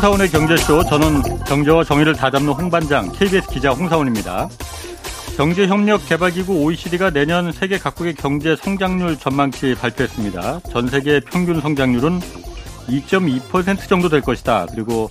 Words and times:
네, 0.00 0.06
홍사원의 0.06 0.30
경제쇼. 0.30 0.84
저는 0.84 1.22
경제와 1.44 1.84
정의를 1.84 2.14
다잡는 2.14 2.54
홍반장 2.54 3.12
KBS 3.12 3.50
기자 3.50 3.70
홍사원입니다. 3.72 4.48
경제협력개발기구 5.36 6.54
OECD가 6.54 7.10
내년 7.10 7.52
세계 7.52 7.76
각국의 7.76 8.14
경제 8.14 8.56
성장률 8.56 9.18
전망치 9.18 9.74
발표했습니다. 9.74 10.60
전 10.70 10.88
세계 10.88 11.20
평균 11.20 11.60
성장률은 11.60 12.18
2.2% 12.88 13.88
정도 13.88 14.08
될 14.08 14.22
것이다. 14.22 14.68
그리고 14.70 15.10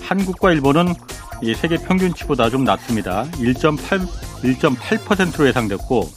한국과 0.00 0.52
일본은 0.52 0.94
이 1.42 1.52
세계 1.52 1.76
평균치보다 1.76 2.48
좀 2.48 2.64
낮습니다. 2.64 3.26
1.8 3.32 4.06
1.8%로 4.42 5.48
예상됐고 5.48 6.08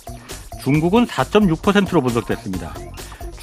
중국은 0.62 1.08
4.6%로 1.08 2.02
분석됐습니다. 2.02 2.73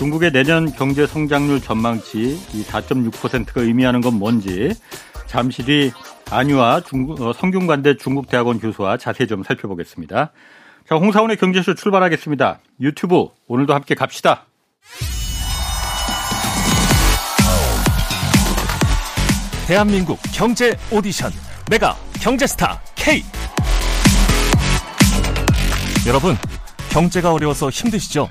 중국의 0.01 0.33
내년 0.33 0.73
경제 0.73 1.07
성장률 1.07 1.61
전망치 1.61 2.41
이 2.55 2.65
4.6%가 2.65 3.61
의미하는 3.61 4.01
건 4.01 4.15
뭔지 4.15 4.73
잠시 5.27 5.63
뒤 5.63 5.93
안유아 6.31 6.81
중국, 6.89 7.21
어, 7.21 7.35
성균관대 7.35 7.99
중국대학원 7.99 8.61
교수와 8.61 8.97
자세히 8.97 9.27
좀 9.29 9.43
살펴보겠습니다. 9.43 10.33
자, 10.89 10.95
홍사원의 10.95 11.37
경제쇼 11.37 11.75
출발하겠습니다. 11.75 12.61
유튜브 12.81 13.27
오늘도 13.47 13.75
함께 13.75 13.95
갑시다. 13.95 14.47
대한민국 19.67 20.19
경제 20.33 20.79
오디션 20.91 21.31
메가 21.71 21.95
경제스타 22.23 22.81
K 22.95 23.23
여러분 26.07 26.37
경제가 26.91 27.33
어려워서 27.35 27.69
힘드시죠? 27.69 28.31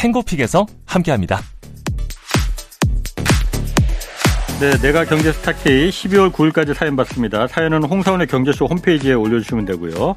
탱고픽에서 0.00 0.64
함께합니다. 0.86 1.40
네, 4.60 4.70
내가 4.82 5.04
경제 5.04 5.30
스타 5.32 5.52
K 5.52 5.90
12월 5.90 6.32
9일까지 6.32 6.74
사연 6.74 6.96
받습니다. 6.96 7.46
사연은 7.46 7.82
홍사원의 7.84 8.26
경제쇼 8.26 8.66
홈페이지에 8.66 9.12
올려주시면 9.12 9.66
되고요. 9.66 10.16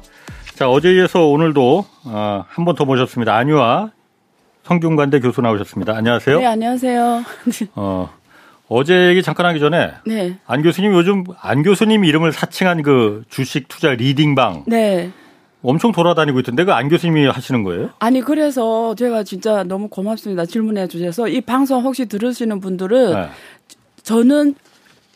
자, 0.54 0.68
어제 0.70 0.92
이어서 0.94 1.26
오늘도 1.26 1.84
어, 2.04 2.44
한 2.48 2.64
번 2.64 2.76
더 2.76 2.84
모셨습니다. 2.86 3.34
안유아 3.36 3.90
성균관대 4.64 5.20
교수 5.20 5.42
나오셨습니다. 5.42 5.94
안녕하세요. 5.96 6.38
네, 6.38 6.46
안녕하세요. 6.46 7.22
어, 7.74 8.10
어제 8.68 9.08
얘기 9.08 9.22
잠깐 9.22 9.44
하기 9.46 9.60
전에 9.60 9.92
네. 10.06 10.38
안 10.46 10.62
교수님 10.62 10.92
요즘 10.94 11.24
안 11.42 11.62
교수님 11.62 12.04
이름을 12.06 12.32
사칭한 12.32 12.82
그 12.82 13.24
주식 13.28 13.68
투자 13.68 13.90
리딩방 13.92 14.64
네. 14.66 15.10
엄청 15.64 15.92
돌아다니고 15.92 16.38
있던데 16.40 16.64
그 16.64 16.72
안 16.72 16.88
교수님이 16.88 17.26
하시는 17.26 17.62
거예요? 17.62 17.90
아니 17.98 18.20
그래서 18.20 18.94
제가 18.94 19.22
진짜 19.22 19.64
너무 19.64 19.88
고맙습니다. 19.88 20.44
질문해 20.44 20.88
주셔서 20.88 21.28
이 21.28 21.40
방송 21.40 21.82
혹시 21.82 22.06
들으시는 22.06 22.60
분들은 22.60 23.12
네. 23.14 23.28
저는 24.02 24.54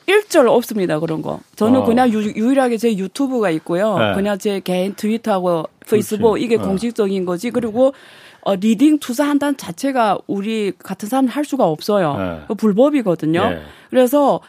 일절 0.07 0.49
없습니다 0.49 0.99
그런 1.01 1.21
거. 1.21 1.41
저는 1.57 1.81
어. 1.81 1.85
그냥 1.85 2.11
유, 2.11 2.21
일하게 2.23 2.79
제 2.79 2.97
유튜브가 2.97 3.51
있고요. 3.51 3.99
네. 3.99 4.15
그냥 4.15 4.39
제 4.39 4.61
개인 4.61 4.95
트위터하고 4.95 5.65
페이스북 5.89 6.31
그렇지. 6.31 6.45
이게 6.45 6.57
네. 6.57 6.63
공식적인 6.63 7.25
거지. 7.27 7.51
그리고 7.51 7.93
어, 8.41 8.55
리딩 8.55 9.01
투자한다는 9.01 9.59
자체가 9.59 10.19
우리 10.27 10.73
같은 10.79 11.09
사람 11.09 11.27
할 11.27 11.45
수가 11.45 11.67
없어요. 11.67 12.17
네. 12.17 12.39
그거 12.43 12.55
불법이거든요. 12.55 13.41
예. 13.53 13.63
그래서 13.91 14.41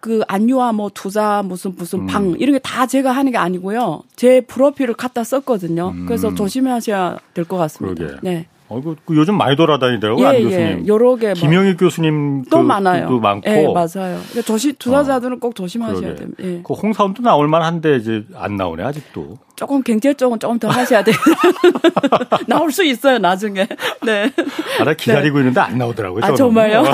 그 0.00 0.22
안유아 0.28 0.72
뭐 0.72 0.90
투자 0.92 1.42
무슨 1.44 1.74
무슨 1.76 2.00
음. 2.00 2.06
방 2.06 2.30
이런 2.38 2.54
게 2.54 2.58
다 2.62 2.86
제가 2.86 3.12
하는 3.12 3.32
게 3.32 3.38
아니고요. 3.38 4.02
제 4.16 4.40
프로필을 4.40 4.94
갖다 4.94 5.22
썼거든요. 5.24 5.92
그래서 6.06 6.34
조심하셔야 6.34 7.18
될 7.34 7.44
것 7.44 7.56
같습니다. 7.58 8.02
음. 8.02 8.06
그러게. 8.08 8.18
네. 8.22 8.46
어이구 8.72 8.96
그 9.04 9.16
요즘 9.16 9.36
많이 9.36 9.56
돌아다니더라고요 9.56 10.24
예, 10.24 10.28
안 10.28 10.34
예. 10.36 10.42
교수님. 10.44 10.86
여러 10.86 11.16
개 11.16 11.26
뭐- 11.26 11.34
김영익 11.34 11.76
교수님 11.76 12.44
또 12.50 12.58
그- 12.58 12.62
많아요. 12.62 13.08
도 13.08 13.18
많고. 13.18 13.50
예, 13.50 13.64
맞아요. 13.66 13.88
그러니까 14.30 14.42
조심 14.46 14.72
투자자들은 14.78 15.40
꼭 15.40 15.54
조심하셔야. 15.56 16.14
됩니다. 16.14 16.42
예. 16.44 16.60
그 16.64 16.72
홍사원도 16.74 17.20
나올 17.22 17.48
만한데 17.48 17.96
이제 17.96 18.24
안 18.36 18.56
나오네 18.56 18.84
아직도. 18.84 19.38
조금 19.56 19.82
경제 19.82 20.14
쪽은 20.14 20.38
조금 20.38 20.58
더 20.60 20.68
하셔야 20.68 21.02
돼요. 21.02 21.16
나올 22.46 22.70
수 22.72 22.84
있어요, 22.84 23.18
나중에. 23.18 23.66
네. 24.06 24.30
아, 24.80 24.84
나 24.84 24.94
기다리고 24.94 25.38
있는데 25.40 25.60
안 25.60 25.76
나오더라고요. 25.76 26.20
아, 26.22 26.26
저는. 26.28 26.36
정말요? 26.36 26.84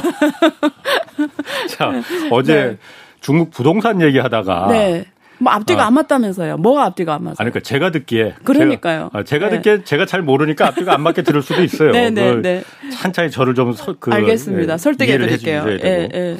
자, 1.68 1.92
어제 2.30 2.54
네. 2.54 2.78
중국 3.20 3.50
부동산 3.50 4.00
얘기하다가 4.00 4.68
네. 4.70 5.04
뭐 5.38 5.52
앞뒤가 5.52 5.84
아. 5.84 5.86
안 5.86 5.94
맞다면서요. 5.94 6.56
뭐가 6.58 6.84
앞뒤가 6.84 7.14
안 7.14 7.24
맞아요? 7.24 7.36
아니 7.38 7.50
그러니까 7.50 7.60
제가 7.60 7.90
듣기에 7.90 8.34
그러니까요. 8.44 9.10
제가, 9.12 9.18
아, 9.18 9.22
제가 9.22 9.48
네. 9.48 9.56
듣기에 9.56 9.84
제가 9.84 10.06
잘 10.06 10.22
모르니까 10.22 10.68
앞뒤가 10.68 10.94
안 10.94 11.02
맞게 11.02 11.22
들을 11.22 11.42
수도 11.42 11.62
있어요. 11.62 11.92
네, 11.92 12.10
네, 12.10 12.24
그걸 12.24 12.42
네. 12.42 12.62
찬찬히 12.92 13.30
저를 13.30 13.54
좀 13.54 13.72
서, 13.72 13.94
그, 13.98 14.10
알겠습니다. 14.12 14.74
예, 14.74 14.78
설득해 14.78 15.18
드릴게요. 15.18 15.64
예. 15.68 16.08
예. 16.14 16.36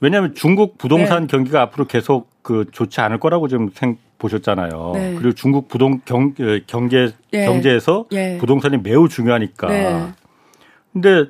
왜냐하면 0.00 0.34
중국 0.34 0.78
부동산 0.78 1.22
네. 1.22 1.26
경기가 1.26 1.60
앞으로 1.62 1.86
계속 1.86 2.30
그 2.42 2.64
좋지 2.72 3.00
않을 3.00 3.18
거라고 3.20 3.48
지금 3.48 3.70
생 3.74 3.98
보셨잖아요. 4.18 4.92
네. 4.94 5.14
그리고 5.18 5.34
중국 5.34 5.68
부동 5.68 6.00
경 6.04 6.34
예, 6.40 6.60
경제 6.66 7.12
예. 7.32 7.44
경제에서 7.44 8.06
예. 8.12 8.38
부동산이 8.38 8.78
매우 8.78 9.08
중요하니까. 9.08 9.68
네. 9.68 10.06
근데 10.92 11.26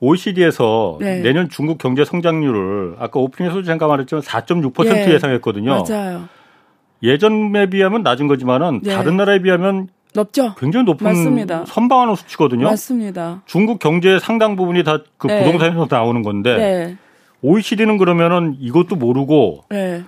OECD에서 0.00 0.98
네. 1.00 1.20
내년 1.20 1.48
중국 1.48 1.78
경제 1.78 2.04
성장률을 2.04 2.96
아까 2.98 3.18
오프닝에서도 3.20 3.62
잠깐 3.62 3.88
말했지만 3.88 4.22
4.6% 4.22 5.08
예. 5.08 5.14
예상했거든요. 5.14 5.84
맞아요. 5.88 6.28
예전에 7.02 7.68
비하면 7.70 8.02
낮은 8.02 8.26
거지만은 8.26 8.80
네. 8.82 8.94
다른 8.94 9.16
나라에 9.16 9.40
비하면 9.40 9.88
높죠? 10.14 10.54
굉장히 10.58 10.84
높은 10.84 11.04
맞습니다. 11.04 11.64
선방하는 11.66 12.14
수치거든요. 12.14 12.64
맞습니다. 12.64 13.42
중국 13.46 13.78
경제의 13.78 14.20
상당 14.20 14.56
부분이 14.56 14.82
다그 14.82 15.26
네. 15.26 15.44
부동산에서 15.44 15.86
나오는 15.90 16.22
건데 16.22 16.56
네. 16.56 16.96
OECD는 17.42 17.98
그러면은 17.98 18.56
이것도 18.58 18.96
모르고 18.96 19.64
네. 19.70 20.04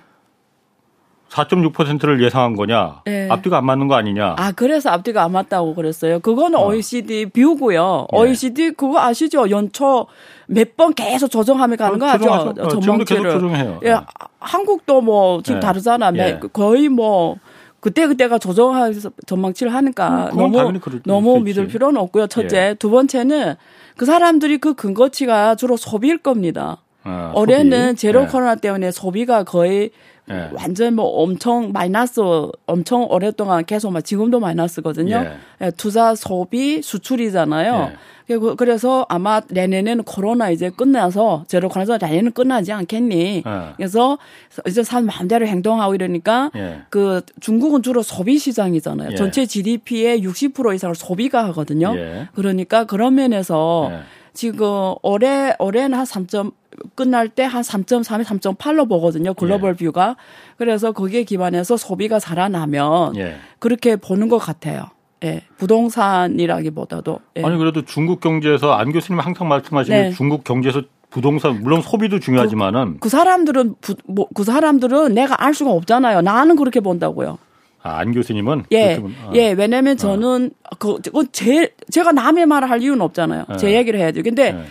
4.6%를 1.29 2.23
예상한 2.23 2.55
거냐? 2.55 3.01
네. 3.05 3.27
앞뒤가 3.29 3.57
안 3.57 3.65
맞는 3.65 3.87
거 3.87 3.95
아니냐? 3.95 4.35
아, 4.37 4.51
그래서 4.51 4.89
앞뒤가 4.89 5.23
안 5.23 5.31
맞다고 5.31 5.75
그랬어요. 5.75 6.19
그거는 6.19 6.57
어. 6.59 6.67
OECD 6.67 7.27
비우고요. 7.27 8.07
예. 8.11 8.17
OECD 8.17 8.71
그거 8.71 8.99
아시죠? 8.99 9.49
연초 9.49 10.07
몇 10.47 10.75
번 10.75 10.93
계속 10.93 11.27
조정하며 11.29 11.75
가는 11.75 11.99
거 11.99 12.05
어, 12.05 12.09
아죠? 12.09 12.31
어, 12.31 12.53
전망치를. 12.69 13.23
계속 13.23 13.39
조정해요. 13.39 13.79
예, 13.83 13.89
네. 13.89 13.93
아, 13.95 14.03
한국도 14.39 15.01
뭐 15.01 15.41
지금 15.43 15.59
네. 15.59 15.65
다르잖아. 15.65 16.11
매- 16.11 16.19
예. 16.29 16.39
거의 16.51 16.89
뭐 16.89 17.35
그때 17.79 18.07
그때가 18.07 18.39
조정해서 18.39 19.11
전망치를 19.27 19.73
하니까 19.73 20.29
음, 20.33 20.37
너무 20.37 20.79
너무 21.05 21.33
수 21.37 21.43
믿을 21.43 21.63
있지. 21.65 21.73
필요는 21.73 22.01
없고요. 22.01 22.27
첫째, 22.27 22.57
예. 22.69 22.73
두 22.73 22.89
번째는 22.89 23.55
그 23.95 24.05
사람들이 24.05 24.57
그 24.57 24.73
근거치가 24.73 25.55
주로 25.55 25.77
소비일 25.77 26.17
겁니다. 26.17 26.77
어, 27.05 27.31
올해는 27.35 27.89
소비. 27.89 27.99
제로 28.01 28.23
예. 28.23 28.25
코로나 28.27 28.55
때문에 28.55 28.91
소비가 28.91 29.43
거의 29.43 29.91
예. 30.29 30.49
완전 30.53 30.95
뭐 30.95 31.05
엄청 31.05 31.71
마이너스 31.71 32.21
엄청 32.65 33.07
오랫동안 33.09 33.65
계속 33.65 33.91
막 33.91 34.01
지금도 34.01 34.39
마이너스거든요. 34.39 35.15
예. 35.15 35.65
예, 35.65 35.71
투자 35.71 36.15
소비 36.15 36.81
수출이잖아요. 36.81 37.91
그리고 38.27 38.55
그래서 38.55 39.07
아마 39.09 39.41
내년에는 39.49 40.03
코로나 40.03 40.51
이제 40.51 40.69
끝나서 40.69 41.45
제로 41.47 41.67
코로나 41.67 41.97
내년은 41.97 42.31
끝나지 42.31 42.71
않겠니? 42.71 43.37
예. 43.37 43.73
그래서 43.75 44.19
이제 44.67 44.83
사람 44.83 45.07
마음대로 45.07 45.47
행동하고 45.47 45.95
이러니까 45.95 46.51
예. 46.55 46.81
그 46.91 47.21
중국은 47.39 47.81
주로 47.81 48.03
소비 48.03 48.37
시장이잖아요. 48.37 49.09
예. 49.13 49.15
전체 49.15 49.47
GDP의 49.47 50.23
60% 50.23 50.75
이상을 50.75 50.95
소비가 50.95 51.45
하거든요. 51.47 51.95
예. 51.97 52.27
그러니까 52.35 52.83
그런 52.83 53.15
면에서 53.15 53.89
예. 53.91 53.99
지금 54.33 54.93
올해 55.01 55.55
올해는 55.57 55.97
한 55.97 56.05
3점 56.05 56.53
끝날 56.95 57.27
때 57.29 57.43
한 57.43 57.61
3.3에 57.63 58.23
3.8로 58.23 58.87
보거든요. 58.89 59.33
글로벌 59.33 59.73
뷰가. 59.75 60.15
그래서 60.57 60.91
거기에 60.91 61.23
기반해서 61.23 61.77
소비가 61.77 62.19
살아나면 62.19 63.15
예. 63.17 63.35
그렇게 63.59 63.95
보는 63.95 64.29
것 64.29 64.37
같아요. 64.37 64.85
예. 65.23 65.41
부동산이라기보다도. 65.57 67.19
예. 67.37 67.43
아니 67.43 67.57
그래도 67.57 67.83
중국 67.85 68.19
경제에서 68.19 68.73
안 68.73 68.91
교수님 68.91 69.19
항상 69.19 69.47
말씀하시는 69.47 70.01
네. 70.01 70.11
중국 70.11 70.43
경제에서 70.43 70.81
부동산 71.09 71.61
물론 71.63 71.81
소비도 71.81 72.19
중요하지만은 72.19 72.97
그 72.99 73.09
사람들은 73.09 73.75
부, 73.81 73.95
뭐, 74.05 74.27
그 74.35 74.43
사람들은 74.43 75.13
내가 75.15 75.43
알 75.43 75.53
수가 75.53 75.71
없잖아요. 75.71 76.21
나는 76.21 76.55
그렇게 76.55 76.79
본다고요. 76.79 77.37
아, 77.81 77.97
안 77.97 78.11
교수님은 78.11 78.65
예, 78.71 78.97
본- 78.99 79.15
아. 79.25 79.31
예, 79.35 79.51
왜냐면 79.53 79.97
저는 79.97 80.51
그, 80.77 80.97
그 81.01 81.31
제, 81.31 81.73
제가 81.89 82.11
남의 82.11 82.45
말을 82.45 82.69
할 82.69 82.81
이유는 82.83 83.01
없잖아요. 83.01 83.45
제 83.57 83.71
예. 83.71 83.77
얘기를 83.77 83.99
해야죠. 83.99 84.21
근데 84.21 84.47
예. 84.55 84.63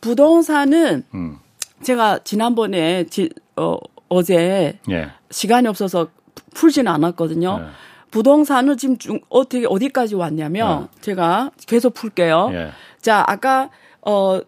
부동산은 0.00 1.04
음. 1.14 1.36
제가 1.84 2.20
지난번에 2.24 3.04
지, 3.04 3.30
어, 3.56 3.76
어제 4.08 4.78
예. 4.90 5.10
시간이 5.30 5.68
없어서 5.68 6.08
풀지는 6.54 6.90
않았거든요. 6.90 7.58
예. 7.60 7.66
부동산은 8.10 8.76
지금 8.76 8.96
중, 8.98 9.20
어떻게 9.28 9.66
어디까지 9.68 10.14
왔냐면 10.14 10.88
제가 11.00 11.50
계속 11.66 11.94
풀게요. 11.94 12.50
예. 12.52 12.70
자, 13.00 13.24
아까 13.26 13.70
어 14.02 14.40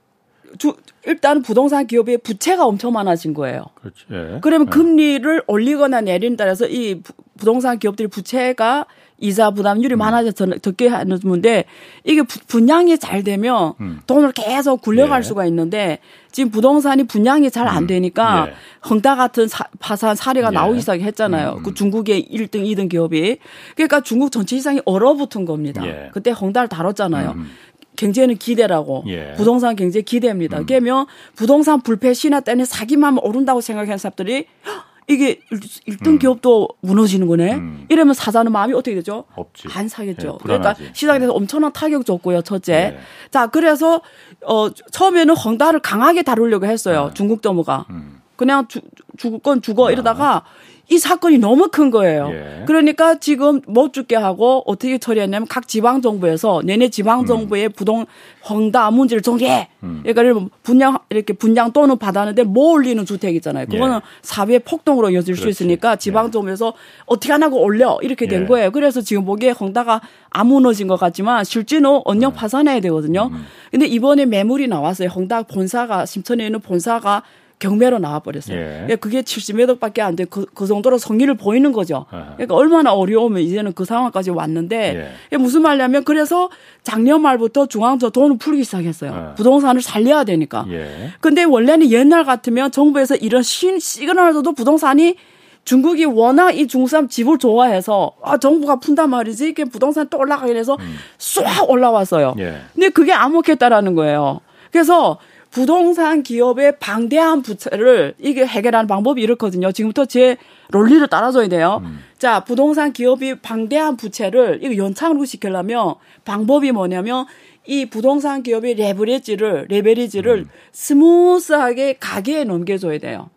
주, 0.58 0.74
일단 1.04 1.42
부동산 1.42 1.86
기업의 1.86 2.18
부채가 2.18 2.64
엄청 2.64 2.92
많아진 2.92 3.34
거예요. 3.34 3.64
그렇지. 3.74 4.04
예. 4.12 4.38
그러면 4.40 4.68
금리를 4.70 5.42
올리거나 5.46 6.00
내린 6.02 6.36
따라서 6.36 6.66
이 6.66 7.00
부- 7.02 7.12
부동산 7.38 7.78
기업들이 7.78 8.08
부채가 8.08 8.86
이자 9.18 9.50
부담률이 9.50 9.94
음. 9.94 9.98
많아져서 9.98 10.58
적게 10.58 10.88
하는 10.88 11.18
문데 11.22 11.64
이게 12.04 12.22
부- 12.22 12.38
분양이 12.46 12.98
잘 12.98 13.24
되면 13.24 13.72
음. 13.80 14.00
돈을 14.06 14.32
계속 14.32 14.82
굴려갈 14.82 15.20
예. 15.20 15.22
수가 15.22 15.46
있는데 15.46 15.98
지금 16.32 16.50
부동산이 16.50 17.04
분양이 17.04 17.50
잘 17.50 17.66
안 17.66 17.86
되니까 17.86 18.48
예. 18.48 18.54
헝다 18.88 19.16
같은 19.16 19.48
사, 19.48 19.64
파산 19.78 20.14
사례가 20.14 20.48
예. 20.48 20.52
나오기 20.52 20.80
시작했잖아요. 20.80 21.52
음, 21.52 21.56
음. 21.58 21.62
그 21.62 21.72
중국의 21.74 22.28
1등, 22.30 22.56
2등 22.66 22.90
기업이 22.90 23.38
그러니까 23.74 24.00
중국 24.02 24.30
전체 24.30 24.56
시장이 24.58 24.80
얼어붙은 24.84 25.44
겁니다. 25.46 25.84
예. 25.86 26.10
그때 26.12 26.30
헝다를 26.30 26.69
다뤘잖아요. 26.69 27.30
음. 27.36 27.50
경제는 27.96 28.36
기대라고 28.36 29.04
예. 29.08 29.32
부동산 29.38 29.74
경제 29.74 30.02
기대입니다. 30.02 30.62
그러면 30.66 31.06
부동산 31.34 31.80
불패 31.80 32.12
신화 32.12 32.40
때문에 32.40 32.66
사기만 32.66 33.19
오른다고 33.22 33.62
생각하는 33.62 33.96
사람들이 33.96 34.44
헉, 34.66 34.84
이게 35.08 35.41
1등 35.53 36.19
기업도 36.19 36.69
무너지는 36.81 37.29
거네. 37.29 37.55
음. 37.55 37.87
이러면 37.88 38.14
사자는 38.14 38.50
마음이 38.50 38.75
어떻게 38.75 38.97
되죠? 38.97 39.25
없지. 39.37 39.69
안 39.73 39.88
사겠죠. 39.88 40.38
예, 40.41 40.43
그러니까. 40.43 40.75
시장에 40.93 41.20
대해서 41.20 41.32
엄청난 41.32 41.73
타격 41.73 42.05
줬고요. 42.05 42.43
첫째. 42.43 42.73
예. 42.75 42.99
자, 43.31 43.47
그래서 43.47 44.00
어 44.44 44.70
처음에는 44.70 45.37
헝다를 45.37 45.81
강하게 45.81 46.23
다루려고 46.23 46.67
했어요. 46.67 47.12
중국 47.14 47.43
정부가. 47.43 47.87
네. 47.88 47.94
음. 47.94 48.20
그냥 48.35 48.67
주, 48.69 48.81
죽을 49.17 49.38
건 49.38 49.62
죽어 49.62 49.91
이러다가 49.91 50.44
이 50.88 50.98
사건이 50.98 51.38
너무 51.38 51.68
큰 51.68 51.90
거예요. 51.90 52.30
예. 52.32 52.64
그러니까 52.64 53.18
지금 53.18 53.60
못 53.66 53.92
죽게 53.92 54.14
하고 54.14 54.62
어떻게 54.66 54.98
처리했냐면 54.98 55.48
각 55.48 55.66
지방 55.66 56.00
정부에서 56.00 56.62
내내 56.64 56.90
지방 56.90 57.20
음. 57.20 57.26
정부의 57.26 57.70
부동 57.70 58.06
헝다 58.48 58.92
문제를 58.92 59.20
정리해. 59.20 59.68
그러니까 59.80 60.22
예를 60.22 60.34
들면 60.34 60.50
분양 60.62 60.98
이렇게 61.10 61.32
분양 61.32 61.72
또는 61.72 61.98
받았는데 61.98 62.44
못 62.44 62.72
올리는 62.72 63.04
주택 63.04 63.34
있잖아요. 63.36 63.66
그거는 63.66 63.96
예. 63.96 64.00
사회 64.22 64.60
폭동으로 64.60 65.10
이어질 65.10 65.34
수 65.34 65.42
그렇지. 65.42 65.64
있으니까 65.64 65.96
지방 65.96 66.30
정부에서 66.30 66.74
어떻게 67.06 67.32
안 67.32 67.42
하고 67.42 67.60
올려 67.60 67.98
이렇게 68.02 68.28
된 68.28 68.42
예. 68.42 68.46
거예요. 68.46 68.70
그래서 68.70 69.00
지금 69.00 69.24
보기에 69.24 69.50
헝다가 69.50 70.00
안 70.30 70.46
무너진 70.46 70.86
것 70.86 71.00
같지만 71.00 71.44
실제는 71.44 72.00
언영 72.04 72.30
네. 72.30 72.36
파산해야 72.36 72.78
되거든요. 72.80 73.30
음. 73.32 73.44
근데 73.72 73.86
이번에 73.86 74.24
매물이 74.26 74.68
나왔어요. 74.68 75.08
헝다 75.08 75.42
본사가 75.44 76.06
심천에 76.06 76.46
있는 76.46 76.60
본사가 76.60 77.22
경매로 77.58 77.99
나와버렸어요. 77.99 78.56
예. 78.56 78.64
그러니까 78.64 78.97
그게 78.97 79.23
70몇 79.23 79.69
억밖에 79.70 80.03
안 80.03 80.14
돼. 80.14 80.25
그, 80.25 80.47
그 80.55 80.67
정도로 80.67 80.99
성의를 80.99 81.35
보이는 81.35 81.73
거죠. 81.73 82.06
아하. 82.11 82.35
그러니까 82.35 82.55
얼마나 82.55 82.93
어려우면 82.93 83.43
이제는 83.43 83.73
그 83.73 83.85
상황까지 83.85 84.31
왔는데 84.31 85.11
예. 85.32 85.37
무슨 85.37 85.62
말이냐면 85.62 86.05
그래서 86.05 86.50
작년 86.82 87.23
말부터 87.23 87.67
중앙서 87.67 88.11
돈을 88.11 88.37
풀기 88.38 88.64
시작했어요. 88.64 89.12
아. 89.12 89.35
부동산을 89.35 89.81
살려야 89.81 90.25
되니까. 90.25 90.67
예. 90.70 91.12
근데 91.20 91.44
원래는 91.44 91.91
옛날 91.91 92.25
같으면 92.25 92.70
정부에서 92.70 93.17
이런 93.17 93.43
신 93.43 93.79
시그널을 93.79 94.35
줘도 94.35 94.53
부동산이 94.53 95.17
중국이 95.64 96.05
워낙 96.05 96.53
이 96.53 96.69
중국 96.69 96.88
사람 96.88 97.08
집을 97.08 97.38
좋아해서 97.38 98.12
아 98.23 98.38
정부가 98.38 98.76
푼단 98.76 99.11
말이지 99.11 99.49
이게 99.49 99.64
부동산 99.64 100.08
또 100.08 100.19
올라가게 100.19 100.55
돼서 100.55 100.76
쏙 101.19 101.44
올라왔어요. 101.69 102.35
음. 102.37 102.41
예. 102.41 102.61
근데 102.75 102.91
그게 102.91 103.12
안 103.12 103.32
먹겠다라는 103.32 103.94
거예요. 103.94 104.41
그래서 104.70 105.19
부동산 105.56 106.23
기업의 106.23 106.79
방대한 106.81 107.41
부채를 107.41 108.12
이게 108.19 108.44
해결하는 108.44 108.87
방법이 108.87 109.23
이렇거든요. 109.23 109.73
지금부터 109.73 110.05
제 110.05 110.37
논리를 110.70 111.06
따라줘야 111.08 111.49
돼요. 111.49 111.81
음. 111.82 112.00
자, 112.19 112.41
부동산 112.41 112.93
기업이 112.93 113.37
방대한 113.37 113.97
부채를 113.97 114.58
이거 114.62 114.76
연착륙 114.76 115.26
시키려면 115.26 115.94
방법이 116.26 116.73
뭐냐면 116.73 117.25
이 117.64 117.87
부동산 117.87 118.43
기업의 118.43 118.75
레버리지를 118.75 119.69
레버리지를 119.70 120.41
음. 120.41 120.49
스무스하게 120.73 121.94
가계에 122.00 122.44
넘겨줘야 122.44 122.99
돼요. 122.99 123.31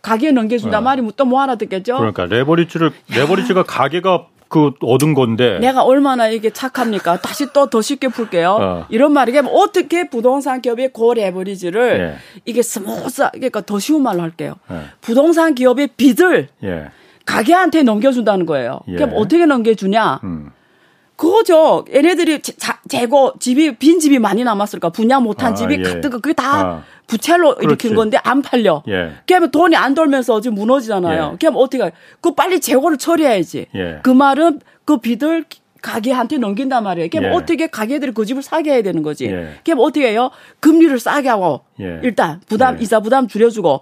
가계에 0.00 0.32
넘겨준다 0.32 0.80
네. 0.80 0.84
말이 0.84 1.02
또 1.14 1.26
뭐 1.26 1.42
하나 1.42 1.56
듣겠죠? 1.56 1.98
그러니까 1.98 2.24
레버리지를 2.24 2.90
레버리지가 3.14 3.64
가계가 3.68 4.28
그 4.52 4.72
얻은 4.82 5.14
건데 5.14 5.58
내가 5.60 5.82
얼마나 5.82 6.28
이게 6.28 6.50
착합니까? 6.50 7.20
다시 7.20 7.52
또 7.52 7.66
더 7.72 7.80
쉽게 7.80 8.08
풀게요. 8.08 8.50
어. 8.60 8.86
이런 8.90 9.12
말이게 9.14 9.42
어떻게 9.50 10.08
부동산 10.10 10.60
기업의 10.60 10.92
고 10.92 11.14
레버리지를 11.14 12.00
예. 12.00 12.40
이게 12.44 12.60
스무스 12.60 13.28
그러니까 13.32 13.62
더 13.62 13.78
쉬운 13.78 14.02
말로 14.02 14.20
할게요. 14.20 14.56
예. 14.70 14.76
부동산 15.00 15.54
기업의 15.54 15.88
빚을 15.96 16.48
예. 16.64 16.90
가계한테 17.24 17.82
넘겨준다는 17.82 18.44
거예요. 18.46 18.80
예. 18.88 18.96
그럼 18.96 19.12
어떻게 19.14 19.46
넘겨주냐? 19.46 20.20
음. 20.24 20.50
그거죠. 21.22 21.84
얘네들이 21.94 22.40
자- 22.42 22.80
재고 22.88 23.32
집이 23.38 23.76
빈 23.76 24.00
집이 24.00 24.18
많이 24.18 24.42
남았을까? 24.42 24.88
분양 24.90 25.22
못한 25.22 25.52
아, 25.52 25.54
집이 25.54 25.76
예. 25.78 25.82
가득 25.82 26.10
그게 26.10 26.32
다 26.32 26.60
아. 26.60 26.82
부채로 27.06 27.54
그렇지. 27.56 27.64
일으킨 27.64 27.94
건데 27.94 28.18
안 28.24 28.42
팔려. 28.42 28.82
예. 28.88 29.12
그러면 29.26 29.52
돈이 29.52 29.76
안 29.76 29.94
돌면서 29.94 30.40
지금 30.40 30.56
무너지잖아요. 30.56 31.30
예. 31.34 31.36
그럼 31.38 31.54
어떻게 31.58 31.82
해? 31.84 31.92
그 32.20 32.34
빨리 32.34 32.58
재고를 32.60 32.98
처리해야지. 32.98 33.66
예. 33.72 34.00
그 34.02 34.10
말은 34.10 34.60
그 34.84 34.96
빚을 34.96 35.44
가게한테 35.80 36.38
넘긴단 36.38 36.82
말이에요. 36.82 37.08
그럼 37.10 37.24
예. 37.26 37.28
어떻게 37.30 37.66
가게들이 37.68 38.12
그 38.14 38.24
집을 38.24 38.42
사게 38.42 38.72
해야 38.72 38.82
되는 38.82 39.02
거지. 39.04 39.26
예. 39.26 39.58
그럼 39.64 39.78
어떻게 39.80 40.08
해요? 40.08 40.30
금리를 40.58 40.98
싸게 40.98 41.28
하고 41.28 41.60
예. 41.80 42.00
일단 42.02 42.40
부담 42.48 42.78
예. 42.78 42.82
이자 42.82 42.98
부담 42.98 43.28
줄여주고 43.28 43.80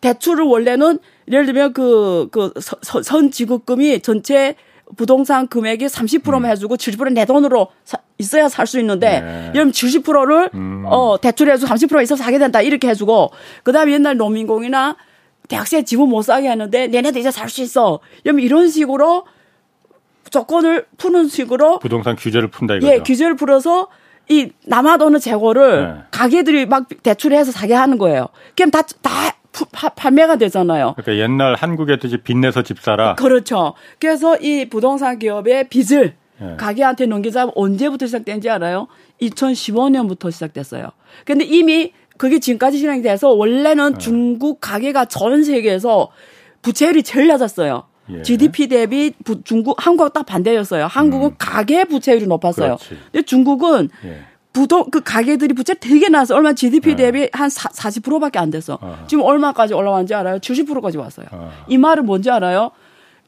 대출을 0.00 0.44
원래는 0.44 1.00
예를 1.30 1.44
들면 1.44 1.72
그, 1.74 2.28
그, 2.32 2.52
서- 2.60 3.02
선 3.02 3.30
지급금이 3.30 4.00
전체 4.00 4.54
부동산 4.96 5.46
금액이 5.48 5.86
30%만 5.86 6.44
음. 6.44 6.50
해주고 6.50 6.76
70%는 6.76 7.14
내 7.14 7.24
돈으로 7.24 7.68
사- 7.84 7.98
있어야 8.18 8.48
살 8.48 8.66
수 8.66 8.78
있는데, 8.80 9.20
네. 9.20 9.50
그럼 9.52 9.70
70%를, 9.70 10.50
음. 10.54 10.84
어, 10.86 11.18
대출해주고 11.20 11.72
30% 11.72 12.02
있어서 12.02 12.22
사게 12.22 12.38
된다. 12.38 12.60
이렇게 12.62 12.88
해주고, 12.88 13.30
그 13.62 13.72
다음에 13.72 13.92
옛날 13.92 14.16
농민공이나 14.16 14.96
대학생 15.48 15.84
집은 15.84 16.08
못 16.08 16.22
사게 16.22 16.48
하는데, 16.48 16.86
내네도 16.88 17.18
이제 17.18 17.30
살 17.30 17.48
수 17.48 17.62
있어. 17.62 18.00
그러면 18.22 18.44
이런 18.44 18.68
식으로 18.68 19.24
조건을 20.30 20.86
푸는 20.98 21.28
식으로 21.28 21.78
부동산 21.78 22.16
규제를 22.16 22.48
푼다 22.48 22.74
이거죠. 22.74 22.92
예, 22.92 22.98
규제를 22.98 23.36
풀어서 23.36 23.88
이 24.28 24.50
남아도는 24.66 25.20
재고를 25.20 25.86
네. 25.86 26.00
가게들이 26.10 26.66
막 26.66 26.86
대출해서 27.02 27.50
사게 27.50 27.72
하는 27.72 27.96
거예요. 27.96 28.26
그럼 28.54 28.70
다, 28.70 28.82
다 28.82 29.10
푸- 29.10 29.37
파- 29.72 29.88
판매가 29.90 30.36
되잖아요. 30.36 30.94
그러니까 30.96 31.22
옛날 31.24 31.54
한국에듯이 31.54 32.18
빚내서 32.18 32.62
집 32.62 32.80
사라. 32.80 33.14
그렇죠. 33.14 33.74
그래서 34.00 34.36
이 34.36 34.68
부동산 34.68 35.18
기업의 35.18 35.68
빚을 35.68 36.14
예. 36.40 36.54
가게한테 36.56 37.06
넘기자 37.06 37.48
언제부터 37.54 38.06
시작된지 38.06 38.48
알아요? 38.48 38.86
2015년부터 39.20 40.30
시작됐어요. 40.30 40.90
근데 41.24 41.44
이미 41.44 41.92
그게 42.16 42.38
지금까지 42.38 42.78
진행이 42.78 43.02
돼서 43.02 43.30
원래는 43.30 43.92
네. 43.94 43.98
중국 43.98 44.60
가게가 44.60 45.04
전 45.06 45.42
세계에서 45.44 46.08
부채율이 46.62 47.02
제일 47.02 47.28
낮았어요. 47.28 47.84
예. 48.10 48.22
GDP 48.22 48.68
대비 48.68 49.12
부- 49.24 49.42
중국 49.44 49.84
한국하고 49.84 50.12
딱 50.12 50.24
반대였어요. 50.26 50.86
한국은 50.86 51.34
가계 51.38 51.84
부채율이 51.84 52.26
높았어요. 52.26 52.72
음. 52.72 52.76
그렇지. 52.76 52.98
근데 53.12 53.22
중국은 53.24 53.88
예. 54.04 54.20
부동 54.58 54.90
그 54.90 55.00
가게들이 55.00 55.54
부채 55.54 55.74
되게 55.74 56.08
낮아. 56.08 56.34
얼마 56.34 56.52
GDP 56.52 56.96
네. 56.96 56.96
대비 56.96 57.28
한 57.32 57.48
4, 57.48 57.68
40%밖에 57.68 58.38
안 58.40 58.50
됐어. 58.50 58.76
아. 58.80 59.04
지금 59.06 59.22
얼마까지 59.22 59.72
올라왔는지 59.72 60.14
알아요? 60.14 60.38
70%까지 60.40 60.98
왔어요. 60.98 61.26
아. 61.30 61.50
이 61.68 61.78
말은 61.78 62.04
뭔지 62.06 62.28
알아요? 62.30 62.72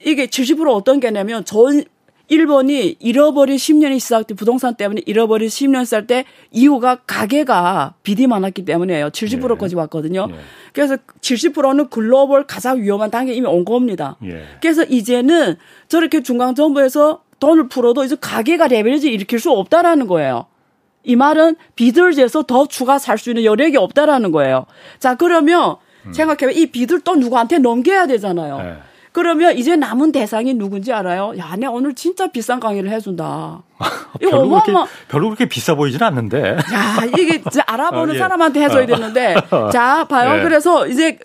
이게 0.05 0.27
70% 0.27 0.75
어떤 0.75 0.99
게냐면 0.99 1.45
전 1.45 1.85
일본이 2.29 2.97
잃어버린 3.01 3.57
10년이 3.57 3.99
시작돼 4.01 4.35
부동산 4.35 4.75
때문에 4.77 5.03
잃어버린 5.05 5.49
10년 5.49 5.85
살 5.85 6.07
때 6.07 6.25
이유가 6.53 6.97
가게가 7.07 7.95
빚이 8.03 8.27
많았기 8.27 8.65
때문이에요. 8.65 9.11
70%까지 9.11 9.75
왔거든요. 9.77 10.27
예. 10.31 10.35
그래서 10.73 10.97
70%는 11.21 11.89
글로벌 11.91 12.47
가장 12.47 12.81
위험한 12.83 13.11
단계에 13.11 13.35
이미 13.35 13.47
온 13.47 13.65
겁니다. 13.65 14.17
예. 14.25 14.45
그래서 14.61 14.85
이제는 14.85 15.57
저렇게 15.89 16.23
중앙 16.23 16.55
정부에서 16.55 17.23
돈을 17.41 17.69
풀어도 17.69 18.05
이제 18.05 18.17
가게가 18.21 18.69
레벨리지 18.69 19.11
일으킬 19.11 19.39
수 19.41 19.51
없다라는 19.51 20.07
거예요. 20.07 20.47
이 21.05 21.17
말은 21.17 21.57
재서 22.15 22.43
더 22.43 22.67
추가 22.67 22.99
살 22.99 23.19
수 23.19 23.31
있는 23.31 23.45
여력이 23.45 23.77
없다라는 23.77 24.33
거예요. 24.33 24.67
자, 24.99 25.15
그러면 25.15 25.77
생각해봐. 26.13 26.53
이 26.53 26.67
빚을 26.67 27.01
또 27.05 27.17
누구한테 27.17 27.59
넘겨야 27.59 28.07
되잖아요. 28.07 28.57
음. 28.59 28.65
예. 28.65 28.77
그러면 29.13 29.57
이제 29.59 29.75
남은 29.75 30.13
대상이 30.13 30.55
누군지 30.55 30.93
알아요? 30.93 31.33
야, 31.37 31.57
내 31.59 31.67
오늘 31.67 31.95
진짜 31.95 32.29
비싼 32.29 32.61
강의를 32.61 32.91
해준다. 32.91 33.61
이거 34.21 34.31
별로 34.31 34.49
그렇게 34.51 34.71
어마어마. 34.71 34.87
별로 35.09 35.27
그렇게 35.29 35.47
비싸 35.47 35.75
보이진 35.75 36.01
않는데. 36.03 36.57
야, 36.73 37.05
이게 37.19 37.43
알아보는 37.67 38.13
어, 38.13 38.15
예. 38.15 38.19
사람한테 38.19 38.63
해줘야 38.63 38.85
어. 38.85 38.87
되는데. 38.87 39.35
자, 39.73 40.05
봐요. 40.05 40.39
예. 40.39 40.43
그래서 40.45 40.87
이제 40.87 41.19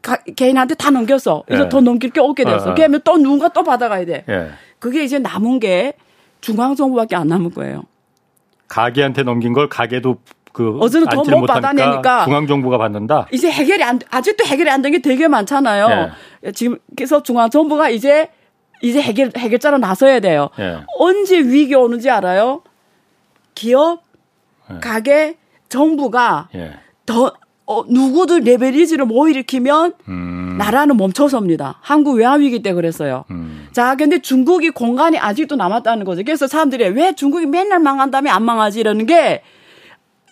가- 0.00 0.22
개인한테 0.36 0.74
다 0.74 0.90
넘겼어. 0.90 1.44
이제 1.50 1.62
예. 1.64 1.68
더 1.68 1.80
넘길 1.82 2.08
게 2.10 2.20
없게 2.20 2.44
됐어. 2.44 2.68
어, 2.68 2.70
어. 2.70 2.74
그러면 2.74 3.00
또 3.04 3.18
누군가 3.18 3.48
또 3.48 3.62
받아가야 3.62 4.06
돼. 4.06 4.24
예. 4.30 4.48
그게 4.78 5.04
이제 5.04 5.18
남은 5.18 5.60
게 5.60 5.92
중앙정부밖에 6.40 7.14
안 7.14 7.28
남은 7.28 7.52
거예요. 7.52 7.84
가게한테 8.72 9.22
넘긴 9.22 9.52
걸 9.52 9.68
가게도 9.68 10.16
그 10.54 10.78
어제는 10.80 11.06
돈 11.08 11.18
앉지를 11.18 11.38
못 11.38 11.40
못하니까 11.42 11.68
받아내니까 11.68 12.24
중앙 12.24 12.46
정부가 12.46 12.78
받는다. 12.78 13.26
이제 13.32 13.50
해결이 13.50 13.82
안 13.84 14.00
아직도 14.10 14.44
해결이 14.46 14.70
안 14.70 14.80
된 14.82 14.92
게 14.92 15.00
되게 15.00 15.28
많잖아요. 15.28 16.10
예. 16.46 16.52
지금 16.52 16.78
그래서 16.96 17.22
중앙 17.22 17.50
정부가 17.50 17.90
이제 17.90 18.30
이제 18.82 19.00
해결 19.00 19.30
해결자로 19.36 19.76
나서야 19.78 20.20
돼요. 20.20 20.48
예. 20.58 20.78
언제 20.98 21.38
위기 21.38 21.74
오는지 21.74 22.08
알아요? 22.10 22.62
기업, 23.54 24.02
예. 24.72 24.78
가게, 24.80 25.36
정부가 25.68 26.48
예. 26.54 26.72
더 27.06 27.32
어, 27.72 27.84
누구도 27.88 28.38
레벨리지를 28.40 29.06
못 29.06 29.28
일으키면 29.28 29.94
음. 30.08 30.56
나라는 30.58 30.96
멈춰섭니다. 30.96 31.78
한국 31.80 32.16
외환위기 32.16 32.62
때 32.62 32.72
그랬어요. 32.72 33.24
음. 33.30 33.68
자, 33.72 33.96
근데 33.96 34.20
중국이 34.20 34.70
공간이 34.70 35.18
아직도 35.18 35.56
남았다는 35.56 36.04
거죠. 36.04 36.22
그래서 36.24 36.46
사람들이 36.46 36.88
왜 36.90 37.14
중국이 37.14 37.46
맨날 37.46 37.78
망한 37.78 38.10
다음에 38.10 38.30
안 38.30 38.42
망하지 38.44 38.80
이러는 38.80 39.06
게 39.06 39.42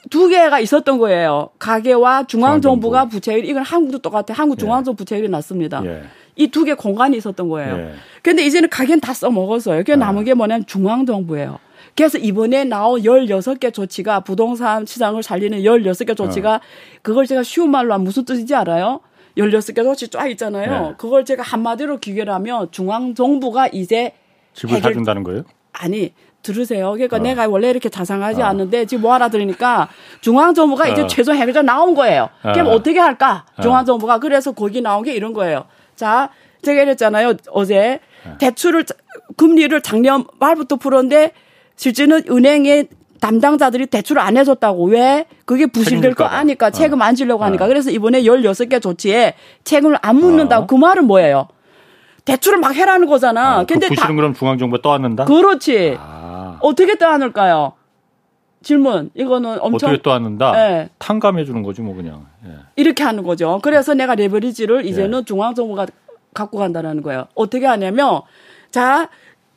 두 0.09 0.29
개가 0.29 0.61
있었던 0.61 0.99
거예요. 0.99 1.51
가계와 1.59 2.25
중앙정부가 2.27 2.99
중앙정부. 2.99 3.15
부채율, 3.17 3.45
이건 3.45 3.63
한국도 3.63 3.99
똑같아요. 3.99 4.35
한국 4.37 4.59
중앙정부 4.59 4.97
부채율이 4.97 5.29
낮습니다. 5.29 5.83
예. 5.85 6.03
이두 6.37 6.65
개 6.65 6.75
공간이 6.75 7.17
있었던 7.19 7.49
거예요. 7.49 7.77
예. 7.77 7.95
근데 8.23 8.45
이제는 8.45 8.71
가게는 8.71 9.01
다 9.01 9.13
써먹었어요. 9.13 9.79
그게 9.79 9.97
남은 9.97 10.25
게 10.25 10.35
뭐냐면 10.35 10.65
중앙정부예요. 10.67 11.59
그래서 11.97 12.19
이번에 12.19 12.65
나온 12.65 13.03
16개 13.03 13.73
조치가 13.73 14.21
부동산 14.21 14.87
시장을 14.87 15.23
살리는 15.23 15.59
16개 15.61 16.17
조치가 16.17 16.55
어. 16.57 16.61
그걸 17.03 17.27
제가 17.27 17.43
쉬운 17.43 17.71
말로 17.71 17.93
하면 17.95 18.05
무슨 18.05 18.25
뜻인지 18.25 18.55
알아요? 18.55 19.01
16개 19.37 19.77
조치 19.85 20.09
쫙 20.09 20.27
있잖아요. 20.29 20.89
네. 20.89 20.95
그걸 20.99 21.25
제가 21.25 21.43
한마디로 21.43 21.99
기결하면 21.99 22.71
중앙정부가 22.71 23.69
이제 23.69 24.13
집을 24.55 24.77
해결- 24.77 24.93
사준다는 24.93 25.23
거예요? 25.25 25.43
아니 25.73 26.13
들으세요. 26.43 26.93
그러니까 26.93 27.17
어. 27.17 27.21
내가 27.21 27.47
원래 27.49 27.69
이렇게 27.71 27.89
자상하지 27.89 28.43
않은데 28.43 28.87
지금 28.87 29.03
뭐 29.03 29.13
하나 29.13 29.29
들으니까 29.29 29.89
중앙정부가 30.23 30.89
이제 30.89 31.03
어. 31.03 31.07
최종 31.07 31.37
해결자 31.37 31.63
나온 31.63 31.95
거예요. 31.95 32.31
그럼 32.43 32.69
어. 32.69 32.71
어떻게 32.71 32.99
할까? 32.99 33.45
중앙정부가 33.63 34.19
그래서 34.19 34.53
거기 34.53 34.81
나온 34.81 35.05
게 35.05 35.15
이런 35.15 35.33
거예요. 35.33 35.67
자, 35.97 36.31
제가 36.63 36.83
이랬잖아요. 36.83 37.35
어제 37.51 38.01
네. 38.25 38.37
대출을 38.39 38.85
자- 38.85 38.95
금리를 39.37 39.79
작년 39.83 40.25
말부터 40.39 40.77
풀었는데 40.77 41.33
실제는 41.81 42.25
은행의 42.29 42.89
담당자들이 43.23 43.87
대출을 43.87 44.21
안 44.21 44.37
해줬다고 44.37 44.85
왜 44.89 45.25
그게 45.47 45.65
부실될 45.65 46.15
거. 46.15 46.25
아니까 46.25 46.69
책임 46.69 47.01
안 47.01 47.15
지려고 47.15 47.43
하니까 47.45 47.65
어. 47.65 47.69
그래서 47.69 47.91
이번에 47.91 48.23
16개 48.23 48.83
조치에 48.83 49.33
책임을 49.65 49.97
안 50.03 50.17
묻는다고 50.17 50.65
어. 50.65 50.67
그 50.67 50.75
말은 50.75 51.07
뭐예요? 51.07 51.49
대출을 52.27 52.59
막 52.59 52.75
해라는 52.75 53.07
거잖아. 53.07 53.57
아, 53.57 53.61
그 53.61 53.73
근데 53.73 53.89
부실은 53.89 54.09
다 54.09 54.15
그럼 54.15 54.35
중앙 54.35 54.59
정부가 54.59 54.83
떠안는다? 54.83 55.25
그렇지. 55.25 55.97
아, 55.99 56.59
어떻게 56.61 56.99
떠안을까요? 56.99 57.73
질문. 58.63 59.11
이거는 59.15 59.59
엄청 59.63 59.89
어떻게 59.89 60.03
떠안는다? 60.03 60.53
예. 60.57 60.91
탕감해 60.99 61.47
주는 61.47 61.63
거지 61.63 61.81
뭐 61.81 61.95
그냥. 61.95 62.27
예. 62.47 62.57
이렇게 62.77 63.03
하는 63.05 63.23
거죠. 63.23 63.59
그래서 63.63 63.95
내가 63.95 64.15
레버리지를 64.17 64.85
예. 64.85 64.89
이제는 64.91 65.25
중앙정부가 65.25 65.87
갖고 66.35 66.59
간다라는 66.59 67.03
거예요. 67.03 67.29
어떻게 67.35 67.65
하냐면 67.65 68.21
자 68.71 69.09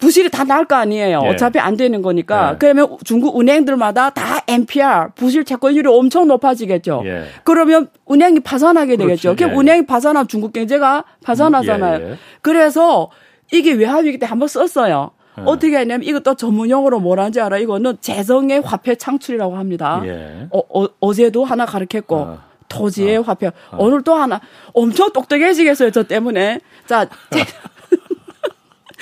부실이 0.03 0.29
다 0.29 0.43
나올 0.43 0.65
거 0.65 0.75
아니에요. 0.75 1.21
예. 1.23 1.29
어차피 1.29 1.59
안 1.59 1.77
되는 1.77 2.01
거니까. 2.01 2.51
예. 2.51 2.57
그러면 2.59 2.97
중국 3.05 3.39
은행들마다 3.39 4.09
다 4.09 4.41
NPR 4.47 5.11
부실 5.15 5.45
채권율이 5.45 5.87
엄청 5.87 6.27
높아지겠죠. 6.27 7.03
예. 7.05 7.23
그러면 7.45 7.87
은행이 8.11 8.41
파산하게. 8.41 8.97
되겠죠. 8.97 9.35
그럼 9.37 9.51
예. 9.51 9.55
은행이 9.55 9.85
파산하면 9.85 10.27
중국 10.27 10.51
경제가 10.51 11.05
파산하잖아요. 11.23 11.97
음, 11.99 12.01
예, 12.01 12.11
예. 12.11 12.17
그래서 12.41 13.09
이게 13.53 13.71
외환위기 13.71 14.19
때 14.19 14.25
한번 14.25 14.49
썼어요. 14.49 15.11
예. 15.39 15.43
어떻게 15.45 15.77
했냐면 15.77 16.03
이것도 16.05 16.35
전문용어로 16.35 16.99
뭐라는지 16.99 17.39
알아? 17.39 17.57
이거는 17.59 17.97
재정의 18.01 18.59
화폐 18.61 18.95
창출이라고 18.95 19.55
합니다. 19.55 20.01
예. 20.05 20.47
어, 20.51 20.87
어, 20.99 21.13
제도 21.13 21.45
하나 21.45 21.65
가르쳤고 21.65 22.15
어. 22.17 22.39
토지의 22.67 23.21
화폐 23.21 23.51
오늘 23.77 24.03
또 24.03 24.15
하나 24.15 24.41
엄청 24.73 25.11
똑똑해지겠어요 25.13 25.91
저 25.91 26.03
때문에 26.03 26.59
자 26.87 27.07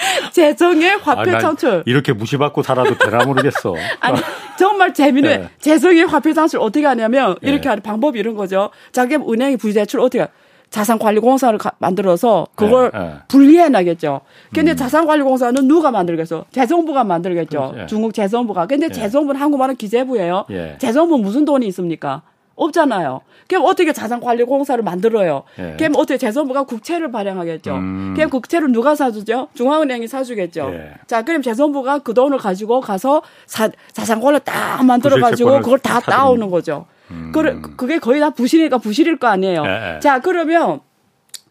재- 0.32 0.52
재정의 0.52 0.98
화폐 0.98 1.30
아, 1.32 1.34
난 1.34 1.42
창출 1.42 1.84
이렇게 1.86 2.14
무시받고 2.14 2.64
살아도 2.64 2.98
되나 2.98 3.24
모르겠어. 3.26 3.76
아니 4.02 4.20
정말 4.58 4.94
재미는 4.94 5.30
예. 5.30 5.50
재정의 5.60 6.04
화폐 6.06 6.34
창출 6.34 6.60
어떻게 6.60 6.86
하냐면 6.86 7.36
이렇게 7.42 7.66
예. 7.66 7.70
하는 7.70 7.82
방법이 7.84 8.20
이런 8.20 8.36
거죠 8.36 8.70
자기 8.92 9.16
은행이 9.16 9.58
부재출 9.58 10.00
어떻게 10.00 10.28
자산관리공사를 10.72 11.58
가- 11.60 11.74
만들어서 11.80 12.48
그걸 12.56 12.92
예, 12.96 13.00
예. 13.00 13.14
분리해 13.28 13.68
나겠죠. 13.70 14.22
근데 14.54 14.74
자산관리공사는 14.76 15.68
누가 15.68 15.92
만들겠어? 15.92 16.46
재정부가 16.52 17.04
만들겠죠. 17.04 17.60
그렇지, 17.60 17.80
예. 17.82 17.86
중국 17.88 18.14
재정부가. 18.14 18.68
근데 18.68 18.88
재정부는 18.90 19.40
한국말은 19.40 19.76
기재부예요. 19.76 20.46
예. 20.52 20.78
재정부 20.80 21.18
무슨 21.18 21.44
돈이 21.44 21.68
있습니까? 21.68 22.22
없잖아요. 22.56 23.22
그럼 23.48 23.66
어떻게 23.66 23.92
자산관리공사를 23.92 24.82
만들어요? 24.84 25.44
예. 25.60 25.76
그럼 25.78 25.94
어떻게 25.98 26.18
재정부가 26.18 26.64
국채를 26.64 27.12
발행하겠죠? 27.12 27.76
음. 27.76 28.14
그럼 28.16 28.30
국채를 28.30 28.72
누가 28.72 28.96
사주죠? 28.96 29.50
중앙은행이 29.56 30.08
사주겠죠. 30.08 30.72
예. 30.74 30.94
자, 31.08 31.24
그럼 31.24 31.42
재정부가 31.42 32.00
그 32.00 32.14
돈을 32.14 32.38
가지고 32.38 32.82
가서 32.82 33.22
사, 33.46 33.70
자산권을 33.92 34.42
딱 34.42 34.84
만들어가지고 34.86 35.62
그걸 35.62 35.80
다 35.80 35.98
음. 35.98 36.02
따오는 36.02 36.50
거죠. 36.50 36.86
그래, 37.34 37.58
그게 37.76 38.00
거의 38.00 38.22
다 38.22 38.30
부실이니까 38.30 38.78
부실일 38.78 39.18
거 39.18 39.28
아니에요. 39.28 39.64
예, 39.66 39.96
예. 39.96 40.00
자, 40.00 40.20
그러면 40.20 40.80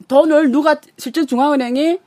돈을 0.08 0.50
누가 0.50 0.76
실제 0.96 1.26
중앙은행이 1.26 1.98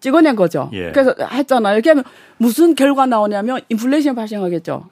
찍어낸 0.00 0.36
거죠. 0.36 0.68
예. 0.74 0.92
그래서 0.92 1.14
했잖아요. 1.18 1.74
이렇게 1.74 1.90
하면 1.90 2.04
무슨 2.36 2.74
결과 2.74 3.06
나오냐면 3.06 3.60
인플레이션 3.70 4.14
발생하겠죠. 4.14 4.84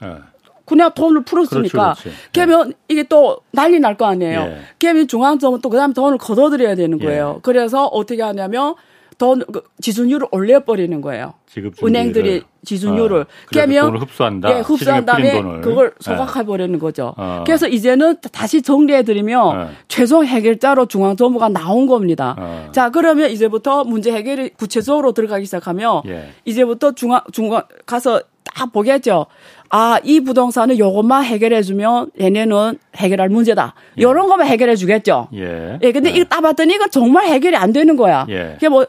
예. 0.69 0.75
그냥 0.75 0.93
돈을 0.95 1.23
풀었으니까. 1.23 1.95
그렇지. 2.01 2.11
그러면 2.33 2.73
이게 2.89 3.03
또 3.05 3.39
난리 3.53 3.79
날 3.81 3.97
거 3.97 4.07
아니에요. 4.07 4.41
예. 4.41 4.59
그러면 4.79 5.09
중앙정은 5.09 5.61
또 5.61 5.69
그다음에 5.71 5.93
돈을 5.95 6.19
걷어들여야 6.19 6.75
되는 6.75 6.99
거예요. 6.99 7.35
예. 7.37 7.41
그래서 7.43 7.87
어떻게 7.87 8.23
하냐면 8.23 8.75
돈 9.17 9.43
그, 9.53 9.63
지준율을 9.81 10.29
올려버리는 10.31 11.01
거예요. 11.01 11.35
은행들이 11.83 12.45
지준율을 12.65 13.23
어, 13.23 13.27
그래서 13.49 13.87
돈을 13.87 14.01
흡수한다. 14.03 14.51
예, 14.57 14.61
흡수한 14.61 15.05
다음에. 15.05 15.41
그걸 15.61 15.87
예. 15.87 15.91
소각해 16.05 16.45
버리는 16.47 16.79
거죠. 16.79 17.15
어. 17.17 17.43
그래서 17.45 17.67
이제는 17.67 18.19
다시 18.31 18.63
정리해 18.63 19.03
드리면 19.03 19.61
예. 19.61 19.75
최종 19.89 20.25
해결자로 20.25 20.87
중앙 20.87 21.17
정부가 21.17 21.49
나온 21.49 21.89
겁니다. 21.89 22.37
어. 22.39 22.69
자, 22.73 22.91
그러면 22.91 23.31
이제부터 23.31 23.83
문제 23.83 24.13
해결이 24.13 24.51
구체적으로 24.51 25.11
들어가기 25.11 25.47
시작하면 25.47 26.03
예. 26.07 26.31
이제부터 26.45 26.93
중앙 26.93 27.21
중앙 27.33 27.63
가서 27.87 28.21
딱 28.55 28.73
보겠죠. 28.73 29.27
아, 29.71 29.99
이 30.03 30.21
부동산은 30.21 30.79
요것만 30.79 31.25
해결해 31.25 31.63
주면 31.63 32.11
얘네는 32.21 32.79
해결할 32.97 33.29
문제다. 33.29 33.75
요런 34.01 34.27
것만 34.29 34.47
해결해 34.47 34.77
주겠죠. 34.77 35.29
예. 35.35 35.79
예, 35.83 35.93
근데 35.93 36.11
예. 36.11 36.15
이거 36.17 36.25
따봤더니 36.25 36.75
이건 36.75 36.91
정말 36.91 37.27
해결이 37.27 37.55
안 37.57 37.73
되는 37.73 37.97
거야. 37.97 38.27
예. 38.31 38.53
그게 38.55 38.69
뭐 38.69 38.87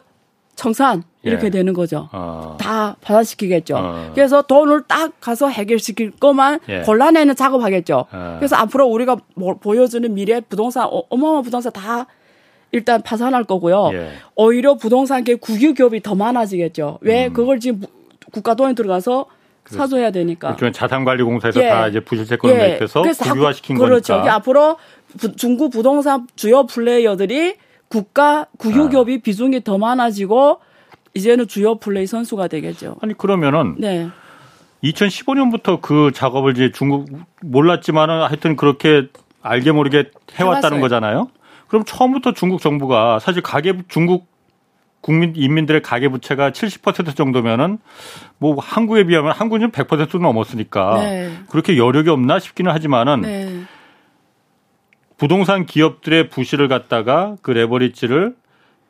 청산 0.56 1.04
이렇게 1.24 1.48
예. 1.48 1.50
되는 1.50 1.74
거죠. 1.74 2.08
어. 2.14 2.56
다 2.60 2.96
파산시키겠죠. 3.02 3.76
어. 3.78 4.12
그래서 4.16 4.42
돈을 4.42 4.84
딱 4.88 5.12
가서 5.20 5.50
해결시킬 5.50 6.12
것만 6.12 6.60
예. 6.70 6.82
골라내는 6.82 7.36
작업하겠죠. 7.36 8.06
어. 8.12 8.36
그래서 8.40 8.56
앞으로 8.56 8.88
우리가 8.88 9.18
뭐 9.36 9.56
보여주는 9.56 10.14
미래 10.14 10.40
부동산 10.40 10.86
어- 10.86 11.04
어마어마한 11.10 11.44
부동산 11.44 11.74
다 11.74 12.08
일단 12.72 13.02
파산할 13.02 13.44
거고요. 13.44 13.90
예. 13.94 14.12
오히려 14.36 14.76
부동산계 14.76 15.36
국유기업이 15.36 16.02
더 16.02 16.16
많아지겠죠. 16.16 17.00
왜 17.02 17.28
그걸 17.30 17.60
지금 17.60 17.82
부- 17.82 17.88
국가 18.32 18.54
돈이 18.54 18.76
들어가서 18.76 19.26
사줘야 19.76 20.12
되니까. 20.12 20.56
그렇죠. 20.56 20.72
자산관리공사에서 20.78 21.62
예. 21.64 21.70
다 21.70 21.88
이제 21.88 22.00
부실채권을 22.00 22.56
매입해서 22.58 23.02
그래서 23.02 23.24
다 23.26 23.34
국유화시킨 23.34 23.76
그- 23.78 23.84
그렇죠. 23.84 24.14
거니까. 24.14 24.24
이게 24.26 24.30
앞으로 24.36 24.78
부- 25.20 25.36
중국 25.36 25.72
부동산 25.72 26.28
주요 26.36 26.66
플레이어들이 26.66 27.56
국가 27.88 28.46
국유기업이 28.58 29.16
아. 29.16 29.20
비중이 29.24 29.64
더 29.64 29.78
많아지고 29.78 30.60
이제는 31.16 31.48
주요 31.48 31.76
플레이 31.80 32.06
선수가 32.06 32.48
되겠죠. 32.48 32.98
아니 33.02 33.14
그러면은 33.18 33.76
네. 33.80 34.08
2015년부터 34.84 35.82
그 35.82 36.12
작업을 36.14 36.54
이제 36.54 36.72
중국 36.72 37.08
몰랐지만은 37.42 38.22
하여튼 38.24 38.56
그렇게 38.56 39.08
알게 39.42 39.72
모르게 39.72 40.12
해왔다는 40.34 40.78
해왔어요. 40.78 40.82
거잖아요. 40.82 41.28
그럼 41.68 41.84
처음부터 41.86 42.34
중국 42.34 42.62
정부가 42.62 43.20
사실 43.20 43.42
가계 43.42 43.74
중국 43.88 44.28
국민 45.02 45.34
인민들의 45.36 45.82
가계 45.82 46.10
부채가 46.10 46.52
70% 46.52 47.16
정도면은 47.16 47.80
뭐 48.38 48.56
한국에 48.60 49.06
비하면 49.06 49.32
한국은 49.32 49.72
100% 49.72 50.20
넘었으니까 50.22 51.00
네. 51.02 51.32
그렇게 51.50 51.78
여력이 51.78 52.10
없나 52.10 52.40
싶기는 52.40 52.72
하지만은 52.72 53.22
네. 53.22 53.62
부동산 55.18 55.66
기업들의 55.66 56.30
부실을 56.30 56.68
갖다가 56.68 57.36
그 57.42 57.52
레버리지를 57.52 58.36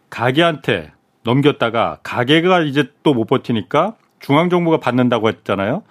가게한테 0.09 0.91
넘겼다가 1.23 1.99
가게가 2.03 2.61
이제 2.61 2.85
또 3.03 3.13
못 3.13 3.25
버티니까 3.25 3.95
중앙 4.19 4.49
정부가 4.49 4.79
받는다고 4.79 5.29
했잖아요. 5.29 5.83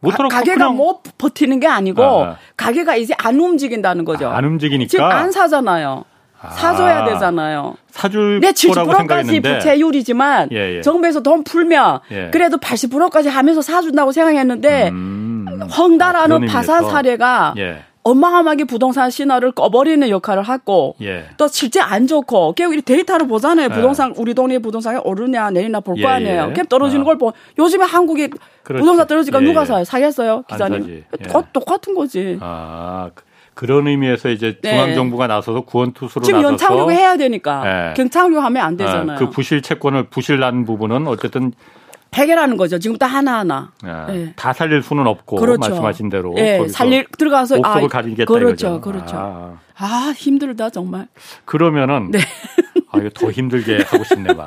못하러 0.00 0.28
가, 0.28 0.42
게가 0.42 0.56
그냥 0.56 0.76
못 0.76 1.02
버티는 1.18 1.58
게 1.60 1.66
아니고 1.66 2.02
아, 2.02 2.28
아. 2.30 2.36
가게가 2.56 2.96
이제 2.96 3.14
안 3.18 3.40
움직인다는 3.40 4.04
거죠. 4.04 4.28
안 4.28 4.44
움직이니까 4.44 4.88
지금 4.88 5.04
안 5.04 5.32
사잖아요. 5.32 6.04
아. 6.40 6.50
사줘야 6.50 7.04
되잖아요. 7.04 7.74
사줄 7.90 8.40
내 8.40 8.52
거라고 8.52 8.92
70%까지 8.92 8.96
생각했는데 8.98 9.54
부채율이지만 9.58 10.48
예, 10.52 10.76
예. 10.76 10.80
정부에서 10.82 11.20
돈 11.20 11.42
풀면 11.44 12.00
예. 12.12 12.28
그래도 12.32 12.58
80%까지 12.58 13.28
하면서 13.28 13.60
사준다고 13.60 14.12
생각했는데 14.12 14.88
음. 14.90 15.46
아, 15.60 15.64
헝다라는 15.64 16.46
파산 16.46 16.76
의미에서. 16.76 16.90
사례가 16.94 17.54
예. 17.58 17.82
어마어마하게 18.04 18.64
부동산 18.64 19.10
신화를 19.10 19.50
꺼버리는 19.52 20.08
역할을 20.08 20.42
하고 20.44 20.94
예. 21.02 21.26
또 21.36 21.46
실제 21.48 21.80
안 21.80 22.06
좋고 22.06 22.52
결국 22.54 22.76
이 22.78 22.82
데이터를 22.82 23.26
보잖아요. 23.26 23.68
네. 23.68 23.74
부동산 23.74 24.14
우리 24.16 24.32
동네 24.32 24.58
부동산이 24.60 25.00
오르냐 25.04 25.50
내리나 25.50 25.80
볼거 25.80 26.02
예, 26.02 26.06
아니에요. 26.06 26.46
예. 26.50 26.52
캡 26.54 26.62
떨어지는 26.68 27.02
아. 27.02 27.04
걸 27.04 27.18
보. 27.18 27.32
요즘에 27.58 27.84
한국이 27.84 28.30
그렇지. 28.62 28.80
부동산 28.80 29.06
떨어지니까 29.06 29.42
예, 29.42 29.44
누가 29.44 29.62
예. 29.62 29.66
사요? 29.66 29.84
사겠어요, 29.84 30.44
안 30.48 30.56
기자님? 30.56 30.88
예. 31.20 31.28
똑- 31.28 31.52
똑같은 31.52 31.94
거지. 31.94 32.38
아, 32.40 33.10
그- 33.58 33.66
그런 33.66 33.88
의미에서 33.88 34.30
이제 34.30 34.56
네. 34.62 34.70
중앙 34.70 34.94
정부가 34.94 35.26
나서서 35.26 35.62
구원 35.62 35.92
투수로 35.92 36.24
지금 36.24 36.42
나서서 36.42 36.52
연착륙 36.52 36.92
해야 36.92 37.16
되니까 37.16 37.90
예. 37.90 37.94
경착륙 37.94 38.40
하면 38.40 38.62
안 38.62 38.74
아, 38.74 38.76
되잖아요. 38.76 39.18
그 39.18 39.30
부실 39.30 39.62
채권을 39.62 40.04
부실 40.04 40.38
난 40.38 40.64
부분은 40.64 41.08
어쨌든 41.08 41.52
해결하는 42.14 42.56
거죠. 42.56 42.78
지금부터 42.78 43.06
하나하나. 43.06 43.72
아, 43.82 44.06
예. 44.10 44.32
다 44.36 44.52
살릴 44.52 44.82
수는 44.82 45.08
없고 45.08 45.36
그렇죠. 45.36 45.58
말씀하신 45.58 46.08
대로 46.08 46.34
예, 46.38 46.58
거기서 46.58 46.72
살릴 46.72 47.06
들어가서 47.18 47.56
옥석을 47.58 47.88
가리겠다 47.88 48.32
그렇죠, 48.32 48.66
이거죠. 48.76 48.80
그렇죠. 48.80 49.16
아, 49.16 49.58
아, 49.76 50.12
힘들다 50.16 50.70
정말. 50.70 51.08
그러면은 51.44 52.12
네. 52.12 52.20
아 52.92 52.98
이거 52.98 53.10
더 53.12 53.30
힘들게 53.32 53.82
하고 53.82 54.04
싶네 54.04 54.34
막. 54.34 54.46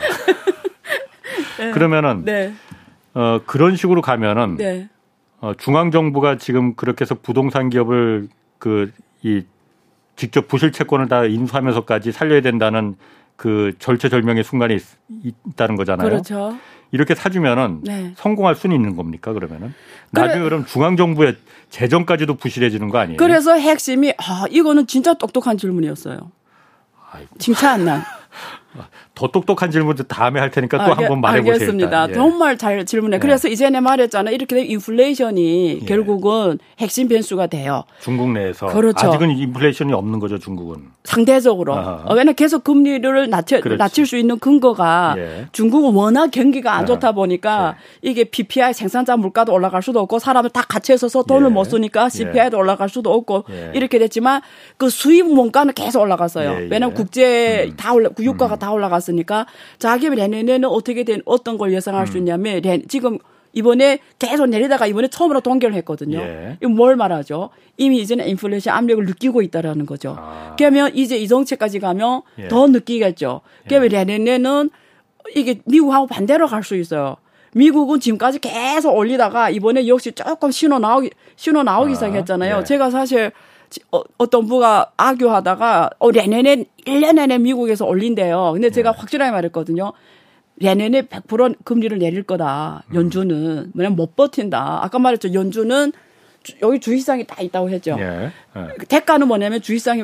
그러면은 1.74 2.24
네, 2.24 2.54
어 3.14 3.40
그런 3.46 3.76
식으로 3.76 4.02
가면은 4.02 4.56
네, 4.58 4.90
어, 5.42 5.54
중앙 5.58 5.92
정부가 5.92 6.38
지금 6.38 6.76
그렇게 6.76 7.04
해서 7.04 7.16
부동산 7.22 7.70
기업을 7.70 8.30
그 8.62 8.92
이 9.24 9.44
직접 10.16 10.48
부실 10.48 10.72
채권을 10.72 11.08
다 11.08 11.26
인수하면서까지 11.26 12.12
살려야 12.12 12.42
된다는 12.42 12.96
그 13.36 13.74
절체절명의 13.80 14.44
순간이 14.44 14.78
있, 15.24 15.36
다는 15.56 15.76
거잖아요. 15.76 16.10
그렇죠. 16.10 16.58
이렇게 16.92 17.14
사주면은 17.16 17.82
네. 17.84 18.14
성공할 18.18 18.56
수는 18.56 18.76
있는 18.76 18.96
겁니까 18.96 19.32
그러면은 19.34 19.74
그래- 20.14 20.28
나중에 20.28 20.44
그럼 20.44 20.66
중앙 20.66 20.98
정부의 20.98 21.38
재정까지도 21.70 22.36
부실해지는 22.36 22.90
거 22.90 22.98
아니에요? 22.98 23.18
그래서 23.18 23.54
핵심이 23.54 24.12
아 24.18 24.46
이거는 24.50 24.88
진짜 24.88 25.14
똑똑한 25.14 25.58
질문이었어요. 25.58 26.32
아이고. 27.12 27.30
칭찬 27.38 27.86
난. 27.86 28.02
더 29.16 29.28
똑똑한 29.28 29.70
질문도 29.72 30.04
다음에 30.04 30.40
할 30.40 30.50
테니까 30.52 30.78
또 30.78 30.84
아, 30.84 30.88
한번 30.96 31.12
알- 31.14 31.20
말해보세요. 31.22 31.54
알겠습니다. 31.54 32.08
예. 32.10 32.14
정말 32.14 32.58
잘 32.58 32.86
질문해. 32.86 33.18
네. 33.18 33.20
그래서 33.22 33.48
이전에 33.48 33.80
말했잖아요. 33.80 34.34
이렇게 34.34 34.56
되면 34.56 34.70
인플레이션이 34.72 35.80
예. 35.82 35.86
결국은 35.86 36.60
핵심 36.80 37.08
변수가 37.08 37.48
돼요. 37.48 37.84
중국 38.02 38.32
내에서 38.32 38.68
그렇죠. 38.68 39.08
아직은 39.08 39.32
인플레이션이 39.32 39.94
없는 39.94 40.20
거죠 40.20 40.38
중국은. 40.40 40.84
상대적으로. 41.04 41.76
아하. 41.76 42.04
어, 42.06 42.12
왜냐면 42.14 42.36
계속 42.36 42.64
금리를 42.64 43.30
낮춰, 43.30 43.60
그렇지. 43.60 43.78
낮출 43.78 44.06
수 44.06 44.18
있는 44.18 44.40
근거가 44.40 45.16
예. 45.18 45.48
중국은 45.52 45.94
워낙 45.94 46.32
경기가 46.32 46.74
안 46.74 46.84
아, 46.84 46.86
좋다 46.86 47.12
보니까 47.12 47.76
이게 48.02 48.24
PPI 48.24 48.74
생산자 48.74 49.18
물가도 49.18 49.52
올라갈 49.54 49.82
수도 49.82 50.00
없고 50.00 50.20
사람을 50.20 50.50
다 50.52 50.62
같이 50.68 50.94
있어서 50.94 51.24
돈을 51.24 51.50
예. 51.50 51.54
못 51.54 51.66
쓰니까 51.66 52.10
CPI도 52.10 52.58
올라갈 52.58 52.88
수도 52.90 53.12
없고 53.14 53.46
예. 53.52 53.72
이렇게 53.76 54.00
됐지만 54.00 54.42
그 54.78 54.90
수입 54.90 55.26
문가는 55.26 55.74
계속 55.74 56.02
올라갔어요. 56.02 56.50
예, 56.52 56.56
예. 56.56 56.68
왜냐면 56.70 56.94
국제 56.94 57.72
다 57.78 57.94
올라, 57.94 58.10
유가가 58.20 58.56
다 58.62 58.72
올라갔으니까 58.72 59.48
자기 59.80 60.10
내년에는 60.10 60.64
어떻게 60.70 61.04
된 61.04 61.22
어떤 61.26 61.58
걸 61.58 61.74
예상할 61.74 62.04
음. 62.04 62.06
수 62.06 62.18
있냐면 62.20 62.62
내- 62.62 62.82
지금 62.88 63.18
이번에 63.54 64.00
계속 64.18 64.46
내리다가 64.48 64.88
이번에 64.88 65.10
처음으로 65.10 65.42
동결을 65.42 65.76
했거든요. 65.78 66.20
예. 66.20 66.58
이거 66.62 66.70
뭘 66.70 66.96
말하죠? 66.96 67.50
이미 67.76 68.00
이제는 68.00 68.26
인플레이션 68.30 68.74
압력을 68.74 69.04
느끼고 69.06 69.42
있다라는 69.42 69.86
거죠. 69.86 70.16
아. 70.18 70.56
그러면 70.58 70.92
이제 70.96 71.18
이 71.18 71.28
정책까지 71.28 71.80
가면 71.80 72.22
예. 72.40 72.48
더 72.48 72.68
느끼겠죠. 72.68 73.42
그러면 73.68 73.90
내년에는 73.90 74.70
이게 75.36 75.60
미국하고 75.66 76.08
반대로 76.08 76.48
갈 76.48 76.64
수 76.64 76.78
있어요. 76.78 77.18
미국은 77.54 78.00
지금까지 78.00 78.40
계속 78.40 78.96
올리다가 78.96 79.50
이번에 79.50 79.86
역시 79.88 80.14
조금 80.14 80.52
신호 80.52 80.80
나오기 80.80 81.10
신호 81.36 81.64
나오기 81.64 81.92
아, 81.92 81.96
시작했잖아요. 81.96 82.60
예. 82.60 82.64
제가 82.64 82.90
사실 82.90 83.30
지- 83.30 83.36
어, 83.92 84.02
어떤 84.18 84.48
부가 84.48 84.92
아교하다가 84.98 85.92
어 86.00 86.12
내년에 86.12 86.66
1년 86.86 87.16
내내 87.16 87.38
미국에서 87.38 87.86
올린대요. 87.86 88.52
근데 88.54 88.70
제가 88.70 88.90
예. 88.90 88.94
확실하게 89.00 89.32
말했거든요. 89.32 89.94
내년에 90.56 91.04
100% 91.04 91.58
금리를 91.64 91.98
내릴 91.98 92.24
거다. 92.24 92.84
음. 92.90 92.96
연준은 92.96 93.72
왜냐면 93.74 93.96
못 93.96 94.16
버틴다. 94.16 94.80
아까 94.84 95.00
말했죠. 95.00 95.34
연준은 95.34 95.94
주- 96.44 96.56
여기 96.62 96.80
주식상이 96.80 97.26
다 97.26 97.42
있다고 97.42 97.70
했죠. 97.70 97.96
예. 98.00 98.32
예. 98.58 98.68
그 98.78 98.86
대가는 98.86 99.28
뭐냐면 99.28 99.62
주식상이 99.62 100.04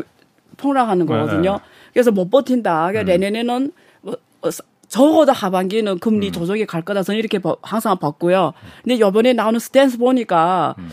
폭락하는 0.58 1.06
거거든요. 1.06 1.53
네. 1.53 1.60
그래서 1.93 2.12
못 2.12 2.30
버틴다. 2.30 2.88
그러니까 2.88 3.03
내년에는 3.03 3.71
뭐 4.01 4.15
어, 4.41 4.49
적어도 4.88 5.34
하반기는 5.34 5.91
음. 5.91 5.99
금리 5.99 6.32
조정이 6.32 6.65
갈 6.65 6.82
거다. 6.82 7.03
저는 7.03 7.19
이렇게 7.19 7.39
봐- 7.39 7.56
항상 7.62 7.97
봤고요. 7.97 8.53
근데 8.84 8.95
이번에 8.95 9.34
나오는 9.34 9.60
스탠스 9.60 9.97
보니까 9.97 10.75
음. 10.80 10.89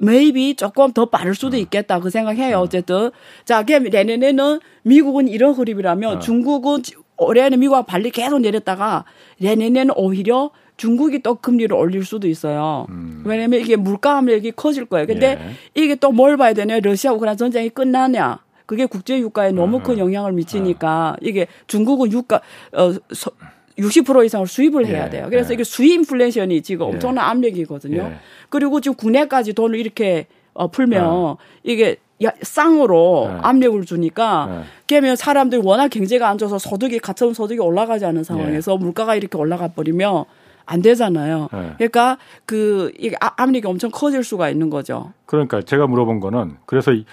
어, 0.00 0.04
maybe 0.04 0.54
조금 0.56 0.92
더 0.92 1.06
빠를 1.06 1.34
수도 1.34 1.56
있겠다. 1.56 2.00
그 2.00 2.08
음. 2.08 2.10
생각해요. 2.10 2.58
어쨌든. 2.58 3.10
자, 3.44 3.64
그럼 3.64 3.84
내년에는 3.84 4.60
미국은 4.82 5.28
이런 5.28 5.54
흐름이라면 5.54 6.16
어. 6.16 6.18
중국은 6.20 6.82
지- 6.82 6.94
올해는 7.18 7.58
미국과 7.60 7.82
발리 7.82 8.10
계속 8.10 8.40
내렸다가 8.40 9.04
내년에는 9.38 9.94
오히려 9.96 10.50
중국이 10.76 11.22
또 11.22 11.36
금리를 11.36 11.74
올릴 11.74 12.04
수도 12.04 12.28
있어요. 12.28 12.86
왜냐면 13.24 13.60
이게 13.60 13.76
물가 13.76 14.18
압력이 14.18 14.52
커질 14.52 14.84
거예요. 14.84 15.06
근데 15.06 15.38
음. 15.40 15.54
예. 15.76 15.82
이게 15.82 15.94
또 15.94 16.10
뭘 16.12 16.36
봐야 16.36 16.52
되냐? 16.52 16.78
러시아 16.80 17.12
우크라이나 17.12 17.34
전쟁이 17.36 17.70
끝나냐? 17.70 18.40
그게 18.66 18.84
국제 18.84 19.18
유가에 19.18 19.52
너무 19.52 19.80
큰 19.80 19.96
영향을 19.96 20.32
미치니까 20.32 21.16
이게 21.22 21.46
중국은 21.68 22.12
유가 22.12 22.40
어 22.72 22.92
서, 23.14 23.30
60% 23.78 24.24
이상을 24.24 24.46
수입을 24.46 24.86
해야 24.86 25.06
예, 25.06 25.10
돼요. 25.10 25.26
그래서 25.28 25.50
예. 25.50 25.54
이게 25.54 25.64
수입 25.64 25.92
인플레이션이 25.92 26.62
지금 26.62 26.86
예. 26.88 26.90
엄청난 26.92 27.26
압력이거든요. 27.26 28.02
예. 28.02 28.16
그리고 28.48 28.80
지금 28.80 28.96
국내까지 28.96 29.52
돈을 29.52 29.78
이렇게 29.78 30.26
어, 30.54 30.68
풀면 30.68 31.36
이게 31.62 31.96
야, 32.24 32.30
쌍으로 32.40 33.28
예. 33.30 33.38
압력을 33.42 33.84
주니까 33.84 34.48
예. 34.50 34.64
그러면 34.88 35.16
사람들이 35.16 35.60
워낙 35.64 35.88
경제가 35.88 36.28
안 36.28 36.38
좋아서 36.38 36.58
소득이 36.58 36.98
가처분 36.98 37.34
소득이 37.34 37.60
올라가지 37.60 38.06
않은 38.06 38.24
상황에서 38.24 38.76
물가가 38.78 39.14
이렇게 39.14 39.36
올라가 39.36 39.68
버리면 39.68 40.24
안 40.64 40.82
되잖아요. 40.82 41.48
예. 41.52 41.72
그러니까 41.76 42.16
그 42.46 42.90
이게 42.98 43.14
아- 43.20 43.34
압력이 43.36 43.66
엄청 43.66 43.90
커질 43.90 44.24
수가 44.24 44.48
있는 44.48 44.70
거죠. 44.70 45.12
그러니까 45.26 45.60
제가 45.60 45.86
물어본 45.86 46.20
거는 46.20 46.56
그래서 46.64 46.92
이- 46.92 47.04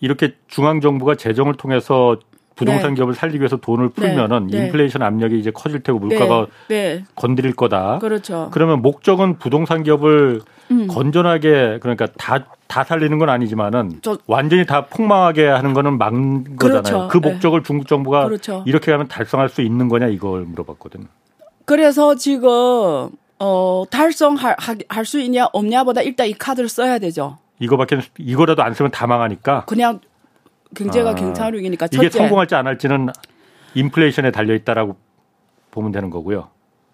이렇게 0.00 0.34
중앙 0.48 0.80
정부가 0.80 1.14
재정을 1.14 1.54
통해서 1.54 2.18
부동산 2.60 2.90
네. 2.90 2.96
기업을 2.96 3.14
살리기 3.14 3.40
위해서 3.40 3.56
돈을 3.56 3.88
풀면은 3.88 4.48
네. 4.48 4.66
인플레이션 4.66 5.02
압력이 5.02 5.38
이제 5.38 5.50
커질 5.50 5.80
테고 5.82 5.98
물가가 5.98 6.46
네, 6.68 6.96
네. 6.98 7.04
건드릴 7.16 7.54
거다. 7.56 7.98
그렇죠. 8.00 8.48
그러면 8.52 8.82
목적은 8.82 9.38
부동산 9.38 9.82
기업을 9.82 10.42
음. 10.70 10.86
건전하게 10.86 11.78
그러니까 11.80 12.06
다 12.18 12.44
다 12.70 12.84
살리는 12.84 13.18
건 13.18 13.28
아니지만은 13.28 13.98
저- 14.00 14.16
완전히 14.28 14.64
다 14.64 14.86
폭망하게 14.86 15.48
하는 15.48 15.72
거는 15.74 15.98
막는 15.98 16.56
그렇죠. 16.56 16.82
거잖아요. 16.82 17.08
그 17.08 17.20
네. 17.20 17.32
목적을 17.32 17.64
중국 17.64 17.88
정부가 17.88 18.26
그렇죠. 18.26 18.62
이렇게 18.64 18.92
하면 18.92 19.08
달성할 19.08 19.48
수 19.48 19.60
있는 19.60 19.88
거냐 19.88 20.06
이걸 20.06 20.42
물어봤거든. 20.42 21.08
그래서 21.64 22.14
지금 22.14 23.10
어 23.40 23.84
달성할 23.90 24.54
할 24.88 25.04
수 25.04 25.18
있냐 25.18 25.46
없냐보다 25.52 26.02
일단 26.02 26.28
이 26.28 26.32
카드를 26.32 26.68
써야 26.68 27.00
되죠. 27.00 27.38
이거밖에 27.58 27.98
이거라도 28.18 28.62
안 28.62 28.72
쓰면 28.72 28.92
다 28.92 29.08
망하니까 29.08 29.64
그냥 29.64 29.98
경제가 30.74 31.10
아, 31.10 31.14
경찰육이니까 31.14 31.86
이게 31.86 31.96
첫째 31.96 32.18
성공할지 32.18 32.54
안 32.54 32.66
할지는 32.66 33.08
인플레이션에 33.74 34.30
달려 34.30 34.54
있다라고 34.54 34.96
보면 35.70 35.92
되는 35.92 36.10
거고요. 36.10 36.48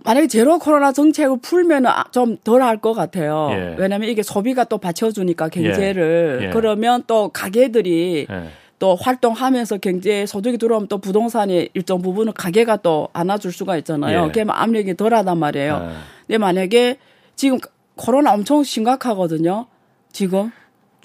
만약에 0.05 0.29
제로 0.29 0.59
코로나 0.59 0.93
정책을 0.93 1.39
풀면은 1.41 1.91
아, 1.91 2.05
좀덜 2.11 2.63
할 2.63 2.79
것 2.79 2.93
같아요. 2.93 3.49
예. 3.53 3.75
왜냐하면 3.79 4.09
이게 4.09 4.23
소비가 4.23 4.65
또 4.65 4.79
받쳐주니까 4.79 5.49
경제를 5.49 6.41
예. 6.43 6.51
그러면 6.51 7.03
또 7.07 7.31
가게들이 7.31 8.27
예. 8.31 8.43
또 8.79 8.95
활동하면서 8.95 9.79
경제에 9.79 10.27
소득이 10.27 10.59
들어오면 10.59 10.89
또 10.89 10.99
부동산의 10.99 11.71
일정 11.73 12.03
부분은 12.03 12.35
가게가 12.35 12.77
또 12.77 13.09
안아줄 13.15 13.53
수가 13.53 13.79
있잖아요. 13.79 14.27
예. 14.27 14.33
그러면 14.33 14.55
압력이 14.57 14.97
덜하단 14.97 15.39
말이에요. 15.39 15.89
예. 15.91 15.95
근데 16.27 16.39
만약에 16.39 16.99
지금 17.35 17.59
코로나 17.97 18.33
엄청 18.35 18.63
심각하거든요. 18.63 19.67
지금 20.13 20.53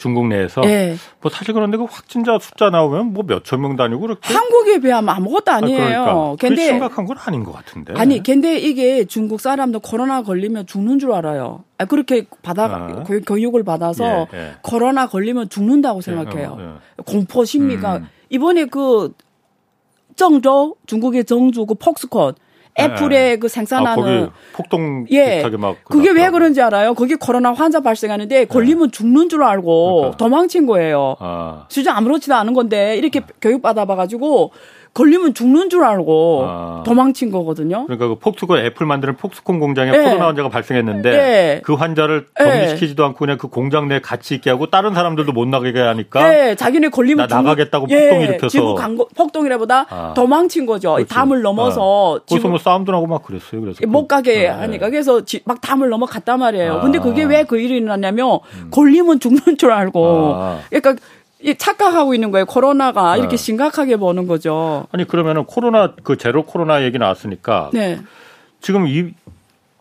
중국 0.01 0.27
내에서 0.27 0.61
예. 0.65 0.95
뭐 1.21 1.29
사실 1.29 1.53
그런데 1.53 1.77
그 1.77 1.83
확진자 1.87 2.39
숫자 2.39 2.71
나오면 2.71 3.13
뭐 3.13 3.23
몇 3.23 3.43
천 3.43 3.61
명 3.61 3.75
다니고 3.75 4.01
그렇게 4.01 4.33
한국에 4.33 4.79
비하면 4.79 5.09
아무것도 5.15 5.51
아, 5.51 5.55
아니에요. 5.57 5.77
그러니까 5.79 6.31
그게 6.31 6.47
근데 6.47 6.65
심각한 6.65 7.05
건 7.05 7.17
아닌 7.19 7.43
것 7.43 7.51
같은데. 7.51 7.93
아니, 7.95 8.23
근데 8.23 8.57
이게 8.57 9.05
중국 9.05 9.39
사람도 9.39 9.79
코로나 9.81 10.23
걸리면 10.23 10.65
죽는 10.65 10.97
줄 10.97 11.13
알아요. 11.13 11.63
아, 11.77 11.85
그렇게 11.85 12.25
받아 12.41 12.65
아. 12.65 13.03
교- 13.03 13.21
교육을 13.21 13.63
받아서 13.63 14.27
예, 14.33 14.37
예. 14.37 14.51
코로나 14.63 15.07
걸리면 15.07 15.49
죽는다고 15.49 16.01
생각해요. 16.01 16.79
어, 16.97 17.03
공포 17.05 17.45
심리가 17.45 17.97
음. 17.97 18.07
이번에 18.29 18.65
그 18.65 19.13
정조 20.15 20.75
중국의 20.87 21.25
정주 21.25 21.65
그 21.65 21.75
폭스콘 21.75 22.33
애플의 22.79 23.39
그 23.39 23.45
아, 23.45 23.49
생산하는 23.49 24.03
거기 24.03 24.31
폭동 24.53 25.05
예. 25.11 25.43
막 25.57 25.77
그게 25.85 26.09
왜. 26.09 26.29
그런지 26.29 26.61
알아요? 26.61 26.93
거기 26.93 27.15
코로나 27.15 27.51
환자 27.51 27.81
발생하는데 27.81 28.45
걸리면 28.45 28.91
죽는 28.91 29.27
줄 29.29 29.43
알고 29.43 29.95
그러니까. 29.95 30.17
도망친 30.17 30.65
거예요. 30.65 31.17
아, 31.19 31.65
진짜 31.69 31.93
아무렇지도 31.95 32.33
않은 32.35 32.53
건데 32.53 32.95
이렇게 32.97 33.21
교육 33.41 33.61
받아 33.61 33.85
봐 33.85 33.95
가지고 33.95 34.51
걸리면 34.93 35.33
죽는 35.33 35.69
줄 35.69 35.85
알고 35.85 36.45
아. 36.47 36.83
도망친 36.85 37.31
거거든요. 37.31 37.85
그러니까 37.85 38.09
그 38.09 38.15
폭스콘 38.15 38.57
애플 38.59 38.85
만드는 38.85 39.15
폭스콘 39.15 39.59
공장에 39.61 39.91
네. 39.91 40.03
코로나 40.03 40.27
환자가 40.27 40.49
발생했는데 40.49 41.11
네. 41.11 41.61
그 41.63 41.75
환자를 41.75 42.25
네. 42.37 42.43
격리시키지도 42.43 43.05
않고 43.05 43.19
그냥 43.19 43.37
그 43.37 43.47
공장 43.47 43.87
내에 43.87 44.01
같이 44.01 44.35
있게 44.35 44.49
하고 44.49 44.69
다른 44.69 44.93
사람들도 44.93 45.31
못 45.31 45.47
나가게 45.47 45.79
하니까 45.79 46.27
네, 46.29 46.55
자기네 46.55 46.89
걸리면 46.89 47.27
나 47.29 47.35
나가겠다고 47.37 47.87
폭동 47.87 48.21
일으켜서. 48.21 48.49
지구 48.49 48.75
광고, 48.75 49.07
폭동이라보다 49.15 49.85
아. 49.89 50.13
도망친 50.13 50.65
거죠. 50.65 50.91
이 50.99 51.03
그렇지. 51.05 51.13
담을 51.13 51.41
넘어서 51.41 51.81
어. 51.81 52.19
거기서 52.27 52.49
뭐 52.49 52.57
싸움도 52.59 52.91
나고 52.91 53.07
막 53.07 53.23
그랬어요. 53.23 53.61
그래서 53.61 53.79
못 53.87 54.07
가게 54.07 54.33
그- 54.33 54.39
네. 54.41 54.47
하니까 54.47 54.89
그래서 54.89 55.23
지- 55.23 55.41
막 55.45 55.61
담을 55.61 55.87
넘어갔단 55.89 56.37
말이에요. 56.39 56.73
아. 56.73 56.79
근데 56.81 56.99
그게 56.99 57.23
왜 57.23 57.41
그 57.47 57.57
일이 57.57 57.77
일어났냐면 57.77 58.39
걸리면 58.71 59.19
죽는 59.21 59.57
줄 59.57 59.71
알고 59.71 60.33
아. 60.35 60.59
그러니까 60.69 60.91
이 60.91 60.95
착각하고 61.57 62.13
있는 62.13 62.31
거예요. 62.31 62.45
코로나가 62.45 63.13
네. 63.13 63.19
이렇게 63.19 63.37
심각하게 63.37 63.97
보는 63.97 64.27
거죠. 64.27 64.87
아니 64.91 65.05
그러면은 65.05 65.45
코로나 65.45 65.93
그 66.03 66.17
제로 66.17 66.43
코로나 66.43 66.83
얘기 66.83 66.97
나왔으니까 66.97 67.69
네. 67.73 67.99
지금 68.61 68.87
이 68.87 69.11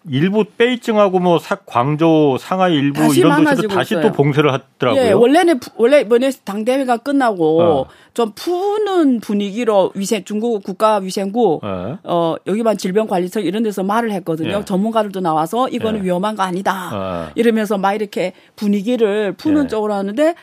일부 0.08 0.44
베이징하고 0.56 1.18
뭐 1.18 1.38
사- 1.38 1.56
광저우, 1.66 2.38
상하이 2.38 2.72
일부 2.74 3.14
이런 3.14 3.44
도시도 3.44 3.68
다시 3.68 3.92
있어요. 3.94 4.06
또 4.08 4.12
봉쇄를 4.12 4.50
하더라고요. 4.50 5.02
예, 5.02 5.12
원래는 5.12 5.60
부- 5.60 5.70
원래 5.76 6.00
이번에 6.00 6.30
당 6.42 6.64
대회가 6.64 6.96
끝나고 6.96 7.60
어. 7.62 7.86
좀 8.14 8.32
푸는 8.34 9.20
분위기로 9.20 9.92
위생 9.94 10.24
중국 10.24 10.64
국가 10.64 10.96
위생국 10.96 11.60
예. 11.64 11.98
어 12.04 12.34
여기만 12.46 12.78
질병관리청 12.78 13.42
이런 13.42 13.62
데서 13.62 13.82
말을 13.82 14.10
했거든요. 14.12 14.58
예. 14.60 14.64
전문가들도 14.64 15.20
나와서 15.20 15.68
이거는 15.68 16.00
예. 16.00 16.04
위험한 16.04 16.34
거 16.34 16.44
아니다. 16.44 16.90
어. 16.94 17.28
이러면서 17.34 17.76
막 17.76 17.92
이렇게 17.92 18.32
분위기를 18.56 19.32
푸는 19.34 19.64
예. 19.64 19.68
쪽으로 19.68 19.92
하는데 19.92 20.34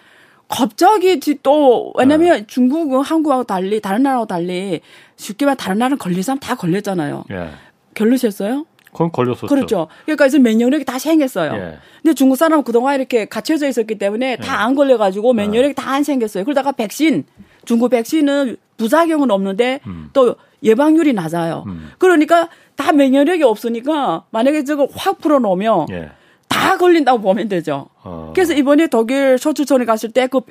갑자기 0.47 1.19
뒤- 1.19 1.37
또 1.43 1.91
왜냐면 1.97 2.47
중국은 2.47 3.01
한국하고 3.01 3.43
달리 3.43 3.81
다른 3.81 4.03
나라하고 4.03 4.25
달리 4.27 4.81
쉽게 5.17 5.45
말해 5.45 5.55
다른 5.57 5.77
나라는 5.79 5.97
걸린 5.97 6.21
사람 6.23 6.39
다 6.39 6.55
걸렸잖아요. 6.55 7.25
예. 7.31 7.49
결르셨어요? 7.93 8.65
그건 8.91 9.11
걸렸었죠. 9.11 9.47
그렇죠. 9.47 9.87
그러니까 10.05 10.25
이제 10.25 10.39
면역력이 10.39 10.85
다 10.85 10.97
생겼어요. 10.97 11.53
예. 11.53 11.77
근데 12.01 12.13
중국 12.15 12.35
사람은 12.37 12.63
그동안 12.63 12.95
이렇게 12.95 13.25
갇혀져 13.25 13.67
있었기 13.67 13.97
때문에 13.97 14.37
다안 14.37 14.75
걸려가지고 14.75 15.33
면역력이 15.33 15.73
다 15.75 15.91
안 15.91 16.03
생겼어요. 16.03 16.43
그러다가 16.45 16.71
백신, 16.71 17.25
중국 17.65 17.89
백신은 17.89 18.55
부작용은 18.77 19.29
없는데 19.31 19.81
또 20.13 20.35
예방률이 20.63 21.13
낮아요. 21.13 21.63
음. 21.67 21.91
그러니까 21.97 22.49
다 22.75 22.91
면역력이 22.93 23.43
없으니까 23.43 24.23
만약에 24.31 24.63
저거 24.63 24.87
확 24.95 25.19
풀어놓으면 25.19 25.87
예. 25.91 26.09
다 26.49 26.77
걸린다고 26.77 27.21
보면 27.21 27.49
되죠. 27.49 27.87
어. 28.03 28.31
그래서 28.33 28.53
이번에 28.53 28.87
독일 28.87 29.37
소추촌에 29.37 29.85
갔을 29.85 30.11
때 30.11 30.27
그 30.27 30.41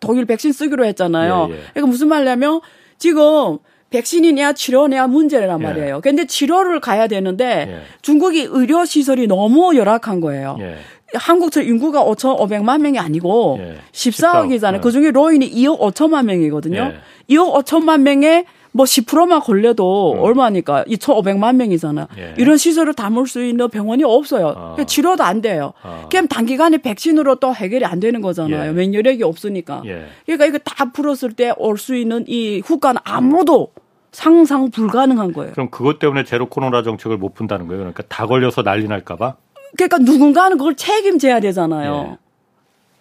독일 0.00 0.24
백신 0.24 0.52
쓰기로 0.52 0.84
했잖아요. 0.86 1.48
예, 1.50 1.54
예. 1.54 1.58
그러니까 1.74 1.86
무슨 1.86 2.08
말이냐면 2.08 2.60
지금 2.98 3.58
백신이냐 3.90 4.54
치료냐 4.54 5.06
문제란 5.08 5.60
예. 5.60 5.64
말이에요. 5.64 6.00
근데 6.00 6.26
치료를 6.26 6.80
가야 6.80 7.06
되는데 7.06 7.66
예. 7.68 7.82
중국이 8.02 8.48
의료 8.50 8.84
시설이 8.84 9.26
너무 9.26 9.76
열악한 9.76 10.20
거예요. 10.20 10.56
예. 10.60 10.76
한국처럼 11.12 11.68
인구가 11.68 12.04
5,500만 12.04 12.80
명이 12.80 12.98
아니고 12.98 13.58
예. 13.60 13.76
14억이잖아요. 13.92 14.76
예. 14.76 14.80
그 14.80 14.90
중에 14.90 15.10
로인이 15.10 15.50
2억 15.50 15.80
5천만 15.80 16.24
명이거든요. 16.24 16.92
예. 16.94 17.34
2억 17.34 17.62
5천만 17.64 18.00
명에 18.00 18.46
뭐 18.72 18.84
10%만 18.84 19.40
걸려도 19.40 20.16
얼마니까 20.20 20.84
2,500만 20.84 21.56
명이잖아. 21.56 22.08
음. 22.12 22.16
예. 22.18 22.34
이런 22.38 22.56
시설을 22.56 22.94
담을 22.94 23.26
수 23.26 23.44
있는 23.44 23.68
병원이 23.68 24.04
없어요. 24.04 24.48
아. 24.48 24.52
그러니까 24.52 24.84
치료도 24.84 25.22
안 25.24 25.40
돼요. 25.40 25.72
아. 25.82 26.06
그냥 26.10 26.28
단기간에 26.28 26.78
백신으로 26.78 27.36
또 27.36 27.52
해결이 27.54 27.84
안 27.84 27.98
되는 27.98 28.20
거잖아요. 28.20 28.68
예. 28.70 28.72
면역력이 28.72 29.22
없으니까. 29.24 29.82
예. 29.86 30.06
그러니까 30.26 30.46
이거 30.46 30.58
다 30.58 30.90
풀었을 30.92 31.32
때 31.32 31.52
올 31.58 31.78
수 31.78 31.96
있는 31.96 32.24
이 32.28 32.60
후과는 32.64 33.00
아무도 33.04 33.72
상상 34.12 34.70
불가능한 34.70 35.32
거예요. 35.32 35.52
그럼 35.52 35.70
그것 35.70 35.98
때문에 35.98 36.24
제로 36.24 36.48
코로나 36.48 36.82
정책을 36.82 37.16
못 37.16 37.34
푼다는 37.34 37.66
거예요. 37.66 37.80
그러니까 37.80 38.02
다 38.08 38.26
걸려서 38.26 38.62
난리 38.62 38.86
날까봐. 38.86 39.34
그러니까 39.76 39.98
누군가는 39.98 40.56
그걸 40.58 40.74
책임져야 40.76 41.40
되잖아요. 41.40 42.08
예. 42.12 42.18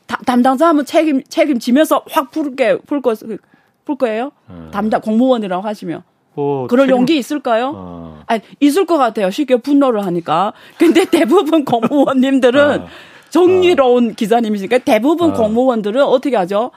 다- 0.07 0.19
담당자 0.25 0.67
하면 0.69 0.85
책임 0.85 1.21
책임지면서 1.23 2.03
확 2.09 2.31
풀게 2.31 2.79
풀 2.87 3.01
거, 3.89 3.95
풀 3.95 3.95
거예요? 3.97 4.31
예. 4.51 4.71
담당 4.71 5.01
공무원이라고 5.01 5.65
하시면 5.65 6.03
뭐 6.35 6.67
그럴 6.67 6.85
책임- 6.85 6.97
용기 6.99 7.17
있을까요? 7.17 7.73
어. 7.75 8.21
아니 8.27 8.41
있을 8.59 8.85
것 8.85 8.97
같아요. 8.97 9.29
쉽게 9.31 9.57
분노를 9.57 10.05
하니까. 10.05 10.53
근데 10.77 11.05
대부분 11.09 11.65
공무원님들은 11.65 12.81
어. 12.81 12.87
정의로운 13.29 14.15
기자님이시니까 14.15 14.79
대부분 14.79 15.31
어. 15.31 15.33
공무원들은 15.33 16.03
어떻게 16.03 16.35
하죠? 16.35 16.71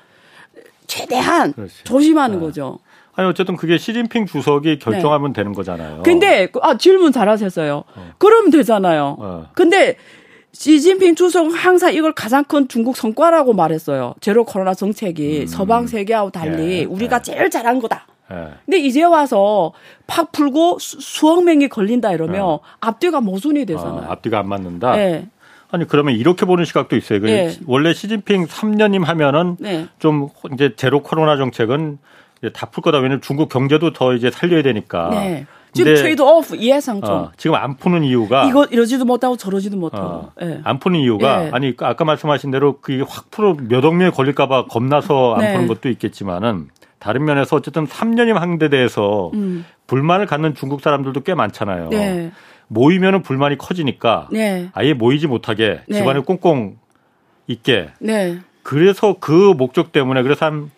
최대한 0.86 1.52
그렇지. 1.52 1.84
조심하는 1.84 2.38
어. 2.38 2.40
거죠. 2.40 2.78
아니 3.14 3.28
어쨌든 3.28 3.56
그게 3.56 3.76
시진핑 3.76 4.24
주석이 4.26 4.78
결정하면 4.78 5.32
되는 5.34 5.52
거잖아요. 5.52 5.96
네. 5.98 6.02
근데 6.02 6.46
그- 6.46 6.60
아 6.62 6.78
질문 6.78 7.12
잘하셨어요. 7.12 7.84
그러면 8.18 8.50
되잖아요. 8.50 9.16
어. 9.18 9.46
근데 9.52 9.96
시진핑 10.52 11.14
주석은 11.14 11.52
항상 11.52 11.94
이걸 11.94 12.12
가장 12.12 12.44
큰 12.44 12.68
중국 12.68 12.96
성과라고 12.96 13.54
말했어요. 13.54 14.14
제로 14.20 14.44
코로나 14.44 14.74
정책이 14.74 15.46
서방 15.46 15.86
세계하고 15.86 16.30
달리 16.30 16.80
예, 16.80 16.84
우리가 16.84 17.16
예. 17.18 17.22
제일 17.22 17.50
잘한 17.50 17.80
거다. 17.80 18.06
예. 18.30 18.48
근데 18.66 18.78
이제 18.78 19.02
와서 19.02 19.72
팍 20.06 20.30
풀고 20.32 20.78
수, 20.78 21.00
수억 21.00 21.42
명이 21.44 21.68
걸린다 21.68 22.12
이러면 22.12 22.42
어. 22.42 22.60
앞뒤가 22.80 23.20
모순이 23.20 23.62
어, 23.62 23.64
되잖아요. 23.64 24.06
앞뒤가 24.10 24.38
안 24.40 24.48
맞는다. 24.48 24.94
네. 24.96 25.26
아니 25.70 25.86
그러면 25.88 26.14
이렇게 26.14 26.44
보는 26.44 26.66
시각도 26.66 26.96
있어요. 26.96 27.20
그 27.22 27.30
예. 27.30 27.56
원래 27.66 27.94
시진핑 27.94 28.46
3연임 28.46 29.04
하면은 29.04 29.56
네. 29.58 29.86
좀 29.98 30.28
이제 30.52 30.74
제로 30.76 31.02
코로나 31.02 31.38
정책은 31.38 31.98
다 32.52 32.66
풀 32.66 32.82
거다. 32.82 32.98
왜냐면 32.98 33.22
중국 33.22 33.48
경제도 33.48 33.92
더 33.92 34.14
이제 34.14 34.30
살려야 34.30 34.62
되니까. 34.62 35.10
네. 35.74 35.84
지금 35.84 35.94
trade 35.94 36.22
off 36.22 36.54
이해상충. 36.56 37.12
어, 37.14 37.32
지금 37.36 37.56
안 37.56 37.76
푸는 37.76 38.04
이유가 38.04 38.44
이거 38.44 38.64
이러지도 38.66 39.04
못하고 39.04 39.36
저러지도 39.36 39.76
못하고. 39.76 40.04
어, 40.06 40.32
예. 40.42 40.60
안 40.64 40.78
푸는 40.78 41.00
이유가 41.00 41.46
예. 41.46 41.50
아니 41.52 41.74
그 41.76 41.86
아까 41.86 42.04
말씀하신 42.04 42.50
대로 42.50 42.78
그게 42.80 43.02
확 43.06 43.30
풀어 43.30 43.54
몇 43.54 43.84
억 43.84 43.94
명이 43.94 44.12
걸릴까봐 44.12 44.66
겁나서 44.66 45.34
안 45.34 45.40
네. 45.40 45.52
푸는 45.54 45.66
것도 45.68 45.88
있겠지만은 45.88 46.68
다른 46.98 47.24
면에서 47.24 47.56
어쨌든 47.56 47.86
3년임 47.86 48.34
한데 48.34 48.68
대해서 48.68 49.30
음. 49.34 49.64
불만을 49.86 50.26
갖는 50.26 50.54
중국 50.54 50.80
사람들도 50.82 51.20
꽤 51.22 51.34
많잖아요. 51.34 51.88
네. 51.88 52.30
모이면은 52.68 53.22
불만이 53.22 53.58
커지니까 53.58 54.28
네. 54.30 54.68
아예 54.72 54.94
모이지 54.94 55.26
못하게 55.26 55.80
네. 55.88 55.98
집안에 55.98 56.20
꽁꽁 56.20 56.76
있게 57.46 57.88
네. 57.98 58.38
그래서 58.62 59.16
그 59.18 59.52
목적 59.56 59.90
때문에 59.92 60.22
그래서 60.22 60.46
한 60.46 60.70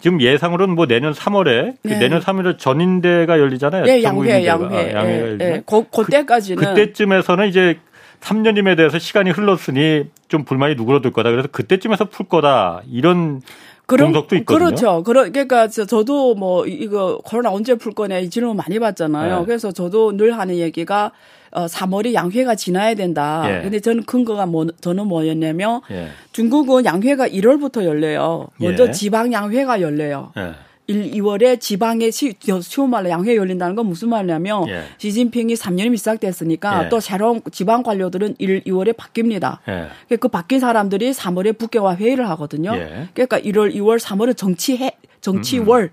지금 0.00 0.20
예상으로는 0.20 0.74
뭐 0.74 0.86
내년 0.86 1.12
3월에 1.12 1.74
그 1.82 1.88
네. 1.88 1.98
내년 1.98 2.20
3월에 2.20 2.58
전인대가 2.58 3.38
열리잖아요. 3.38 3.84
네, 3.84 4.02
양회. 4.02 4.46
양회. 4.46 4.94
아, 4.94 5.06
예, 5.08 5.20
열리잖아요. 5.20 5.54
예. 5.56 5.62
그, 5.66 5.84
그때까지는. 5.90 6.62
그때쯤에서는 6.62 7.48
이제 7.48 7.78
3년임에 8.20 8.76
대해서 8.76 8.98
시간이 8.98 9.30
흘렀으니 9.30 10.04
좀 10.28 10.44
불만이 10.44 10.74
누그러들 10.74 11.12
거다. 11.12 11.30
그래서 11.30 11.48
그때쯤에서 11.50 12.06
풀 12.06 12.26
거다. 12.28 12.82
이런 12.90 13.40
공석도 13.86 14.36
있거든요. 14.36 14.66
그렇죠. 14.66 15.02
그러, 15.04 15.30
그러니까 15.30 15.68
저- 15.68 15.84
저도 15.86 16.34
뭐 16.34 16.66
이- 16.66 16.72
이거 16.72 17.18
코로나 17.24 17.52
언제 17.52 17.74
풀 17.76 17.92
거냐 17.92 18.18
이 18.18 18.28
질문 18.30 18.56
많이 18.56 18.78
받잖아요. 18.78 19.40
네. 19.40 19.44
그래서 19.46 19.70
저도 19.70 20.16
늘 20.16 20.36
하는 20.36 20.56
얘기가 20.56 21.12
어 21.56 21.64
3월이 21.64 22.12
양회가 22.12 22.54
지나야 22.54 22.94
된다. 22.94 23.44
예. 23.48 23.62
근데 23.62 23.80
저는 23.80 24.04
근거가 24.04 24.44
뭐 24.44 24.66
저는 24.82 25.06
뭐였냐면 25.06 25.80
예. 25.90 26.08
중국은 26.32 26.84
양회가 26.84 27.28
1월부터 27.28 27.84
열려요. 27.84 28.48
먼저 28.58 28.88
예. 28.88 28.90
지방 28.92 29.32
양회가 29.32 29.80
열려요. 29.80 30.32
예. 30.36 30.52
1, 30.86 31.12
2월에 31.12 31.58
지방에 31.58 32.10
시, 32.10 32.34
쉬운 32.60 32.90
말로 32.90 33.08
양회 33.08 33.34
열린다는 33.34 33.74
건 33.74 33.86
무슨 33.86 34.10
말이냐면 34.10 34.68
예. 34.68 34.82
시진핑이 34.98 35.54
3년이 35.54 35.96
시작됐으니까 35.96 36.84
예. 36.84 36.88
또 36.90 37.00
새로운 37.00 37.40
지방 37.50 37.82
관료들은 37.82 38.36
1, 38.38 38.64
2월에 38.64 38.94
바뀝니다. 38.94 39.58
예. 39.68 40.16
그 40.16 40.28
바뀐 40.28 40.60
사람들이 40.60 41.12
3월에 41.12 41.56
북계와 41.56 41.96
회의를 41.96 42.28
하거든요. 42.30 42.76
예. 42.76 43.08
그러니까 43.14 43.40
1월, 43.40 43.74
2월, 43.74 43.98
3월은 43.98 44.36
정치해 44.36 44.92
정치월 45.22 45.90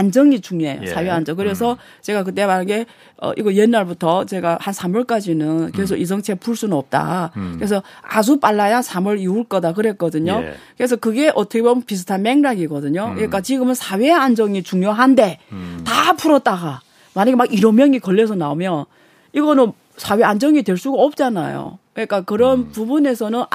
안정이 0.00 0.40
중요해요. 0.42 0.82
예. 0.82 0.86
사회 0.88 1.08
안정. 1.08 1.36
그래서 1.36 1.78
제가 2.02 2.22
그때 2.22 2.44
만약에 2.44 2.84
어 3.22 3.32
이거 3.38 3.54
옛날부터 3.54 4.26
제가 4.26 4.58
한 4.60 4.74
3월까지는 4.74 5.72
계속 5.74 5.96
이 5.96 6.06
정책 6.06 6.38
풀 6.38 6.54
수는 6.54 6.76
없다. 6.76 7.32
그래서 7.54 7.82
아주 8.02 8.38
빨라야 8.38 8.80
3월 8.80 9.18
이후일 9.18 9.44
거다 9.44 9.72
그랬거든요. 9.72 10.40
예. 10.42 10.54
그래서 10.76 10.96
그게 10.96 11.32
어떻게 11.34 11.62
보면 11.62 11.82
비슷한 11.84 12.22
맥락이거든요. 12.22 13.12
그러니까 13.14 13.40
지금은 13.40 13.74
사회 13.74 14.12
안정이 14.12 14.62
중요한데 14.62 15.38
다 15.84 16.12
풀었다가 16.12 16.80
만약에 17.14 17.34
막 17.36 17.48
1억 17.48 17.74
명이 17.74 18.00
걸려서 18.00 18.34
나오면 18.34 18.84
이거는 19.32 19.72
사회 19.96 20.22
안정이 20.24 20.62
될 20.62 20.76
수가 20.76 20.98
없잖아요. 21.02 21.78
그러니까 21.94 22.20
그런 22.20 22.70
부분에서는 22.70 23.40
아- 23.40 23.48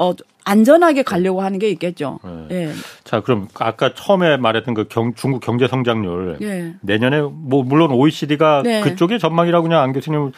어 0.00 0.14
안전하게 0.44 1.02
가려고 1.02 1.42
하는 1.42 1.58
게 1.58 1.68
있겠죠. 1.68 2.18
예. 2.50 2.72
자, 3.04 3.20
그럼 3.20 3.48
아까 3.58 3.92
처음에 3.92 4.38
말했던 4.38 4.72
그 4.72 4.88
경, 4.88 5.12
중국 5.14 5.40
경제 5.40 5.68
성장률 5.68 6.38
예. 6.40 6.74
내년에 6.80 7.20
뭐 7.20 7.62
물론 7.62 7.90
OECD가 7.90 8.62
네. 8.64 8.80
그쪽의 8.80 9.18
전망이라고 9.18 9.64
그냥 9.64 9.82
안 9.82 9.92
교수님 9.92 10.32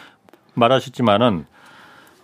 말하셨지만은 0.55 1.47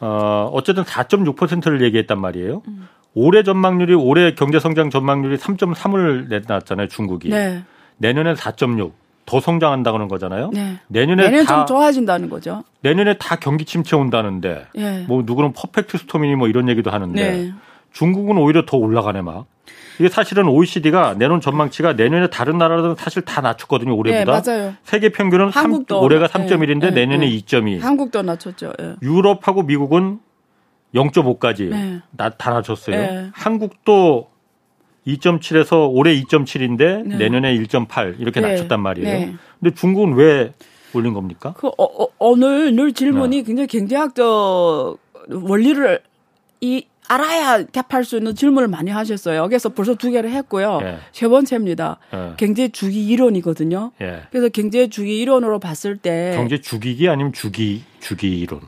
어 0.00 0.50
어쨌든 0.52 0.82
4.6%를 0.82 1.80
얘기했단 1.82 2.20
말이에요. 2.20 2.62
음. 2.66 2.88
올해 3.14 3.44
전망률이 3.44 3.94
올해 3.94 4.34
경제 4.34 4.58
성장 4.58 4.90
전망률이 4.90 5.36
3.3을 5.36 6.28
내놨잖아요, 6.28 6.88
중국이. 6.88 7.28
네. 7.28 7.62
내년엔 7.98 8.34
4.6. 8.34 8.92
더 9.28 9.40
성장한다는 9.40 10.08
거잖아요. 10.08 10.50
네. 10.54 10.78
내년에 10.88 11.24
내년 11.28 11.44
다 11.44 11.58
좀 11.58 11.66
좋아진다는 11.66 12.30
거죠. 12.30 12.64
내년에 12.80 13.18
다 13.18 13.36
경기 13.36 13.66
침체 13.66 13.94
온다는데 13.94 14.66
예. 14.76 15.04
뭐 15.06 15.22
누구는 15.24 15.52
퍼펙트 15.52 15.98
스톰이니 15.98 16.34
뭐 16.36 16.48
이런 16.48 16.68
얘기도 16.70 16.90
하는데 16.90 17.30
네. 17.30 17.52
중국은 17.92 18.38
오히려 18.38 18.64
더 18.64 18.78
올라가네 18.78 19.20
막. 19.22 19.44
이게 19.98 20.08
사실은 20.08 20.48
OECD가 20.48 21.14
내놓은 21.18 21.40
전망치가 21.42 21.92
내년에 21.92 22.28
다른 22.28 22.56
나라들은 22.56 22.94
사실 22.96 23.20
다 23.22 23.40
낮췄거든요 23.42 23.94
올해보다. 23.96 24.40
네, 24.40 24.50
맞아요. 24.50 24.74
세계 24.84 25.10
평균은 25.10 25.50
3, 25.50 25.64
한국도 25.64 26.00
올해가 26.00 26.26
네, 26.28 26.46
3.1인데 26.46 26.80
네, 26.80 26.90
내년에 26.92 27.26
네. 27.28 27.36
2.2. 27.38 27.80
한국도 27.80 28.22
낮췄죠. 28.22 28.72
예. 28.80 28.94
유럽하고 29.02 29.62
미국은 29.64 30.20
0.5까지 30.94 31.68
네. 31.68 32.00
나, 32.12 32.30
다 32.30 32.50
낮췄어요. 32.52 32.96
네. 32.96 33.30
한국도 33.34 34.30
2.7에서 35.08 35.88
올해 35.90 36.14
2.7인데 36.20 37.02
네. 37.06 37.16
내년에 37.16 37.56
1.8 37.56 38.20
이렇게 38.20 38.40
네. 38.40 38.50
낮췄단 38.50 38.80
말이에요. 38.80 39.08
네. 39.08 39.34
근데 39.58 39.74
중국은 39.74 40.14
왜 40.14 40.52
올린 40.94 41.14
겁니까? 41.14 41.54
그 41.56 41.68
어, 41.68 41.72
어, 41.84 42.08
오늘 42.18 42.74
늘 42.74 42.88
네. 42.88 42.92
질문이 42.92 43.42
굉장히 43.44 43.66
경제학적 43.66 44.98
원리를 45.30 46.00
이 46.60 46.84
알아야 47.08 47.64
답할 47.64 48.04
수 48.04 48.18
있는 48.18 48.34
질문을 48.34 48.68
많이 48.68 48.90
하셨어요. 48.90 49.48
그래서 49.48 49.70
벌써 49.70 49.94
두 49.94 50.10
개를 50.10 50.30
했고요. 50.30 50.80
예. 50.82 50.98
세 51.12 51.26
번째입니다. 51.26 51.98
예. 52.12 52.32
경제 52.36 52.68
주기 52.68 53.06
이론이거든요. 53.08 53.92
예. 54.02 54.22
그래서 54.30 54.50
경제 54.50 54.88
주기 54.88 55.18
이론으로 55.20 55.58
봤을 55.58 55.96
때 55.96 56.34
경제 56.36 56.60
주기기 56.60 57.08
아니면 57.08 57.32
주기 57.32 57.82
주기 58.00 58.38
이론. 58.40 58.60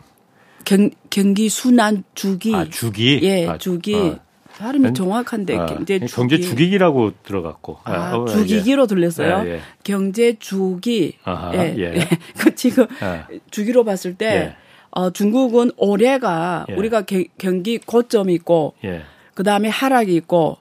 경, 0.64 0.90
경기 1.10 1.48
순환 1.50 2.04
주기 2.14 2.54
아 2.54 2.64
주기. 2.64 3.20
예 3.22 3.46
아, 3.46 3.58
주기 3.58 3.94
어. 3.94 4.18
발음이 4.60 4.84
경- 4.84 4.94
정확한데 4.94 5.56
아, 5.56 5.66
경제 5.66 5.98
주기 5.98 6.12
경제 6.14 6.40
주기기라고 6.40 7.12
들어갔고. 7.24 7.78
아, 7.84 8.14
어, 8.16 8.26
주기기로 8.26 8.86
들렸어요. 8.86 9.42
예, 9.46 9.50
예. 9.54 9.60
경제 9.82 10.34
주기. 10.38 11.16
아하, 11.24 11.54
예. 11.54 11.74
예. 11.78 11.82
예. 11.96 12.08
그 12.38 12.54
지금 12.54 12.86
예. 13.02 13.40
주기로 13.50 13.84
봤을 13.84 14.14
때 14.14 14.26
예. 14.26 14.56
어, 14.90 15.10
중국은 15.10 15.70
올해가 15.76 16.66
예. 16.68 16.74
우리가 16.74 17.02
게- 17.02 17.28
경기 17.38 17.78
고점이 17.78 18.34
있고 18.34 18.74
예. 18.84 19.02
그다음에 19.34 19.68
하락이 19.68 20.14
있고 20.16 20.58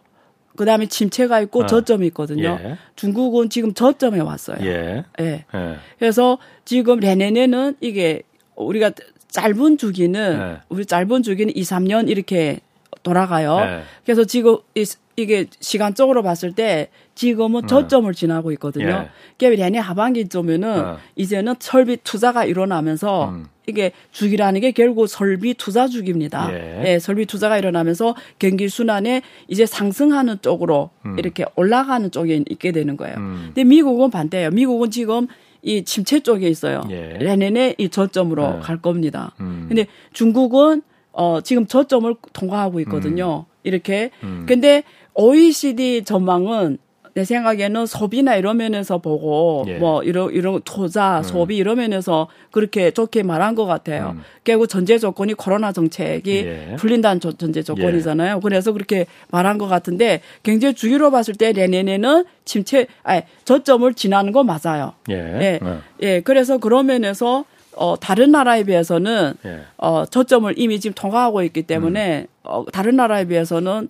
그 0.56 0.66
다음에 0.66 0.88
침체가 0.88 1.40
있고 1.42 1.64
어. 1.64 1.66
저점이 1.66 2.08
있거든요. 2.08 2.58
예. 2.64 2.78
중국은 2.96 3.50
지금 3.50 3.74
저점에 3.74 4.20
왔어요. 4.20 4.58
예. 4.62 5.04
예. 5.20 5.46
예. 5.54 5.76
그래서 5.98 6.38
지금 6.66 7.00
내년에는 7.00 7.76
이게 7.82 8.24
우리가 8.56 8.92
짧은 9.30 9.78
주기는 9.78 10.40
네. 10.40 10.58
우리 10.70 10.86
짧은 10.86 11.22
주기는 11.24 11.56
2, 11.56 11.62
3년 11.62 12.10
이렇게 12.10 12.60
돌아가요. 13.04 13.60
네. 13.60 13.82
그래서 14.04 14.24
지금 14.24 14.58
이, 14.76 14.86
이게 15.16 15.48
시간적으로 15.60 16.24
봤을 16.24 16.54
때 16.54 16.90
지금은 17.16 17.68
저점을 17.68 18.12
지나고 18.14 18.52
있거든요. 18.54 19.10
예. 19.42 19.50
내년 19.56 19.84
하반기쯤에는 19.84 20.80
어. 20.80 20.98
이제는 21.16 21.56
설비 21.60 21.98
투자가 21.98 22.46
일어나면서 22.46 23.30
음. 23.30 23.48
이게 23.68 23.92
주기라는 24.12 24.62
게 24.62 24.72
결국 24.72 25.08
설비 25.08 25.54
투자 25.54 25.88
주기입니다. 25.88 26.50
예. 26.54 26.84
예, 26.86 27.00
설비 27.00 27.26
투자가 27.26 27.58
일어나면서 27.58 28.16
경기 28.40 28.70
순환에 28.70 29.22
이제 29.48 29.66
상승하는 29.66 30.38
쪽으로 30.42 30.90
이렇게 31.18 31.46
올라가는 31.56 32.10
쪽에 32.10 32.44
있게 32.50 32.72
되는 32.72 32.98
거예요. 32.98 33.18
음. 33.18 33.42
근데 33.48 33.64
미국은 33.64 34.10
반대예요. 34.10 34.52
미국은 34.52 34.90
지금 34.90 35.28
이 35.62 35.84
침체 35.84 36.22
쪽에 36.22 36.48
있어요. 36.48 36.82
예. 36.90 37.18
내년에 37.20 37.76
이 37.78 37.90
저점으로 37.90 38.54
네. 38.54 38.60
갈 38.62 38.82
겁니다. 38.82 39.34
음. 39.42 39.66
근데 39.68 39.88
중국은 40.14 40.82
어 41.12 41.42
지금 41.42 41.66
저점을 41.68 42.16
통과하고 42.34 42.80
있거든요. 42.82 43.46
이렇게. 43.64 44.12
음. 44.24 44.46
근데 44.48 44.84
OECD 45.16 46.04
전망은 46.06 46.78
내 47.16 47.26
생각에는 47.26 47.86
소비나 47.88 48.36
이런 48.36 48.58
면에서 48.58 49.00
보고 49.00 49.66
예. 49.68 49.78
뭐 49.78 50.04
이런 50.04 50.32
이런 50.32 50.62
투자 50.64 51.22
소비 51.24 51.58
이런 51.58 51.78
면에서 51.78 52.28
그렇게 52.52 52.92
좋게 52.92 53.24
말한 53.24 53.56
것 53.56 53.66
같아요. 53.66 54.14
음. 54.16 54.22
결국 54.46 54.68
전제 54.68 54.98
조건이 55.00 55.34
코로나 55.34 55.72
정책이 55.74 56.32
예. 56.38 56.76
풀린다는 56.78 57.20
조- 57.20 57.34
전제 57.34 57.64
조건이잖아요. 57.64 58.40
그래서 58.42 58.72
그렇게 58.72 59.08
말한 59.32 59.58
것 59.58 59.68
같은데 59.68 60.22
경제 60.44 60.72
주기로 60.72 61.12
봤을 61.12 61.34
때 61.34 61.52
내년에는 61.52 62.24
침체, 62.46 62.86
아니 63.04 63.24
저점을 63.44 63.94
지나는 63.96 64.32
거 64.32 64.44
맞아요. 64.44 64.94
예. 65.10 65.16
예, 65.16 65.60
어. 65.62 65.82
예. 66.02 66.22
그래서 66.22 66.60
그런 66.60 66.86
면에서 66.86 67.44
어 67.80 67.96
다른 67.98 68.32
나라에 68.32 68.64
비해서는 68.64 69.34
예. 69.46 69.62
어 69.78 70.06
저점을 70.06 70.54
이미 70.58 70.80
지금 70.80 70.94
통과하고 70.94 71.44
있기 71.44 71.64
때문에 71.64 72.28
어 72.44 72.66
다른 72.72 72.98
나라에 72.98 73.26
비해서는 73.26 73.88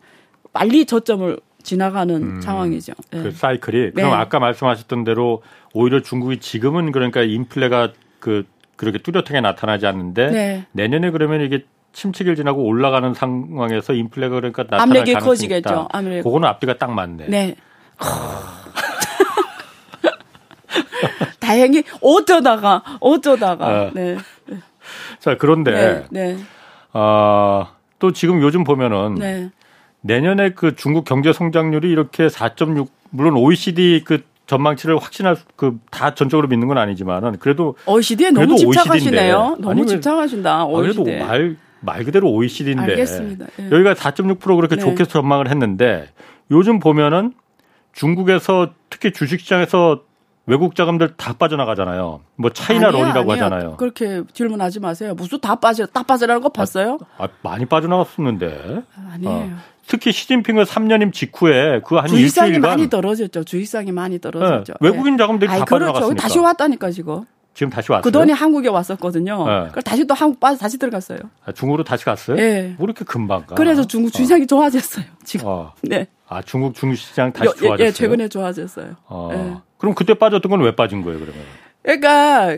빨리 0.54 0.86
저점을 0.86 1.40
지나가는 1.64 2.40
상황이죠. 2.42 2.94
예. 3.14 3.24
그 3.24 3.32
사이클이 3.32 3.92
그럼 3.92 4.12
네. 4.12 4.16
아까 4.16 4.40
말씀하셨던 4.40 5.04
대로 5.04 5.42
오히려 5.74 6.02
중국이 6.02 6.38
지금은 6.38 6.92
그러니까 6.92 7.24
인플레가 7.24 7.94
그 8.20 8.46
그렇게 8.76 9.00
뚜렷하게 9.00 9.42
나타나지 9.42 9.88
않는데 9.88 10.30
네. 10.30 10.66
내년에 10.72 11.10
그러면 11.10 11.42
이게 11.42 11.66
침체기를 11.92 12.36
지나고 12.36 12.64
올라가는 12.64 13.14
상황에서 13.14 13.94
인플레가 13.94 14.36
그러니까 14.36 14.64
나타날 14.64 15.00
가능성이 15.00 15.26
커지겠죠. 15.26 15.70
있다. 15.70 15.88
압력이 15.92 16.22
그거는 16.22 16.48
앞뒤가 16.48 16.78
딱 16.78 16.92
맞네. 16.92 17.26
네. 17.28 17.56
다행히 21.50 21.84
어쩌다가 22.02 22.84
어쩌다가 23.00 23.68
어. 23.88 23.92
네. 23.96 24.18
자 25.20 25.36
그런데 25.38 26.06
네. 26.12 26.36
네. 26.36 26.38
어, 26.94 27.68
또 27.98 28.12
지금 28.12 28.42
요즘 28.42 28.64
보면은 28.64 29.16
네. 29.16 29.50
내년에 30.02 30.52
그 30.52 30.76
중국 30.76 31.06
경제 31.06 31.34
성장률이 31.34 31.90
이렇게 31.90 32.28
4.6 32.28 32.88
물론 33.10 33.36
OECD 33.38 34.04
그 34.06 34.22
전망치를 34.46 34.98
확신할 35.00 35.38
그 35.56 35.80
다 35.92 36.14
전적으로 36.16 36.48
믿는 36.48 36.68
건 36.68 36.78
아니지만은 36.78 37.38
그래도 37.40 37.76
OECD에 37.88 38.32
그래도 38.32 38.56
너무 38.56 38.58
집착하시네요. 38.58 39.38
OECD 39.38 39.50
인데. 39.50 39.62
너무 39.62 39.72
아니, 39.72 39.82
왜- 39.82 39.88
집착하신다. 39.88 40.54
아, 40.62 40.66
그래도 40.68 41.02
OECD. 41.02 41.20
말, 41.24 41.58
말 41.82 42.04
그대로 42.04 42.30
OECD인데. 42.32 42.84
알겠습니다. 42.84 43.46
예. 43.60 43.66
여기가 43.72 43.94
4.6% 43.96 44.40
그렇게 44.56 44.76
네. 44.76 44.82
좋게 44.82 45.06
전망을 45.06 45.50
했는데 45.50 46.10
요즘 46.52 46.80
보면은 46.80 47.34
중국에서 47.94 48.70
특히 48.90 49.12
주식시장에서 49.12 50.02
외국 50.50 50.76
자금들 50.76 51.16
다 51.16 51.34
빠져나가잖아요. 51.34 52.22
뭐 52.36 52.50
차이나 52.52 52.88
아니에요, 52.88 53.04
론이라고 53.04 53.32
아니에요. 53.32 53.46
하잖아요. 53.46 53.78
그렇게 53.78 54.24
질문하지 54.34 54.80
마세요. 54.80 55.14
무슨 55.16 55.40
다 55.40 55.56
빠져 55.56 55.86
다 55.86 56.04
빠져나간 56.04 56.42
거 56.42 56.50
봤어요? 56.50 56.98
아, 57.18 57.28
많이 57.44 57.66
빠져나갔었는데. 57.66 58.82
아니에요. 59.14 59.32
어. 59.32 59.58
특히 59.88 60.12
시진핑의 60.12 60.66
3년임 60.66 61.14
직후에 61.14 61.82
그 61.86 61.98
한 62.00 62.10
일주일간 62.10 62.62
많이 62.62 62.90
떨어졌죠. 62.90 63.44
주식상이 63.44 63.92
많이 63.92 64.20
떨어졌죠. 64.20 64.74
네, 64.82 64.88
외국인 64.88 65.18
자금들이 65.18 65.50
아이, 65.52 65.60
다 65.60 65.66
그렇죠. 65.66 65.86
빠져나갔으니까. 65.86 66.22
다시 66.22 66.40
왔다니까 66.40 66.92
지금. 66.92 67.24
지금 67.56 67.72
다시 67.72 67.92
왔어요. 67.92 68.04
그 68.04 68.12
돈이 68.12 68.32
한국에 68.32 68.70
왔었거든요. 68.70 69.46
네. 69.48 69.68
그걸 69.70 69.84
다시 69.84 70.06
또 70.06 70.14
한국 70.14 70.40
빠져 70.40 70.58
다시 70.58 70.78
들어갔어요. 70.78 71.20
아, 71.46 71.52
중국으로 71.52 71.84
다시 71.84 72.06
갔어요? 72.06 72.38
예. 72.38 72.76
뭐 72.78 72.86
이렇게 72.86 73.04
금방 73.04 73.46
가? 73.46 73.56
그래서 73.56 73.86
중국 73.86 74.12
주식이 74.12 74.48
좋아졌어요. 74.48 75.06
지금. 75.26 75.48
어. 75.48 75.74
네. 75.82 76.08
아, 76.28 76.42
중국 76.44 76.76
중시장 76.76 77.34
다시 77.34 77.48
여- 77.48 77.54
예, 77.56 77.60
좋아졌어요. 77.60 77.86
예, 77.88 77.92
최근에 77.92 78.28
좋아졌어요. 78.30 78.94
어. 79.08 79.30
예. 79.34 79.56
그럼 79.80 79.96
그때 79.96 80.14
빠졌던 80.14 80.50
건 80.52 80.62
왜 80.62 80.76
빠진 80.76 81.02
거예요, 81.02 81.20
그러면? 81.20 81.42
그러니까 81.82 82.58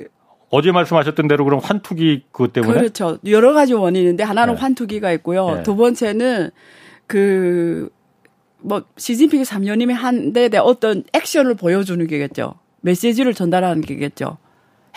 어제 0.49 0.71
말씀하셨던 0.73 1.29
대로 1.29 1.45
그럼 1.45 1.61
환투기 1.63 2.25
그것 2.31 2.51
때문에 2.51 2.73
그렇죠. 2.73 3.17
여러 3.25 3.53
가지 3.53 3.73
원인인데 3.73 4.23
하나는 4.23 4.55
네. 4.55 4.59
환투기가 4.59 5.11
있고요. 5.13 5.55
네. 5.55 5.63
두 5.63 5.75
번째는 5.77 6.49
그 7.07 7.89
뭐 8.63 8.83
시진핑이 8.97 9.43
3년이면 9.43 9.93
한 9.93 10.33
데에 10.33 10.49
대한 10.49 10.65
어떤 10.65 11.03
액션을 11.13 11.55
보여주는 11.55 12.05
게겠죠. 12.05 12.55
메시지를 12.81 13.33
전달하는 13.33 13.81
게겠죠. 13.81 14.37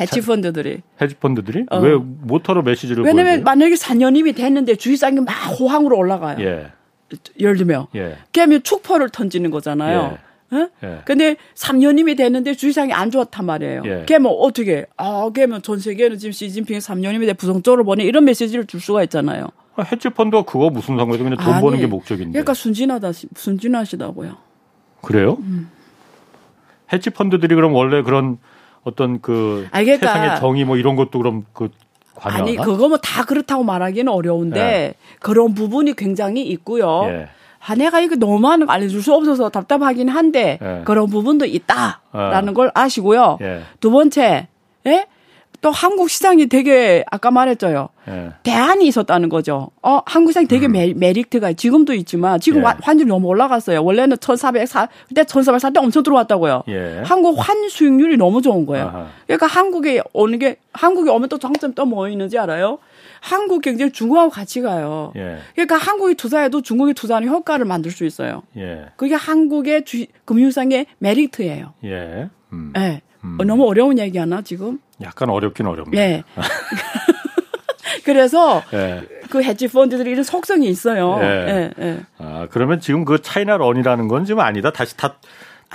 해치 0.01 0.21
펀드들이. 0.21 0.83
헤지 1.01 1.15
펀드들이 1.17 1.67
어. 1.71 1.79
왜 1.79 1.95
모터로 1.97 2.63
메시지를 2.63 3.05
왜냐면 3.05 3.25
보여줘요? 3.27 3.45
만약에 3.45 3.75
4년이면 3.75 4.37
됐는데 4.37 4.77
주식상이 4.77 5.21
막 5.21 5.33
호황으로 5.59 5.97
올라가요. 5.97 6.45
예. 6.45 6.67
예를 7.39 7.57
들면. 7.57 7.87
예. 7.95 8.19
그러면 8.33 8.63
축포를 8.63 9.11
던지는 9.11 9.51
거잖아요. 9.51 10.19
예? 10.19 10.24
예. 10.53 11.01
근데 11.05 11.37
3년이면 11.55 12.17
됐는데 12.17 12.55
주식상이 12.55 12.93
안 12.93 13.11
좋았단 13.11 13.45
말이에요. 13.45 13.83
예. 13.87 14.05
그러면 14.07 14.33
어떻게? 14.39 14.87
아, 14.97 15.29
그러면 15.35 15.63
전 15.63 15.79
세계는 15.81 16.19
지금 16.19 16.33
시진핑이 16.33 16.79
3년이면 16.79 17.27
돼 17.27 17.33
부정적으로 17.33 17.85
보내 17.85 18.05
이런 18.05 18.25
메시지를 18.25 18.67
줄 18.67 18.81
수가 18.81 19.03
있잖아요. 19.05 19.49
아, 19.77 19.83
헤지 19.83 20.11
펀드가 20.11 20.45
그거 20.45 20.71
무슨 20.71 20.97
상관이죠? 20.97 21.25
그냥 21.25 21.39
돈 21.39 21.55
버는 21.61 21.73
아니, 21.73 21.81
게 21.81 21.87
목적인데. 21.89 22.31
그러니까 22.33 22.55
순진하다, 22.55 23.11
순진하시다고요. 23.35 24.37
그래요? 25.03 25.37
음. 25.41 25.71
헤지 26.93 27.11
펀드들이 27.11 27.55
그럼 27.55 27.75
원래 27.75 28.03
그런 28.03 28.39
어떤 28.85 29.21
그 29.21 29.67
아니, 29.73 29.87
그러니까- 29.87 30.07
세상의 30.13 30.39
정의 30.41 30.65
뭐 30.65 30.77
이런 30.77 30.95
것도 30.95 31.19
그럼 31.19 31.45
그 31.53 31.71
관여하나? 32.15 32.45
아니, 32.45 32.57
그거 32.57 32.89
뭐 32.89 32.99
다 32.99 33.25
그렇다고 33.25 33.65
말하기는 33.65 34.13
어려운데 34.13 34.95
그런 35.21 35.55
부분이 35.55 35.95
굉장히 35.95 36.43
있고요. 36.49 37.03
예. 37.09 37.29
아, 37.67 37.75
내가 37.75 38.01
이거 38.01 38.17
너무 38.17 38.39
많은 38.39 38.67
거 38.67 38.73
알려줄 38.73 39.03
수 39.03 39.15
없어서 39.15 39.49
답답하긴 39.49 40.09
한데 40.09 40.59
예. 40.63 40.83
그런 40.85 41.09
부분도 41.09 41.47
있다라는 41.47 42.53
걸 42.55 42.71
아시고요. 42.75 43.39
예. 43.41 43.63
두 43.81 43.91
번째, 43.91 44.49
예? 44.87 45.07
또 45.63 45.71
한국 45.71 46.11
시장이 46.11 46.49
되게 46.49 47.05
아까 47.11 47.31
말했죠요. 47.31 47.89
예. 48.09 48.31
대안이 48.43 48.87
있었다는 48.87 49.31
거죠. 49.31 49.71
어, 49.83 50.01
한국 50.05 50.33
시장이 50.33 50.47
되게 50.47 50.69
메, 50.69 50.93
메리트가 50.95 51.55
지금도 51.55 51.95
있지만 51.95 52.39
지금 52.39 52.59
음. 52.59 52.63
예. 52.63 52.67
환- 52.67 52.79
환율이 52.83 53.09
너무 53.09 53.29
올라갔어요. 53.29 53.83
원래는 53.83 54.19
1,404 54.19 54.89
그때 55.09 55.25
1,404 55.25 55.71
때 55.71 55.81
엄청 55.81 56.03
들어왔다고요. 56.03 56.65
예. 56.69 57.01
한국 57.07 57.37
환 57.39 57.67
수익률이 57.71 58.19
너무 58.19 58.43
좋은 58.43 58.67
거예요. 58.67 58.89
아하. 58.89 59.07
그러니까 59.27 59.47
한국에 59.47 60.03
오는 60.13 60.39
게 60.39 60.57
한국에 60.75 61.11
오면 61.11 61.31
또 61.31 61.39
장점 61.39 61.73
또 61.73 61.87
뭐 61.87 62.09
있는지 62.11 62.39
알아요? 62.39 62.79
한국 63.25 63.63
경제 63.63 63.91
중국하고 63.91 64.29
같이 64.29 64.61
가요. 64.61 65.11
예. 65.17 65.39
그러니까 65.55 65.79
한국이 65.79 66.15
투자해도 66.15 66.61
중국이 66.61 66.93
투자하는 66.93 67.27
효과를 67.27 67.65
만들 67.65 67.91
수 67.91 68.05
있어요. 68.05 68.43
예. 68.59 68.91
그게 68.97 69.15
한국의 69.15 69.87
주, 69.87 70.05
금융상의 70.27 70.85
메리트예요. 70.99 71.73
예. 71.85 72.29
음. 72.53 72.75
예. 72.77 73.01
어, 73.39 73.45
너무 73.45 73.67
어려운 73.67 73.99
얘기 73.99 74.19
하나 74.19 74.43
지금? 74.43 74.79
약간 75.01 75.31
어렵긴 75.31 75.67
어렵네. 75.67 75.97
예. 75.99 76.23
그래서 78.05 78.63
예. 78.75 79.01
그 79.31 79.43
헤지 79.43 79.69
펀드들이 79.69 80.11
이런 80.11 80.23
속성이 80.23 80.69
있어요. 80.69 81.19
예. 81.23 81.25
예, 81.25 81.71
예. 81.83 82.01
아, 82.19 82.47
그러면 82.51 82.79
지금 82.79 83.07
그 83.07 83.23
차이나 83.23 83.57
런이라는 83.57 84.07
건 84.07 84.27
지금 84.27 84.41
아니다. 84.41 84.71
다시 84.71 84.99
다 84.99 85.17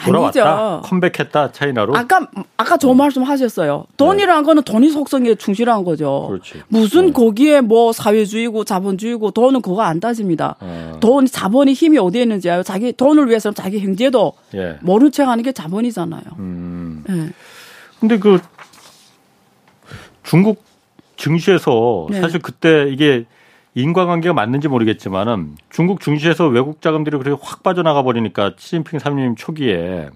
돌아왔다. 0.06 0.42
아니죠. 0.42 0.82
컴백했다. 0.88 1.52
차이나로. 1.52 1.96
아까 1.96 2.28
아까 2.58 2.78
좋은 2.78 2.96
말씀 2.96 3.24
하셨어요. 3.24 3.86
돈이라는 3.98 4.44
거는 4.44 4.64
돈이 4.64 4.90
속성에 4.90 5.36
충실한 5.36 5.84
거죠. 5.84 6.22
네. 6.24 6.28
그렇지. 6.30 6.64
무슨 6.68 7.08
네. 7.08 7.12
거기에 7.12 7.62
뭐 7.62 7.92
사회주의고 7.92 8.64
자본주의고 8.64 9.32
돈은 9.32 9.62
그거 9.62 9.82
안 9.82 10.00
따집니다. 10.00 10.56
어. 10.60 10.98
돈 11.00 11.26
자본이 11.26 11.74
힘이 11.74 11.98
어디에 11.98 12.22
있는지 12.22 12.50
알아요. 12.50 12.64
자기 12.64 12.94
돈을 12.94 13.28
위해서는 13.28 13.56
자기 13.56 13.80
형제도 13.80 14.34
예. 14.56 14.78
모른 14.82 15.12
척 15.12 15.28
하는 15.28 15.44
게 15.44 15.52
자본이잖아요. 15.52 16.24
음. 16.40 17.04
예. 17.10 17.30
근데 18.00 18.18
그 18.18 18.40
중국 20.24 20.64
증시에서 21.18 22.08
네. 22.10 22.22
사실 22.22 22.40
그때 22.40 22.90
이게 22.90 23.26
인과관계가 23.76 24.34
맞는지 24.34 24.68
모르겠지만은 24.68 25.56
중국 25.70 26.02
증시에서 26.02 26.48
외국 26.48 26.82
자금들이 26.82 27.18
그렇게 27.18 27.40
확 27.42 27.64
빠져나가 27.64 28.04
버리니까 28.04 28.54
시진핑 28.58 29.00
삼님 29.00 29.36
초기에 29.36 30.10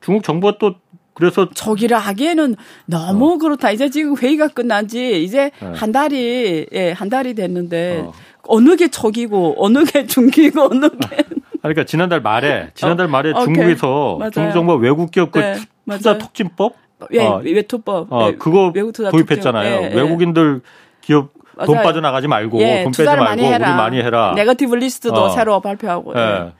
중국 0.00 0.22
정부가 0.22 0.58
또 0.58 0.74
그래서 1.14 1.48
저기를 1.50 1.96
하기에는 1.96 2.56
너무 2.84 3.38
그렇다. 3.38 3.70
이제 3.70 3.88
지금 3.88 4.16
회의가 4.16 4.48
끝난 4.48 4.86
지 4.86 5.22
이제 5.24 5.50
어. 5.62 5.70
네. 5.70 5.78
한 5.78 5.90
달이 5.90 6.66
예, 6.72 6.92
한 6.92 7.08
달이 7.08 7.34
됐는데 7.34 8.02
어. 8.04 8.12
어. 8.48 8.60
느게 8.60 8.88
초기고 8.88 9.54
어느 9.58 9.84
게 9.84 10.06
중기고 10.06 10.64
어느 10.70 10.88
게 10.90 11.16
아니, 11.16 11.24
그러니까 11.62 11.84
지난달 11.84 12.20
말에 12.20 12.70
지난달 12.74 13.08
말에 13.08 13.30
오케이. 13.30 13.44
중국에서. 13.44 14.18
중국 14.32 14.52
정부가 14.52 14.78
외국 14.78 15.10
기업 15.10 15.32
그 15.32 15.38
네, 15.38 15.54
투자 15.54 16.10
맞아요. 16.10 16.18
촉진법 16.18 16.74
예, 17.12 17.20
어, 17.20 17.40
외투법 17.44 18.12
어, 18.12 18.28
예, 18.28 18.34
그거 18.36 18.70
외국 18.74 18.92
투자 18.92 19.10
도입했잖아요. 19.10 19.82
예, 19.82 19.90
예. 19.90 19.94
외국인들 19.94 20.60
기업 21.00 21.30
돈 21.32 21.35
맞아요. 21.56 21.82
빠져나가지 21.82 22.28
말고 22.28 22.60
예, 22.60 22.82
돈 22.82 22.92
빼지 22.92 23.04
말고 23.04 23.24
많이 23.24 23.44
해라. 23.44 23.68
우리 23.68 23.76
많이 23.76 23.98
해라. 23.98 24.32
네거티브 24.36 24.74
리스트도 24.76 25.14
어. 25.14 25.28
새로 25.30 25.60
발표하고. 25.60 26.12
예. 26.16 26.20
예. 26.20 26.52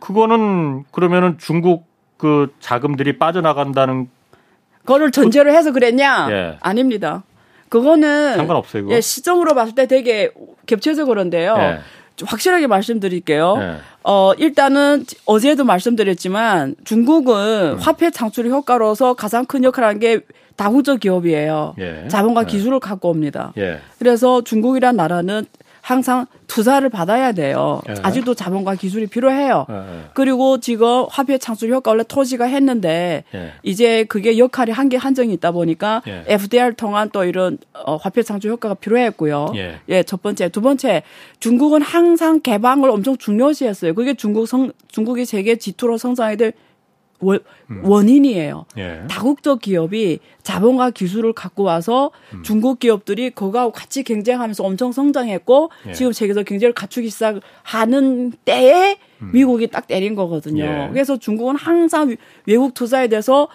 그거는 0.00 0.84
그러면은 0.92 1.36
중국 1.38 1.86
그 2.16 2.52
자금들이 2.60 3.18
빠져나간다는 3.18 4.08
그거를 4.80 5.10
전제로 5.10 5.52
해서 5.52 5.72
그랬냐? 5.72 6.28
예. 6.30 6.58
아닙니다. 6.60 7.24
그거는 7.68 8.36
상관없어요, 8.36 8.84
그거? 8.84 8.94
예, 8.94 9.00
시점으로 9.00 9.54
봤을 9.54 9.74
때 9.74 9.86
되게 9.86 10.30
겹쳐서 10.66 11.04
그런데요. 11.06 11.56
예. 11.58 11.78
좀 12.14 12.28
확실하게 12.28 12.68
말씀드릴게요. 12.68 13.56
예. 13.60 13.76
어, 14.04 14.32
일단은 14.38 15.04
어제도 15.26 15.64
말씀드렸지만 15.64 16.76
중국은 16.84 17.72
음. 17.74 17.78
화폐 17.78 18.10
창출 18.10 18.46
효과로서 18.46 19.14
가장 19.14 19.44
큰 19.44 19.64
역할을 19.64 19.88
하는 19.88 20.00
게 20.00 20.20
다국적 20.56 21.00
기업이에요. 21.00 21.74
예. 21.78 22.08
자본과 22.08 22.42
예. 22.42 22.46
기술을 22.46 22.80
갖고 22.80 23.10
옵니다. 23.10 23.52
예. 23.58 23.78
그래서 23.98 24.42
중국이란 24.42 24.96
나라는 24.96 25.46
항상 25.86 26.26
투자를 26.48 26.88
받아야 26.88 27.30
돼요. 27.30 27.80
예. 27.88 27.94
아직도 28.02 28.34
자본과 28.34 28.74
기술이 28.74 29.06
필요해요. 29.06 29.66
예, 29.70 29.74
예. 29.74 30.04
그리고 30.14 30.58
지금 30.58 31.04
화폐 31.08 31.38
창출 31.38 31.72
효과 31.72 31.92
원래 31.92 32.02
토지가 32.02 32.46
했는데 32.46 33.22
예. 33.32 33.52
이제 33.62 34.02
그게 34.02 34.36
역할이 34.36 34.72
한계 34.72 34.96
한정이 34.96 35.32
있다 35.34 35.52
보니까 35.52 36.02
예. 36.08 36.24
FDR 36.26 36.74
통한 36.74 37.10
또 37.12 37.22
이런 37.22 37.58
어, 37.72 37.94
화폐 37.96 38.24
창출 38.24 38.50
효과가 38.50 38.74
필요했고요. 38.74 39.52
예. 39.88 40.02
첫 40.02 40.22
번째, 40.22 40.48
두 40.48 40.60
번째 40.60 41.04
중국은 41.38 41.82
항상 41.82 42.40
개방을 42.40 42.90
엄청 42.90 43.16
중요시했어요. 43.16 43.94
그게 43.94 44.14
중국 44.14 44.46
성 44.48 44.72
중국이 44.88 45.24
세계 45.24 45.54
G2로 45.54 45.98
성장해야 45.98 46.36
될 46.36 46.52
원, 47.20 47.40
음. 47.70 47.82
원인이에요. 47.84 48.66
예. 48.78 49.02
다국적 49.08 49.60
기업이 49.60 50.18
자본과 50.42 50.90
기술을 50.90 51.32
갖고 51.32 51.62
와서 51.62 52.10
음. 52.34 52.42
중국 52.42 52.78
기업들이 52.78 53.30
그거하고 53.30 53.72
같이 53.72 54.02
경쟁하면서 54.02 54.64
엄청 54.64 54.92
성장했고 54.92 55.70
예. 55.88 55.92
지금 55.92 56.12
세계에서 56.12 56.42
경제를 56.42 56.74
갖추기 56.74 57.10
시작하는 57.10 58.32
때에 58.44 58.98
미국이 59.32 59.68
딱 59.68 59.86
때린 59.86 60.14
거거든요. 60.14 60.64
음. 60.64 60.86
예. 60.88 60.88
그래서 60.92 61.16
중국은 61.16 61.56
항상 61.56 62.16
외국 62.46 62.74
투자에 62.74 63.08
대해서 63.08 63.48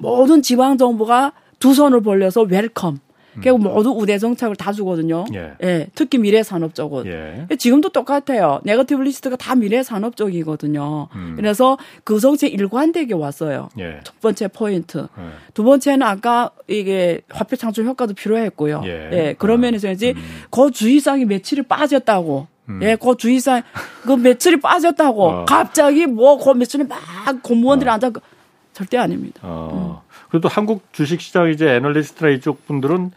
모든 0.00 0.42
지방 0.42 0.78
정부가 0.78 1.32
두 1.58 1.74
손을 1.74 2.02
벌려서 2.02 2.42
welcome. 2.42 3.00
그리고 3.42 3.58
모두 3.58 3.90
우대 3.90 4.18
정책을 4.18 4.56
다 4.56 4.72
주거든요. 4.72 5.24
음. 5.34 5.54
예. 5.62 5.86
특히 5.94 6.18
미래 6.18 6.42
산업 6.42 6.74
쪽은. 6.74 7.06
예. 7.06 7.46
지금도 7.56 7.90
똑같아요. 7.90 8.60
negative 8.64 9.00
list가 9.02 9.36
다 9.36 9.54
미래 9.54 9.82
산업 9.82 10.16
쪽이거든요. 10.16 11.08
음. 11.14 11.34
그래서 11.36 11.76
그 12.04 12.18
정책 12.20 12.52
일관되게 12.54 13.14
왔어요. 13.14 13.68
예. 13.78 14.00
첫 14.04 14.20
번째 14.20 14.48
포인트. 14.48 14.98
예. 14.98 15.22
두 15.54 15.64
번째는 15.64 16.06
아까 16.06 16.50
이게 16.66 17.20
화폐 17.30 17.56
창출 17.56 17.84
효과도 17.86 18.14
필요했고요. 18.14 18.82
예. 18.84 19.10
예. 19.12 19.34
그런 19.38 19.58
아, 19.58 19.60
면에서 19.62 19.90
이제 19.90 20.14
그 20.50 20.70
주의상이 20.70 21.24
며칠이 21.24 21.62
빠졌다고. 21.62 22.46
음. 22.70 22.80
예, 22.82 22.96
그 22.96 23.16
주의상 23.16 23.62
그 24.02 24.12
며칠이 24.12 24.60
빠졌다고. 24.60 25.24
어. 25.26 25.44
갑자기 25.46 26.04
뭐 26.06 26.36
그 26.38 26.50
며칠에 26.50 26.84
막 26.84 26.98
공무원들이 27.42 27.88
앉아 27.88 28.10
그- 28.10 28.20
절대 28.74 28.96
아닙니다. 28.98 29.40
어. 29.42 30.02
그래도 30.30 30.48
한국 30.48 30.82
주식 30.92 31.20
시장 31.20 31.48
이제 31.50 31.68
애널리스트나 31.74 32.30
이쪽 32.30 32.66
분들은 32.66 33.10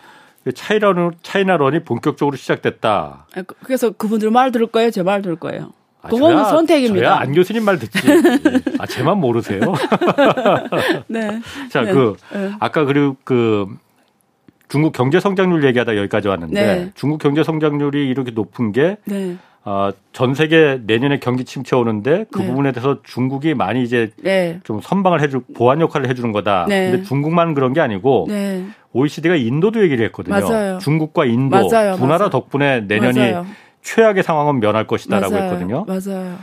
차이나런 0.56 1.12
차이나런이 1.22 1.84
본격적으로 1.84 2.36
시작됐다. 2.38 3.28
예, 3.38 3.42
그- 3.44 3.56
그래서 3.64 3.92
그분들 3.92 4.32
말 4.32 4.52
들을 4.52 4.68
거예요, 4.68 4.90
제 4.92 5.04
말 5.04 5.22
들을 5.22 5.36
거예요. 5.36 5.72
아, 6.02 6.08
그거는 6.10 6.38
저야- 6.38 6.50
선택입니다. 6.50 7.10
저야 7.10 7.20
안 7.20 7.32
교수님 7.34 7.64
말 7.64 7.78
듣지. 7.78 8.00
아, 8.80 8.88
제만 8.88 9.20
모르세요. 9.20 9.60
네. 11.08 11.42
자, 11.70 11.82
네. 11.82 11.94
그 11.94 12.16
네. 12.34 12.52
아까 12.60 12.86
그리고 12.86 13.18
그 13.24 13.68
중국 14.68 14.94
경제 14.94 15.20
성장률 15.20 15.64
얘기하다 15.66 15.98
여기까지 15.98 16.28
왔는데 16.28 16.62
네. 16.66 16.92
중국 16.96 17.20
경제 17.20 17.44
성장률이 17.44 18.08
이렇게 18.10 18.32
높은 18.32 18.72
게 18.72 18.98
네. 19.64 19.72
아, 19.72 19.92
전 20.12 20.34
세계 20.34 20.80
내년에 20.86 21.20
경기 21.20 21.46
침체 21.46 21.76
오는데 21.76 22.26
그 22.32 22.40
네. 22.40 22.48
부분에 22.48 22.72
대해서 22.72 22.98
중국이 23.04 23.54
많이 23.54 23.84
이제 23.84 24.12
네. 24.18 24.60
좀 24.64 24.82
선방을 24.82 25.22
해줄 25.22 25.42
보완 25.56 25.82
역할을 25.82 26.10
해주는 26.10 26.32
거다. 26.32 26.66
네. 26.68 26.92
근데 26.92 27.04
중국만 27.04 27.54
그런 27.54 27.74
게 27.74 27.80
아니고 27.82 28.26
네. 28.28 28.66
OECD가 28.94 29.36
인도도 29.36 29.84
얘기를 29.84 30.04
했거든요. 30.06 30.40
맞아요. 30.40 30.78
중국과 30.80 31.26
인도 31.26 31.70
맞아요, 31.70 31.96
두 31.96 32.02
나라 32.04 32.18
맞아요. 32.18 32.30
덕분에 32.30 32.82
내년이 32.82 33.20
맞아요. 33.20 33.46
최악의 33.84 34.24
상황은 34.24 34.60
면할 34.60 34.88
것이다라고. 34.88 35.36
했거든요. 35.36 35.86
맞아요. 35.86 36.38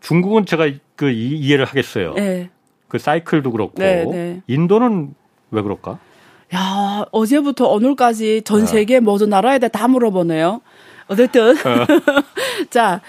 중국은 0.00 0.46
제가 0.46 0.68
그 0.96 1.10
이, 1.10 1.38
이해를 1.38 1.64
하겠어요. 1.64 2.14
네. 2.14 2.50
그 2.88 2.98
사이클도 2.98 3.52
그렇고 3.52 3.74
네, 3.76 4.04
네. 4.04 4.40
인도는 4.46 5.14
왜 5.50 5.62
그럴까? 5.62 5.98
야, 6.54 7.04
어제부터 7.12 7.68
오늘까지 7.68 8.42
전 8.42 8.60
네. 8.60 8.66
세계 8.66 9.00
모든 9.00 9.28
나라에 9.28 9.58
대해 9.58 9.68
다 9.68 9.86
물어보네요. 9.86 10.60
어쨌든. 11.08 11.54
자, 12.70 13.00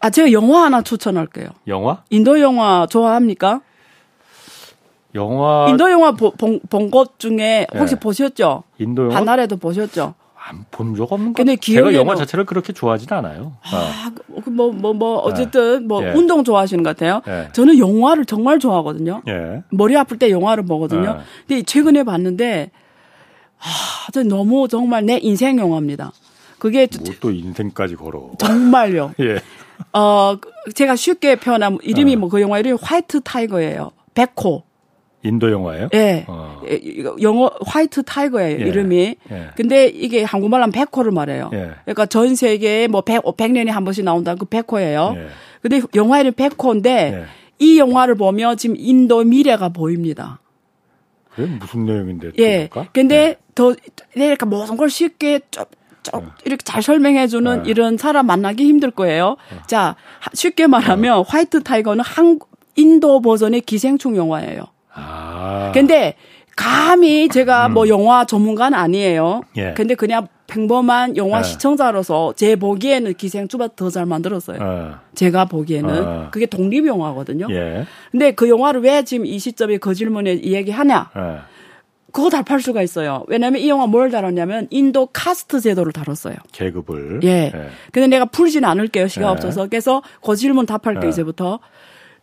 아, 0.00 0.10
제가 0.10 0.32
영화 0.32 0.64
하나 0.64 0.82
추천할게요. 0.82 1.48
영화? 1.68 2.02
인도 2.10 2.40
영화 2.40 2.86
좋아합니까? 2.90 3.60
영화 5.14 5.66
인도 5.68 5.90
영화 5.90 6.12
본 6.12 6.90
것 6.90 7.18
중에 7.18 7.66
혹시 7.74 7.94
네. 7.94 8.00
보셨죠? 8.00 8.62
인도 8.78 9.04
영화 9.04 9.16
한나라도 9.16 9.56
보셨죠? 9.58 10.14
본적 10.70 11.12
없는 11.12 11.32
것 11.34 11.36
근데. 11.36 11.56
제가 11.56 11.94
영화 11.94 12.16
자체를 12.16 12.44
그렇게 12.46 12.72
좋아하진 12.72 13.06
않아요. 13.12 13.52
어. 13.72 13.76
아, 13.76 14.10
뭐, 14.50 14.72
뭐, 14.72 14.92
뭐, 14.92 15.18
어쨌든, 15.18 15.86
뭐, 15.86 16.02
예. 16.02 16.10
운동 16.10 16.42
좋아하시는 16.42 16.82
것 16.82 16.90
같아요. 16.96 17.22
예. 17.28 17.48
저는 17.52 17.78
영화를 17.78 18.24
정말 18.24 18.58
좋아하거든요. 18.58 19.22
예. 19.28 19.62
머리 19.70 19.96
아플 19.96 20.18
때 20.18 20.30
영화를 20.30 20.64
보거든요. 20.66 21.16
예. 21.20 21.22
근데 21.46 21.62
최근에 21.62 22.02
봤는데, 22.02 22.70
아, 23.60 24.10
저 24.12 24.24
너무 24.24 24.66
정말 24.66 25.06
내 25.06 25.18
인생 25.22 25.58
영화입니다. 25.58 26.10
그게 26.62 26.86
뭐 27.00 27.12
또 27.18 27.32
인생까지 27.32 27.96
걸어. 27.96 28.30
정말요. 28.38 29.14
예. 29.18 29.40
어, 29.92 30.38
제가 30.74 30.94
쉽게 30.94 31.34
표현하면 31.34 31.80
이름이 31.82 32.14
어. 32.14 32.18
뭐그 32.20 32.40
영화 32.40 32.60
이름이 32.60 32.78
White 32.80 33.22
Tiger예요. 33.22 33.90
백호. 34.14 34.62
인도 35.24 35.50
영화예요? 35.50 35.88
예. 35.94 36.24
어. 36.28 36.62
예, 36.70 36.80
영어 37.20 37.50
White 37.66 38.04
Tiger예요, 38.04 38.60
예. 38.60 38.68
이름이. 38.68 39.16
예. 39.32 39.48
근데 39.56 39.88
이게 39.88 40.22
한국말로 40.22 40.62
하면 40.62 40.70
백호를 40.72 41.10
말해요. 41.10 41.50
예. 41.52 41.72
그러니까 41.84 42.06
전 42.06 42.36
세계에 42.36 42.86
뭐 42.86 43.00
백, 43.00 43.22
백년에 43.36 43.72
한 43.72 43.82
번씩 43.82 44.04
나온다는 44.04 44.38
그 44.38 44.44
백호예요. 44.44 45.14
예. 45.16 45.26
근데 45.62 45.80
영화 45.96 46.20
이름 46.20 46.32
백호인데 46.32 46.90
예. 47.12 47.24
이 47.58 47.80
영화를 47.80 48.14
보면 48.14 48.56
지금 48.56 48.76
인도 48.78 49.24
미래가 49.24 49.70
보입니다. 49.70 50.38
그래 51.34 51.46
무슨 51.58 51.86
내용인데? 51.86 52.30
예. 52.38 52.68
그럴까? 52.68 52.90
근데 52.92 53.16
네. 53.16 53.36
더 53.56 53.74
이렇게 54.14 54.46
모든 54.46 54.76
걸 54.76 54.88
쉽게 54.90 55.40
좀, 55.50 55.64
좀 56.02 56.30
이렇게 56.44 56.62
잘 56.64 56.82
설명해주는 56.82 57.62
네. 57.62 57.70
이런 57.70 57.96
사람 57.96 58.26
만나기 58.26 58.64
힘들 58.64 58.90
거예요. 58.90 59.36
자, 59.66 59.96
하- 60.20 60.30
쉽게 60.34 60.66
말하면 60.66 61.24
화이트 61.26 61.62
타이거는 61.62 62.04
한 62.04 62.38
인도 62.76 63.20
버전의 63.20 63.60
기생충 63.62 64.16
영화예요. 64.16 64.64
아. 64.94 65.70
근데 65.74 66.14
감히 66.56 67.28
제가 67.28 67.68
뭐 67.68 67.88
영화 67.88 68.24
전문가는 68.24 68.76
아니에요. 68.78 69.42
예. 69.56 69.72
근데 69.74 69.94
그냥 69.94 70.26
평범한 70.46 71.16
영화 71.16 71.38
예. 71.38 71.42
시청자로서 71.44 72.34
제 72.36 72.56
보기에는 72.56 73.14
기생충보다 73.14 73.72
더 73.74 73.88
잘 73.88 74.04
만들었어요. 74.04 74.58
어. 74.60 74.94
제가 75.14 75.46
보기에는 75.46 76.06
어. 76.06 76.28
그게 76.30 76.44
독립 76.46 76.86
영화거든요. 76.86 77.46
예. 77.50 77.86
근데 78.10 78.32
그 78.32 78.48
영화를 78.50 78.82
왜 78.82 79.02
지금 79.02 79.24
이 79.24 79.38
시점에 79.38 79.78
그 79.78 79.94
질문에 79.94 80.34
이야기하냐? 80.34 81.10
예. 82.12 82.14
그거 82.14 82.28
답할 82.30 82.60
수가 82.60 82.82
있어요. 82.82 83.24
왜냐하면 83.28 83.62
이 83.62 83.68
영화 83.68 83.86
뭘 83.86 84.10
다뤘냐면 84.10 84.66
인도 84.70 85.06
카스트 85.06 85.60
제도를 85.60 85.92
다뤘어요. 85.92 86.36
계급을. 86.52 87.20
예. 87.24 87.52
근데 87.90 88.06
내가 88.06 88.26
풀지는 88.26 88.68
않을게요. 88.68 89.08
시간 89.08 89.28
예. 89.28 89.32
없어서. 89.32 89.66
그래서 89.68 90.02
그 90.24 90.36
질문 90.36 90.66
답할게요. 90.66 91.06
예. 91.06 91.08
이제부터. 91.08 91.60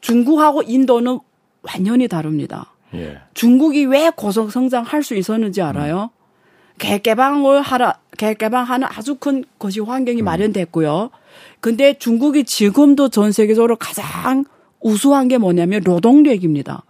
중국하고 0.01 0.61
인도는 0.61 1.19
완전히 1.63 2.07
다릅니다. 2.07 2.73
예. 2.93 3.19
중국이 3.33 3.85
왜 3.85 4.11
고속 4.15 4.51
성장할 4.51 5.03
수 5.03 5.15
있었는지 5.15 5.61
알아요? 5.61 6.11
개개방을 6.77 7.61
하라, 7.61 7.99
개개방하는 8.17 8.87
아주 8.89 9.15
큰 9.15 9.43
것이 9.59 9.81
환경이 9.81 10.21
마련됐고요. 10.21 11.09
근데 11.59 11.97
중국이 11.97 12.45
지금도 12.45 13.09
전 13.09 13.33
세계적으로 13.33 13.75
가장 13.75 14.45
우수한 14.81 15.27
게 15.27 15.37
뭐냐면 15.37 15.81
노동력입니다. 15.83 16.83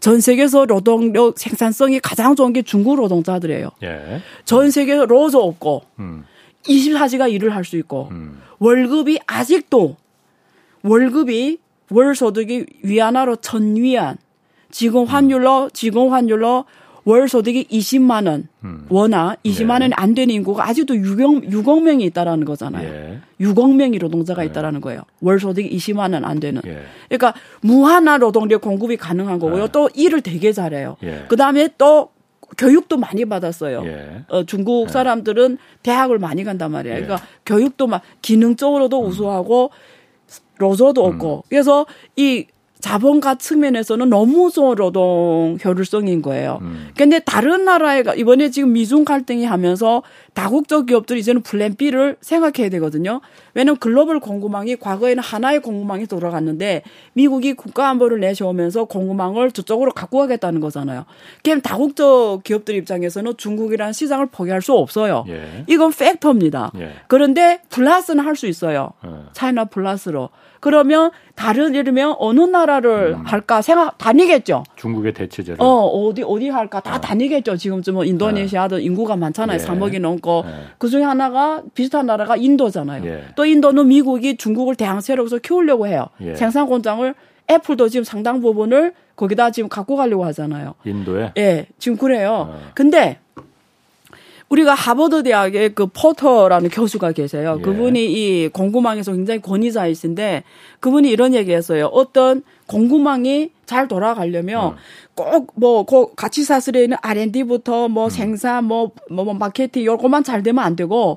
전 0.00 0.20
세계에서 0.20 0.66
노동력 0.66 1.38
생산성이 1.38 1.98
가장 2.00 2.36
좋은 2.36 2.52
게 2.52 2.62
중국 2.62 2.96
노동자들이에요. 2.96 3.70
예. 3.82 4.20
전 4.44 4.70
세계에서 4.70 5.06
로저 5.06 5.38
없고 5.38 5.82
음. 5.98 6.24
24시간 6.64 7.32
일을 7.32 7.54
할 7.54 7.64
수 7.64 7.76
있고 7.76 8.08
음. 8.12 8.40
월급이 8.60 9.18
아직도 9.26 9.96
월급이 10.82 11.58
월 11.90 12.14
소득이 12.14 12.66
위안화로 12.82 13.36
천 13.36 13.76
위안 13.76 14.16
지금 14.70 15.04
환율로 15.04 15.70
지금 15.72 16.12
환율로 16.12 16.64
월 17.04 17.28
소득이 17.28 17.64
20만 17.68 18.28
원 18.28 18.48
음. 18.64 18.86
원화 18.88 19.36
20만 19.44 19.78
네. 19.78 19.84
원이 19.84 19.94
안 19.96 20.14
되는 20.14 20.32
인구가 20.34 20.68
아직도 20.68 20.94
6억, 20.94 21.50
6억 21.50 21.82
명이 21.82 22.04
있다라는 22.04 22.44
거잖아요. 22.44 22.88
예. 22.88 23.20
6억 23.44 23.74
명이 23.74 23.98
노동자가 23.98 24.44
있다라는 24.44 24.80
거예요. 24.80 25.02
월 25.20 25.40
소득이 25.40 25.68
20만 25.76 26.12
원 26.14 26.24
안 26.24 26.38
되는. 26.38 26.62
예. 26.64 26.82
그러니까 27.08 27.34
무한한 27.60 28.20
노동력 28.20 28.60
공급이 28.60 28.96
가능한 28.96 29.38
거고요. 29.40 29.64
네. 29.64 29.72
또 29.72 29.88
일을 29.94 30.20
되게 30.20 30.52
잘해요. 30.52 30.96
예. 31.02 31.24
그다음에 31.28 31.68
또 31.76 32.10
교육도 32.56 32.98
많이 32.98 33.24
받았어요. 33.24 33.82
예. 33.86 34.24
어, 34.28 34.44
중국 34.44 34.90
사람들은 34.90 35.58
대학을 35.82 36.18
많이 36.18 36.44
간단 36.44 36.70
말이에요. 36.70 36.96
예. 36.98 37.00
그러니까 37.02 37.26
교육도 37.46 37.86
막 37.88 38.02
기능적으로도 38.20 39.02
우수하고 39.02 39.70
로저도 40.58 41.04
음. 41.04 41.12
없고 41.14 41.44
그래서 41.48 41.86
이 42.16 42.46
자본가 42.82 43.36
측면에서는 43.36 44.10
너무 44.10 44.50
좋은 44.50 44.74
노동 44.74 45.56
효율성인 45.64 46.20
거예요. 46.20 46.58
음. 46.62 46.88
근데 46.96 47.20
다른 47.20 47.64
나라에 47.64 48.02
가- 48.02 48.14
이번에 48.14 48.50
지금 48.50 48.72
미중 48.72 49.04
갈등이 49.04 49.44
하면서 49.44 50.02
다국적 50.34 50.86
기업들이 50.86 51.20
이제는 51.20 51.42
플랜 51.42 51.76
B를 51.76 52.16
생각해야 52.20 52.68
되거든요. 52.70 53.20
왜냐하면 53.54 53.78
글로벌 53.78 54.18
공급망이 54.18 54.74
과거에는 54.76 55.22
하나의 55.22 55.60
공급망이 55.60 56.06
돌아갔는데 56.06 56.82
미국이 57.12 57.52
국가안보를 57.52 58.18
내세우면서 58.18 58.86
공급망을 58.86 59.52
저쪽으로 59.52 59.92
갖고 59.92 60.18
가겠다는 60.18 60.60
거잖아요. 60.60 61.04
그럼 61.44 61.60
다국적 61.60 62.42
기업들 62.42 62.74
입장에서는 62.74 63.36
중국이라는 63.36 63.92
시장을 63.92 64.26
포기할 64.26 64.60
수 64.60 64.72
없어요. 64.72 65.24
예. 65.28 65.64
이건 65.68 65.92
팩터입니다. 65.92 66.72
예. 66.80 66.94
그런데 67.06 67.60
플러스는 67.70 68.24
할 68.24 68.32
수 68.34 68.46
있어요. 68.48 68.90
어. 69.02 69.26
차이나 69.34 69.66
플러스로. 69.66 70.30
그러면 70.62 71.10
다른 71.34 71.74
예를 71.74 71.82
들면 71.82 72.14
어느 72.20 72.40
나라를 72.40 73.16
음. 73.18 73.26
할까 73.26 73.62
생각 73.62 73.98
다니겠죠. 73.98 74.62
중국의 74.76 75.12
대체제를. 75.12 75.56
어, 75.60 75.66
어디, 75.66 76.22
어디 76.22 76.50
할까? 76.50 76.78
다 76.78 77.00
다니겠죠. 77.00 77.56
지금쯤 77.56 77.94
뭐 77.94 78.04
인도네시아도 78.04 78.78
인구가 78.78 79.16
많잖아요. 79.16 79.58
예. 79.60 79.64
3억이 79.64 80.00
넘고. 80.00 80.44
예. 80.46 80.52
그 80.78 80.88
중에 80.88 81.02
하나가 81.02 81.64
비슷한 81.74 82.06
나라가 82.06 82.36
인도잖아요. 82.36 83.04
예. 83.06 83.24
또 83.34 83.44
인도는 83.44 83.88
미국이 83.88 84.36
중국을 84.36 84.76
대항체로서 84.76 85.38
키우려고 85.38 85.88
해요. 85.88 86.06
예. 86.20 86.36
생산 86.36 86.68
공장을 86.68 87.12
애플도 87.50 87.88
지금 87.88 88.04
상당 88.04 88.40
부분을 88.40 88.94
거기다 89.16 89.50
지금 89.50 89.68
갖고 89.68 89.96
가려고 89.96 90.24
하잖아요. 90.26 90.74
인도에. 90.84 91.32
예, 91.38 91.66
지금 91.80 91.98
그래요. 91.98 92.50
어. 92.50 92.60
근데 92.74 93.18
우리가 94.52 94.74
하버드 94.74 95.22
대학의 95.22 95.74
그 95.74 95.86
포터라는 95.86 96.68
교수가 96.68 97.12
계세요. 97.12 97.56
예. 97.58 97.62
그분이 97.62 98.04
이 98.04 98.48
공구망에서 98.48 99.12
굉장히 99.12 99.40
권위자이신데 99.40 100.44
그분이 100.80 101.08
이런 101.08 101.32
얘기했어요. 101.34 101.86
어떤 101.86 102.42
공구망이 102.66 103.50
잘 103.64 103.88
돌아가려면 103.88 104.76
꼭뭐 105.14 105.86
같이 106.16 106.44
사슬에 106.44 106.82
있는 106.84 106.98
R&D부터 107.00 107.88
뭐 107.88 108.10
생산 108.10 108.64
뭐, 108.64 108.90
뭐, 109.10 109.24
뭐 109.24 109.32
마케팅 109.32 109.84
요것만 109.84 110.22
잘 110.22 110.42
되면 110.42 110.62
안 110.62 110.76
되고 110.76 111.16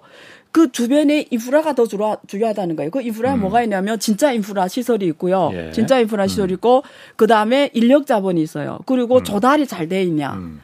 그 0.54 0.72
주변에 0.72 1.26
인프라가 1.30 1.76
더 1.76 1.86
주라, 1.86 2.16
중요하다는 2.28 2.78
거예요. 2.78 2.90
그 2.90 3.02
인프라가 3.02 3.36
뭐가 3.36 3.64
있냐면 3.64 4.00
진짜 4.00 4.32
인프라 4.32 4.70
시설이 4.70 5.06
있고요. 5.08 5.52
예. 5.54 5.72
진짜 5.72 6.00
인프라 6.00 6.26
시설이 6.28 6.54
있고 6.54 6.84
그 7.18 7.28
다음에 7.28 7.70
인력 7.74 8.08
자본이 8.08 8.42
있어요. 8.42 8.80
그리고 8.86 9.22
조달이 9.24 9.68
잘 9.68 9.90
돼 9.90 10.04
있냐. 10.04 10.36
음. 10.36 10.62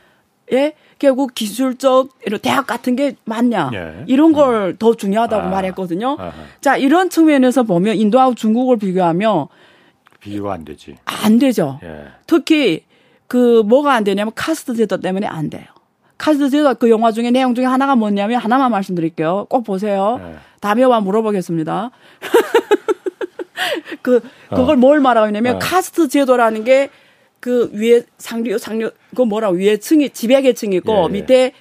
예, 0.54 0.74
결국 1.02 1.34
기술적 1.34 2.10
이런 2.28 2.40
대학 2.42 2.68
같은 2.68 2.96
게 2.96 3.16
맞냐 3.26 3.72
예. 3.74 4.04
이런 4.06 4.34
걸더 4.34 4.94
중요하다고 4.94 5.48
아. 5.48 5.50
말했거든요. 5.50 6.16
아하. 6.20 6.32
자 6.62 6.78
이런 6.78 7.10
측면에서 7.10 7.64
보면 7.64 7.96
인도하고 7.96 8.36
중국을 8.36 8.78
비교하면 8.78 9.48
비교가 10.20 10.54
안 10.54 10.64
되지. 10.64 10.98
안 11.06 11.40
되죠. 11.40 11.80
예. 11.82 12.04
특히 12.28 12.84
그 13.26 13.64
뭐가 13.66 13.94
안 13.94 14.04
되냐면 14.04 14.32
카스트 14.36 14.76
제도 14.76 14.98
때문에 14.98 15.26
안 15.26 15.50
돼요. 15.50 15.66
카스트 16.20 16.52
제도 16.52 16.76
그 16.76 16.92
영화 16.92 17.12
중에 17.12 17.32
내용 17.32 17.56
중에 17.56 17.66
하나가 17.66 17.96
뭐냐면 17.96 18.40
하나만 18.40 18.70
말씀드릴게요. 18.70 19.48
꼭 19.50 19.64
보세요. 19.64 20.20
네. 20.22 20.36
다음에 20.60 20.84
와 20.84 21.00
물어보겠습니다. 21.00 21.90
그 24.04 24.22
그걸 24.50 24.78
뭘 24.78 25.00
말하고 25.00 25.26
있냐면 25.30 25.56
어. 25.56 25.60
카스트 25.60 26.08
제도라는 26.08 26.64
게 26.64 26.92
그 27.42 27.70
위에 27.74 28.04
상류 28.18 28.58
상류 28.58 28.92
그 29.16 29.24
뭐라 29.24 29.50
위에 29.50 29.78
층이 29.78 30.12
지배 30.12 30.42
계층이 30.42 30.78
있고 30.78 30.94
예, 30.94 31.04
예. 31.04 31.08
밑에 31.10 31.52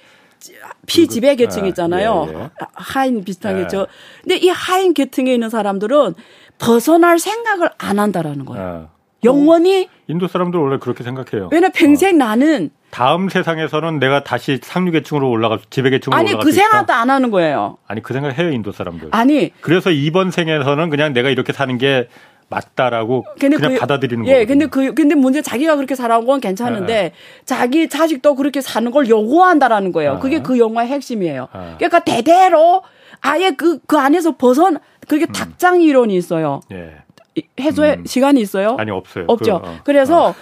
피 0.85 1.07
지배 1.07 1.35
계층 1.35 1.63
아, 1.63 1.67
있잖아요. 1.67 2.27
예, 2.29 2.39
예. 2.39 2.49
하인 2.73 3.23
비슷하게 3.23 3.61
예. 3.61 3.67
저 3.67 3.87
근데 4.21 4.37
이 4.37 4.47
하인 4.47 4.93
계층에 4.93 5.33
있는 5.33 5.49
사람들은 5.49 6.13
벗어날 6.59 7.19
생각을 7.19 7.71
안 7.79 7.99
한다라는 7.99 8.45
거예요. 8.45 8.89
어. 8.89 9.01
영원히 9.23 9.89
인도 10.07 10.27
사람들 10.27 10.59
원래 10.59 10.77
그렇게 10.77 11.03
생각해요. 11.03 11.49
왜냐 11.51 11.69
평생 11.69 12.17
나는 12.17 12.69
다음 12.91 13.29
세상에서는 13.29 13.99
내가 13.99 14.23
다시 14.23 14.59
상류 14.61 14.91
계층으로 14.91 15.29
올라가 15.29 15.57
지배 15.69 15.89
계층으로 15.89 16.17
아니 16.17 16.29
올라갈 16.29 16.45
그. 16.45 16.51
생각도 16.51 16.93
안 16.93 17.09
하는 17.09 17.31
거예요. 17.31 17.77
아니 17.87 18.03
그 18.03 18.13
생각 18.13 18.37
해요 18.37 18.51
인도 18.51 18.71
사람들. 18.71 19.09
아니 19.11 19.51
그래서 19.61 19.89
이번 19.89 20.29
생에서는 20.29 20.89
그냥 20.89 21.13
내가 21.13 21.29
이렇게 21.29 21.53
사는 21.53 21.75
게 21.77 22.07
맞다라고 22.51 23.25
그냥 23.39 23.59
그- 23.59 23.77
받아들이는 23.79 24.27
예, 24.27 24.31
거예요. 24.33 24.45
근데 24.47 24.65
그 24.67 24.93
근데 24.93 25.15
문제 25.15 25.41
자기가 25.41 25.75
그렇게 25.77 25.95
살아온 25.95 26.25
건 26.27 26.39
괜찮은데 26.39 26.93
네. 26.93 27.11
자기 27.45 27.89
자식도 27.89 28.35
그렇게 28.35 28.61
사는 28.61 28.91
걸 28.91 29.09
요구한다라는 29.09 29.91
거예요. 29.91 30.11
아. 30.13 30.19
그게 30.19 30.41
그 30.41 30.59
영화의 30.59 30.89
핵심이에요. 30.89 31.47
아. 31.51 31.75
그러니까 31.77 31.99
대대로 31.99 32.83
아예 33.21 33.51
그그 33.51 33.97
안에서 33.97 34.35
벗은 34.37 34.77
그게 35.07 35.25
닭장 35.25 35.81
이론이 35.81 36.15
있어요. 36.15 36.59
예. 36.71 36.97
이- 37.35 37.43
해소의 37.59 37.97
음. 37.99 38.05
시간이 38.05 38.41
있어요? 38.41 38.75
아니 38.77 38.91
없어요. 38.91 39.25
없죠. 39.27 39.61
그, 39.61 39.67
어. 39.69 39.75
그, 39.85 39.91
래서 39.91 40.29
어. 40.29 40.35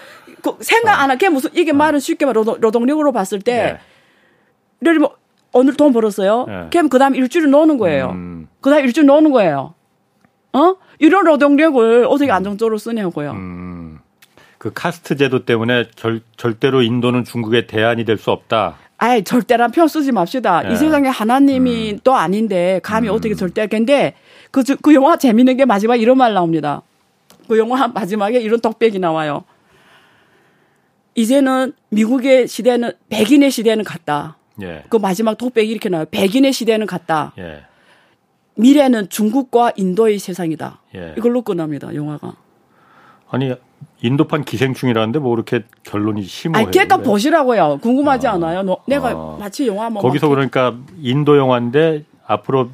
생각 0.61 0.99
안 1.01 1.11
하게 1.11 1.29
무슨 1.29 1.51
이게 1.53 1.71
말은 1.73 1.99
쉽게 1.99 2.25
말 2.25 2.33
노동, 2.33 2.59
노동력으로 2.59 3.11
봤을 3.11 3.39
때 3.39 3.53
예. 3.53 3.65
예를 4.81 4.93
들면 4.95 5.09
오늘 5.51 5.75
돈 5.75 5.93
벌었어요. 5.93 6.45
예. 6.49 6.69
그럼 6.71 6.89
그다음 6.89 7.13
일주일 7.15 7.49
노는 7.49 7.77
거예요. 7.77 8.09
음, 8.11 8.47
그다음 8.61 8.83
일주일 8.85 9.05
노는 9.07 9.31
거예요. 9.31 9.73
어? 10.53 10.75
이런 10.99 11.25
노동력을 11.25 12.05
어떻게 12.05 12.31
안정적으로 12.31 12.77
쓰냐고요. 12.77 13.31
음. 13.31 13.99
그 14.57 14.71
카스트 14.73 15.15
제도 15.15 15.45
때문에 15.45 15.85
절, 15.95 16.21
절대로 16.37 16.81
인도는 16.81 17.23
중국의 17.23 17.67
대안이 17.67 18.03
될 18.05 18.17
수 18.17 18.31
없다. 18.31 18.75
아이 18.97 19.23
절대란 19.23 19.71
표현 19.71 19.87
쓰지 19.87 20.11
맙시다. 20.11 20.67
예. 20.69 20.73
이 20.73 20.75
세상에 20.75 21.07
하나님이 21.07 21.93
음. 21.93 21.99
또 22.03 22.15
아닌데 22.15 22.81
감히 22.83 23.07
어떻게 23.07 23.33
절대 23.35 23.65
근데 23.67 24.13
그, 24.51 24.63
저- 24.65 24.75
그 24.75 24.93
영화 24.93 25.15
재밌는 25.15 25.55
게 25.55 25.63
마지막 25.63 25.95
이런 25.95 26.17
말 26.17 26.33
나옵니다. 26.33 26.81
그 27.47 27.57
영화 27.57 27.87
마지막에 27.87 28.41
이런 28.41 28.59
덕백이 28.59 28.99
나와요. 28.99 29.45
이제는 31.15 31.73
미국의 31.89 32.47
시대는 32.47 32.91
백인의 33.09 33.51
시대는 33.51 33.83
갔다. 33.85 34.37
예. 34.61 34.83
그 34.89 34.97
마지막 34.97 35.37
덕백이 35.37 35.69
이렇게 35.71 35.87
나와요. 35.89 36.05
백인의 36.11 36.51
시대는 36.53 36.85
갔다. 36.85 37.31
예. 37.37 37.63
미래는 38.59 39.09
중국과 39.09 39.71
인도의 39.75 40.19
세상이다. 40.19 40.81
예. 40.95 41.15
이걸로 41.17 41.41
끝납니다. 41.41 41.93
영화가. 41.95 42.33
아니 43.31 43.53
인도판 44.01 44.43
기생충이라는데 44.43 45.19
뭐 45.19 45.33
이렇게 45.35 45.63
결론이 45.83 46.23
심오해요. 46.23 46.67
아니, 46.67 46.77
일단 46.77 47.01
보시라고요. 47.03 47.79
궁금하지 47.81 48.27
아. 48.27 48.33
않아요? 48.33 48.63
너- 48.63 48.79
내가 48.87 49.09
아. 49.11 49.37
마치 49.39 49.67
영화 49.67 49.89
뭐 49.89 50.01
거기서 50.01 50.27
막- 50.27 50.33
그러니까 50.35 50.75
인도 51.01 51.37
영화인데 51.37 52.03
앞으로 52.25 52.69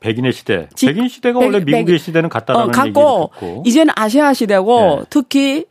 백인의 0.00 0.32
시대. 0.32 0.68
지- 0.74 0.86
백인 0.86 1.08
시대가 1.08 1.38
백- 1.40 1.46
원래 1.46 1.58
백- 1.64 1.66
미국의 1.74 1.98
시대는 1.98 2.26
어, 2.26 2.28
같다라는 2.30 2.68
얘기를 2.68 2.92
갖고 2.92 3.30
듣고. 3.34 3.62
이제는 3.66 3.92
아시아 3.96 4.32
시대고 4.32 4.78
네. 5.00 5.04
특히 5.10 5.64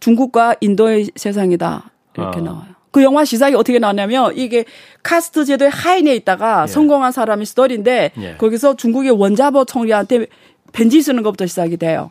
중국과 0.00 0.56
인도의 0.60 1.10
세상이다 1.16 1.90
이렇게 2.16 2.38
어. 2.40 2.42
나와요. 2.42 2.75
그 2.96 3.02
영화 3.02 3.26
시작이 3.26 3.54
어떻게 3.56 3.78
나왔냐면 3.78 4.32
이게 4.38 4.64
카스트 5.02 5.44
제도의 5.44 5.70
하인에 5.70 6.14
있다가 6.14 6.62
예. 6.62 6.66
성공한 6.66 7.12
사람이 7.12 7.44
스토리인데 7.44 8.12
예. 8.18 8.36
거기서 8.38 8.76
중국의 8.76 9.10
원자바오 9.10 9.66
총리한테 9.66 10.28
편지 10.72 11.02
쓰는 11.02 11.22
것부터 11.22 11.44
시작이 11.44 11.76
돼요. 11.76 12.10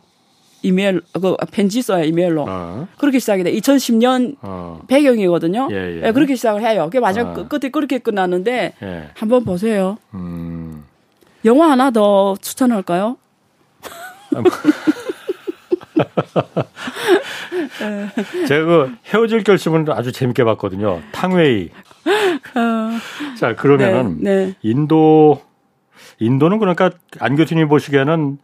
이메일 0.62 1.00
그 1.12 1.34
편지 1.50 1.82
써요 1.82 2.04
이메일로 2.04 2.46
어. 2.48 2.86
그렇게 2.98 3.18
시작이 3.18 3.42
돼. 3.42 3.52
2010년 3.54 4.36
어. 4.42 4.80
배경이거든요. 4.86 5.66
예, 5.72 5.74
예. 5.74 6.02
예, 6.06 6.12
그렇게 6.12 6.36
시작을 6.36 6.62
해요. 6.62 6.84
그게 6.84 7.00
마지막 7.00 7.30
아. 7.30 7.34
끝- 7.34 7.48
끝에 7.48 7.72
그렇게 7.72 7.98
끝나는데 7.98 8.74
예. 8.80 9.10
한번 9.14 9.42
보세요. 9.44 9.98
음. 10.14 10.84
영화 11.44 11.68
하나 11.68 11.90
더 11.90 12.36
추천할까요? 12.40 13.16
제가 18.48 18.64
그 18.64 18.94
헤어질 19.06 19.44
결심은 19.44 19.86
아주 19.90 20.12
재밌게 20.12 20.44
봤거든요. 20.44 21.00
탕웨이. 21.12 21.70
자, 23.38 23.54
그러면은 23.54 24.18
네, 24.20 24.46
네. 24.46 24.54
인도 24.62 25.42
인도는 26.18 26.58
그러니까 26.58 26.90
안 27.18 27.36
교수님 27.36 27.68
보시기에는 27.68 28.38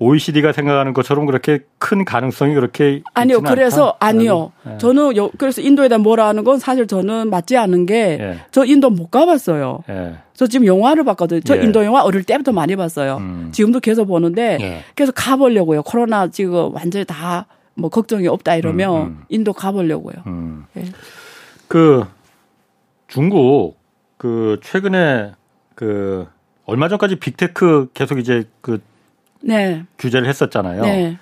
OECD가 0.00 0.52
생각하는 0.52 0.94
것처럼 0.94 1.26
그렇게 1.26 1.60
큰 1.78 2.04
가능성이 2.04 2.54
그렇게 2.54 3.02
아니요. 3.14 3.40
그래서 3.40 3.96
않다? 3.98 4.06
아니요. 4.06 4.52
예. 4.68 4.78
저는 4.78 5.16
요, 5.16 5.30
그래서 5.38 5.60
인도에 5.60 5.88
대한 5.88 6.02
뭐라 6.02 6.28
하는 6.28 6.44
건 6.44 6.58
사실 6.58 6.86
저는 6.86 7.30
맞지 7.30 7.56
않은 7.56 7.86
게 7.86 8.18
예. 8.20 8.38
저 8.52 8.64
인도 8.64 8.90
못 8.90 9.10
가봤어요. 9.10 9.82
예. 9.88 10.14
저 10.34 10.46
지금 10.46 10.66
영화를 10.66 11.04
봤거든요. 11.04 11.40
저 11.40 11.56
예. 11.58 11.62
인도 11.62 11.84
영화 11.84 12.02
어릴 12.02 12.22
때부터 12.22 12.52
많이 12.52 12.76
봤어요. 12.76 13.16
음. 13.16 13.48
지금도 13.52 13.80
계속 13.80 14.06
보는데 14.06 14.58
예. 14.60 14.84
그래서 14.94 15.10
가보려고요. 15.12 15.82
코로나 15.82 16.28
지금 16.28 16.72
완전히 16.74 17.04
다 17.04 17.46
뭐 17.78 17.88
걱정이 17.90 18.26
없다 18.26 18.56
이러면 18.56 18.96
음, 18.96 19.06
음. 19.06 19.24
인도 19.28 19.52
가보려고요. 19.52 20.16
음. 20.26 20.66
예. 20.76 20.84
그 21.68 22.04
중국 23.06 23.78
그 24.16 24.58
최근에 24.62 25.32
그 25.76 26.26
얼마 26.66 26.88
전까지 26.88 27.16
빅테크 27.16 27.90
계속 27.94 28.18
이제 28.18 28.44
그 28.60 28.80
네. 29.40 29.84
규제를 29.98 30.28
했었잖아요. 30.28 30.82
네. 30.82 31.18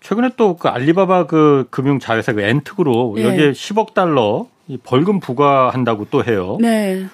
최근에 0.00 0.30
또 0.36 0.56
그 0.56 0.68
알리바바 0.68 1.26
그 1.26 1.66
금융 1.70 1.98
자회사 1.98 2.32
그 2.32 2.40
엔특으로 2.40 3.16
예. 3.18 3.24
여기에 3.24 3.52
10억 3.52 3.92
달러 3.94 4.46
이 4.66 4.78
벌금 4.78 5.20
부과한다고 5.20 6.06
또 6.10 6.24
해요. 6.24 6.56
네. 6.60 7.06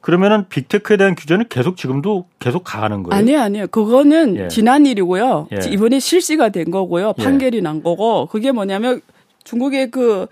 그러면은 0.00 0.44
빅테크에 0.50 0.98
대한 0.98 1.14
규제는 1.14 1.46
계속 1.48 1.78
지금도 1.78 2.26
계속 2.38 2.62
가하는 2.64 3.02
거예요. 3.02 3.18
아니요, 3.18 3.40
아니요. 3.40 3.66
그거는 3.68 4.36
예. 4.36 4.48
지난 4.48 4.84
일이고요. 4.84 5.48
예. 5.52 5.70
이번에 5.70 5.98
실시가 5.98 6.50
된 6.50 6.70
거고요. 6.70 7.14
예. 7.18 7.24
판결이 7.24 7.62
난 7.62 7.82
거고. 7.82 8.26
그게 8.26 8.52
뭐냐면 8.52 9.00
중국의 9.44 9.90
그, 9.90 10.26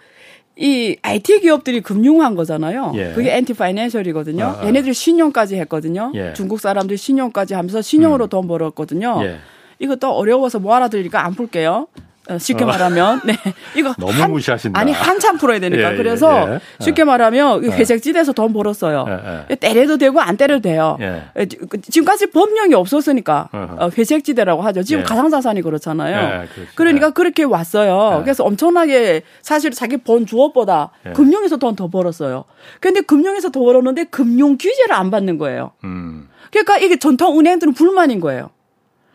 이 0.62 0.96
IT 1.02 1.40
기업들이 1.40 1.80
금융한 1.80 2.36
거잖아요. 2.36 2.92
예. 2.94 3.12
그게 3.14 3.36
엔티 3.36 3.54
파이낸셜이거든요. 3.54 4.44
아, 4.44 4.60
아. 4.60 4.66
얘네들이 4.66 4.94
신용까지 4.94 5.56
했거든요. 5.56 6.12
예. 6.14 6.32
중국 6.34 6.60
사람들이 6.60 6.96
신용까지 6.96 7.54
하면서 7.54 7.82
신용으로 7.82 8.28
돈 8.28 8.46
벌었거든요. 8.46 9.18
예. 9.24 9.38
이것도 9.80 10.12
어려워서 10.12 10.60
못 10.60 10.72
알아들으니까 10.72 11.24
안 11.24 11.34
풀게요. 11.34 11.88
어, 12.30 12.38
쉽게 12.38 12.64
말하면 12.64 13.20
네 13.24 13.36
이거 13.74 13.94
너무 13.98 14.12
한- 14.12 14.30
무시하신다. 14.30 14.78
아니 14.78 14.92
한참 14.92 15.38
풀어야 15.38 15.58
되니까 15.58 15.88
예, 15.88 15.92
예, 15.92 15.96
그래서 15.96 16.54
예. 16.54 16.60
쉽게 16.78 17.02
말하면 17.02 17.64
회색지대에서 17.64 18.32
돈 18.32 18.52
벌었어요. 18.52 19.46
예, 19.50 19.54
때려도 19.56 19.98
되고 19.98 20.20
안 20.20 20.36
때려도 20.36 20.62
돼요. 20.62 20.96
예. 21.00 21.46
지- 21.46 21.56
그- 21.56 21.80
지금까지 21.80 22.26
법령이 22.30 22.74
없었으니까 22.74 23.48
어허. 23.52 23.76
어, 23.86 23.90
회색지대라고 23.98 24.62
하죠. 24.62 24.84
지금 24.84 25.00
예. 25.00 25.04
가상자산이 25.04 25.62
그렇잖아요. 25.62 26.42
예. 26.44 26.48
그러니까 26.76 27.10
그렇게 27.10 27.42
왔어요. 27.42 28.18
예. 28.20 28.22
그래서 28.22 28.44
엄청나게 28.44 29.22
사실 29.42 29.72
자기 29.72 29.96
번 29.96 30.24
주업보다 30.24 30.90
예. 31.06 31.12
금융에서 31.12 31.56
돈 31.56 31.72
더 31.74 31.88
벌었어요. 31.88 32.44
근데 32.80 33.00
금융에서 33.00 33.48
더 33.50 33.60
벌었는데 33.60 34.04
금융 34.04 34.58
규제를 34.58 34.92
안 34.92 35.10
받는 35.10 35.38
거예요. 35.38 35.72
음. 35.84 36.28
그러니까 36.52 36.76
이게 36.78 36.98
전통 36.98 37.38
은행들은 37.40 37.72
불만인 37.72 38.20
거예요. 38.20 38.50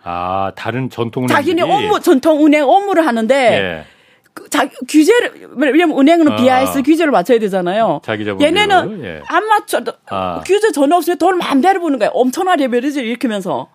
아, 0.10 0.54
다른 0.56 0.90
전통 0.90 1.28
자기네 1.28 1.64
업무 1.64 2.00
전통 2.00 2.46
은행 2.46 2.64
업무를 2.64 3.06
하는데 3.06 3.36
예. 3.36 3.84
그 4.34 4.50
자기 4.50 4.74
규제를 4.88 5.50
왜냐면 5.58 6.00
은행은 6.00 6.32
아. 6.32 6.36
BIS 6.38 6.84
규제를 6.84 7.12
맞춰야 7.12 7.40
되잖아요. 7.40 8.00
자기. 8.06 8.26
얘네는 8.26 9.04
예. 9.04 9.22
안 9.28 9.46
맞춰 9.48 9.84
도 9.84 9.92
아. 10.10 10.42
규제 10.46 10.72
전혀 10.72 10.96
없으면 10.96 11.18
돈을 11.18 11.38
마음대로 11.40 11.82
버는 11.82 12.00
거예요. 12.00 12.12
엄청난 12.14 12.58
레벨리지를 12.58 13.06
일으키면서. 13.06 13.68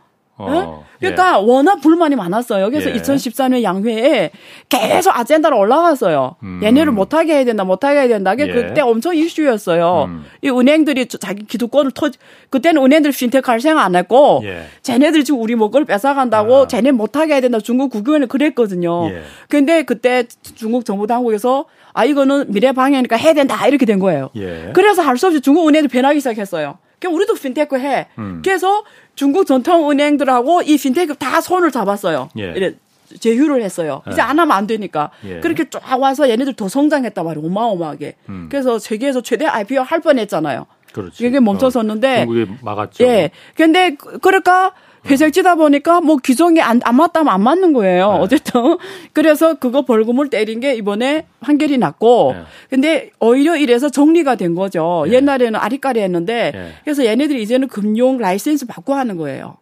어, 0.48 0.84
예? 1.02 1.10
그러니까 1.10 1.38
워낙 1.40 1.80
불만이 1.80 2.14
많았어요. 2.16 2.70
그래서 2.70 2.90
예. 2.90 2.94
2014년 2.94 3.62
양회에 3.62 4.30
계속 4.68 5.16
아젠다로 5.16 5.58
올라갔어요. 5.58 6.36
음. 6.42 6.60
얘네를 6.62 6.92
못하게 6.92 7.34
해야 7.34 7.44
된다, 7.44 7.64
못하게 7.64 7.98
해야 8.00 8.08
된다. 8.08 8.34
그게 8.36 8.48
예. 8.50 8.54
그때 8.54 8.80
엄청 8.80 9.14
이슈였어요. 9.16 10.04
음. 10.08 10.24
이 10.42 10.48
은행들이 10.50 11.06
저- 11.06 11.18
자기 11.18 11.44
기득권을 11.44 11.90
터, 11.90 12.08
그때는 12.50 12.82
은행들 12.84 13.10
핀테크 13.12 13.50
할 13.50 13.60
생각 13.60 13.84
안 13.84 13.96
했고, 13.96 14.42
예. 14.44 14.64
쟤네들 14.82 15.24
지금 15.24 15.40
우리 15.40 15.56
먹을 15.56 15.84
뺏어간다고 15.84 16.56
아. 16.62 16.66
쟤네 16.68 16.92
못하게 16.92 17.32
해야 17.34 17.40
된다. 17.40 17.58
중국 17.58 17.90
국유원이 17.90 18.28
그랬거든요. 18.28 19.08
예. 19.10 19.22
근데 19.48 19.82
그때 19.82 20.24
중국 20.54 20.84
정부 20.84 21.06
당국에서 21.06 21.64
아, 21.94 22.04
이거는 22.06 22.46
미래 22.48 22.72
방향이니까 22.72 23.16
해야 23.16 23.34
된다. 23.34 23.66
이렇게 23.66 23.84
된 23.86 23.98
거예요. 23.98 24.30
예. 24.36 24.70
그래서 24.72 25.02
할 25.02 25.18
수 25.18 25.26
없이 25.26 25.40
중국 25.42 25.68
은행들 25.68 25.88
변하기 25.88 26.20
시작했어요. 26.20 26.78
그럼 27.02 27.16
우리도 27.16 27.34
핀테크 27.34 27.78
해. 27.78 28.06
음. 28.18 28.40
그래서 28.44 28.84
중국 29.14 29.44
전통 29.46 29.90
은행들하고 29.90 30.62
이 30.62 30.78
핀테크 30.78 31.16
다 31.16 31.40
손을 31.40 31.70
잡았어요. 31.70 32.28
예. 32.38 32.52
이래 32.56 32.74
제휴를 33.20 33.62
했어요. 33.62 34.02
이제 34.06 34.16
예. 34.18 34.22
안 34.22 34.38
하면 34.38 34.52
안 34.52 34.66
되니까. 34.66 35.10
예. 35.26 35.40
그렇게 35.40 35.68
쫙 35.68 36.00
와서 36.00 36.30
얘네들 36.30 36.54
더 36.54 36.68
성장했단 36.68 37.24
말이에요. 37.24 37.46
어마어마하게. 37.46 38.14
음. 38.28 38.48
그래서 38.50 38.78
세계에서 38.78 39.20
최대 39.20 39.44
IPO 39.46 39.82
할 39.82 40.00
뻔했잖아요. 40.00 40.66
그렇지. 40.92 41.26
이게 41.26 41.40
멈춰섰는데 41.40 42.22
어, 42.22 42.24
중국이 42.26 42.52
막았죠. 42.62 43.04
예. 43.04 43.30
근데 43.54 43.94
그- 43.96 44.18
그러니까 44.18 44.72
회색지다 45.04 45.56
보니까 45.56 46.00
뭐 46.00 46.16
규정이 46.16 46.60
안, 46.60 46.80
안 46.84 46.96
맞다면 46.96 47.32
안 47.32 47.42
맞는 47.42 47.72
거예요. 47.72 48.12
네. 48.12 48.18
어쨌든. 48.20 48.52
그래서 49.12 49.54
그거 49.54 49.84
벌금을 49.84 50.30
때린 50.30 50.60
게 50.60 50.74
이번에 50.74 51.26
판결이 51.40 51.78
났고. 51.78 52.34
네. 52.36 52.42
근데 52.70 53.10
오히려 53.18 53.56
이래서 53.56 53.88
정리가 53.88 54.36
된 54.36 54.54
거죠. 54.54 55.04
예. 55.08 55.14
옛날에는 55.14 55.58
아리까리 55.58 56.00
했는데. 56.00 56.52
예. 56.54 56.72
그래서 56.84 57.04
얘네들이 57.04 57.42
이제는 57.42 57.68
금융 57.68 58.18
라이센스 58.18 58.66
받고 58.66 58.94
하는 58.94 59.16
거예요. 59.16 59.56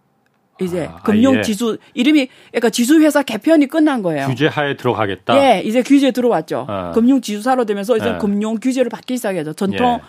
이제 0.60 0.88
아, 0.92 0.96
금융 1.02 1.36
아예. 1.36 1.42
지수 1.42 1.78
이름이 1.94 2.28
그러니까 2.50 2.68
지수 2.68 3.00
회사 3.00 3.22
개편이 3.22 3.66
끝난 3.66 4.02
거예요. 4.02 4.26
규제 4.26 4.46
하에 4.46 4.76
들어가겠다. 4.76 5.36
예, 5.36 5.62
이제 5.62 5.82
규제 5.82 6.10
들어왔죠. 6.10 6.66
아. 6.68 6.90
금융 6.92 7.22
지수사로 7.22 7.64
되면서 7.64 7.96
이제 7.96 8.10
예. 8.10 8.18
금융 8.18 8.56
규제를 8.60 8.90
받기 8.90 9.16
시작해죠. 9.16 9.54
전통 9.54 10.00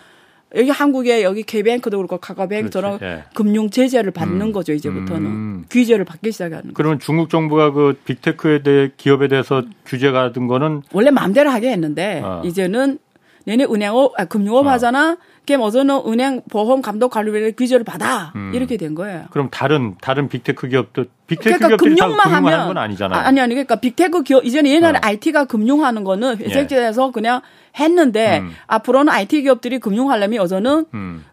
여기 0.54 0.70
한국에 0.70 1.22
여기 1.22 1.42
K뱅크도 1.42 1.96
그렇고 1.96 2.18
카카뱅크처럼 2.18 2.98
예. 3.02 3.24
금융 3.34 3.70
제재를 3.70 4.10
받는 4.10 4.48
음. 4.48 4.52
거죠 4.52 4.72
이제부터는 4.72 5.26
음. 5.26 5.64
규제를 5.70 6.04
받기 6.04 6.32
시작하는 6.32 6.68
거. 6.68 6.72
그러면 6.74 6.98
중국 6.98 7.30
정부가 7.30 7.72
그 7.72 7.98
빅테크에 8.04 8.62
대해 8.62 8.90
기업에 8.96 9.28
대해서 9.28 9.62
규제 9.86 10.10
가든 10.10 10.46
거는 10.46 10.82
원래 10.92 11.10
마음대로 11.10 11.50
하게 11.50 11.72
했는데 11.72 12.20
어. 12.24 12.42
이제는 12.44 12.98
내내 13.44 13.64
은행업 13.64 14.12
아, 14.18 14.24
금융업 14.24 14.66
어. 14.66 14.70
하잖아. 14.70 15.16
그럼 15.46 15.62
어제는 15.62 16.02
은행 16.06 16.42
보험 16.48 16.82
감독 16.82 17.08
관리를 17.10 17.54
규제를 17.56 17.84
받아 17.84 18.32
음. 18.36 18.52
이렇게 18.54 18.76
된 18.76 18.94
거예요. 18.94 19.24
그럼 19.32 19.48
다른 19.50 19.96
다른 20.00 20.28
빅테크 20.28 20.68
기업도 20.68 21.06
빅테크 21.26 21.58
그러니까 21.58 21.68
기업들이 21.68 21.96
다 21.96 22.06
금융만 22.06 22.24
금융하는 22.28 22.58
하면 22.58 22.68
건 22.68 22.78
아니잖아요. 22.78 23.18
아, 23.18 23.26
아니 23.26 23.40
아니 23.40 23.54
그러니까 23.54 23.76
빅테크 23.76 24.22
기업 24.22 24.44
이제는 24.44 24.70
옛날에 24.70 24.98
어. 24.98 25.00
IT가 25.02 25.46
금융하는 25.46 26.04
거는 26.04 26.36
회색지대에서 26.38 27.10
그냥 27.10 27.40
했는데 27.78 28.38
음. 28.40 28.52
앞으로는 28.66 29.12
IT 29.12 29.42
기업들이 29.42 29.78
금융 29.78 30.10
하려면 30.10 30.40
이제는 30.40 30.86
음. 30.94 31.24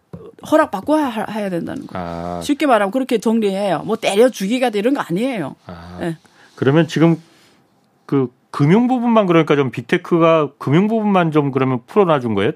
허락 0.49 0.71
받고 0.71 0.95
하, 0.95 1.25
해야 1.31 1.49
된다는 1.49 1.85
거. 1.85 1.93
아, 1.97 2.39
쉽게 2.43 2.65
말하면 2.65 2.91
그렇게 2.91 3.17
정리해요. 3.17 3.83
뭐 3.85 3.95
때려 3.97 4.29
죽이기 4.29 4.69
이런 4.73 4.93
거 4.93 5.01
아니에요. 5.01 5.55
아. 5.65 5.99
예. 6.01 6.17
그러면 6.55 6.87
지금 6.87 7.21
그 8.05 8.29
금융 8.51 8.87
부분만 8.87 9.25
그러니까 9.27 9.55
좀 9.55 9.69
빅테크가 9.71 10.51
금융 10.57 10.87
부분만 10.87 11.31
좀 11.31 11.51
그러면 11.51 11.81
풀어놔 11.87 12.19
준 12.19 12.33
거예요? 12.35 12.51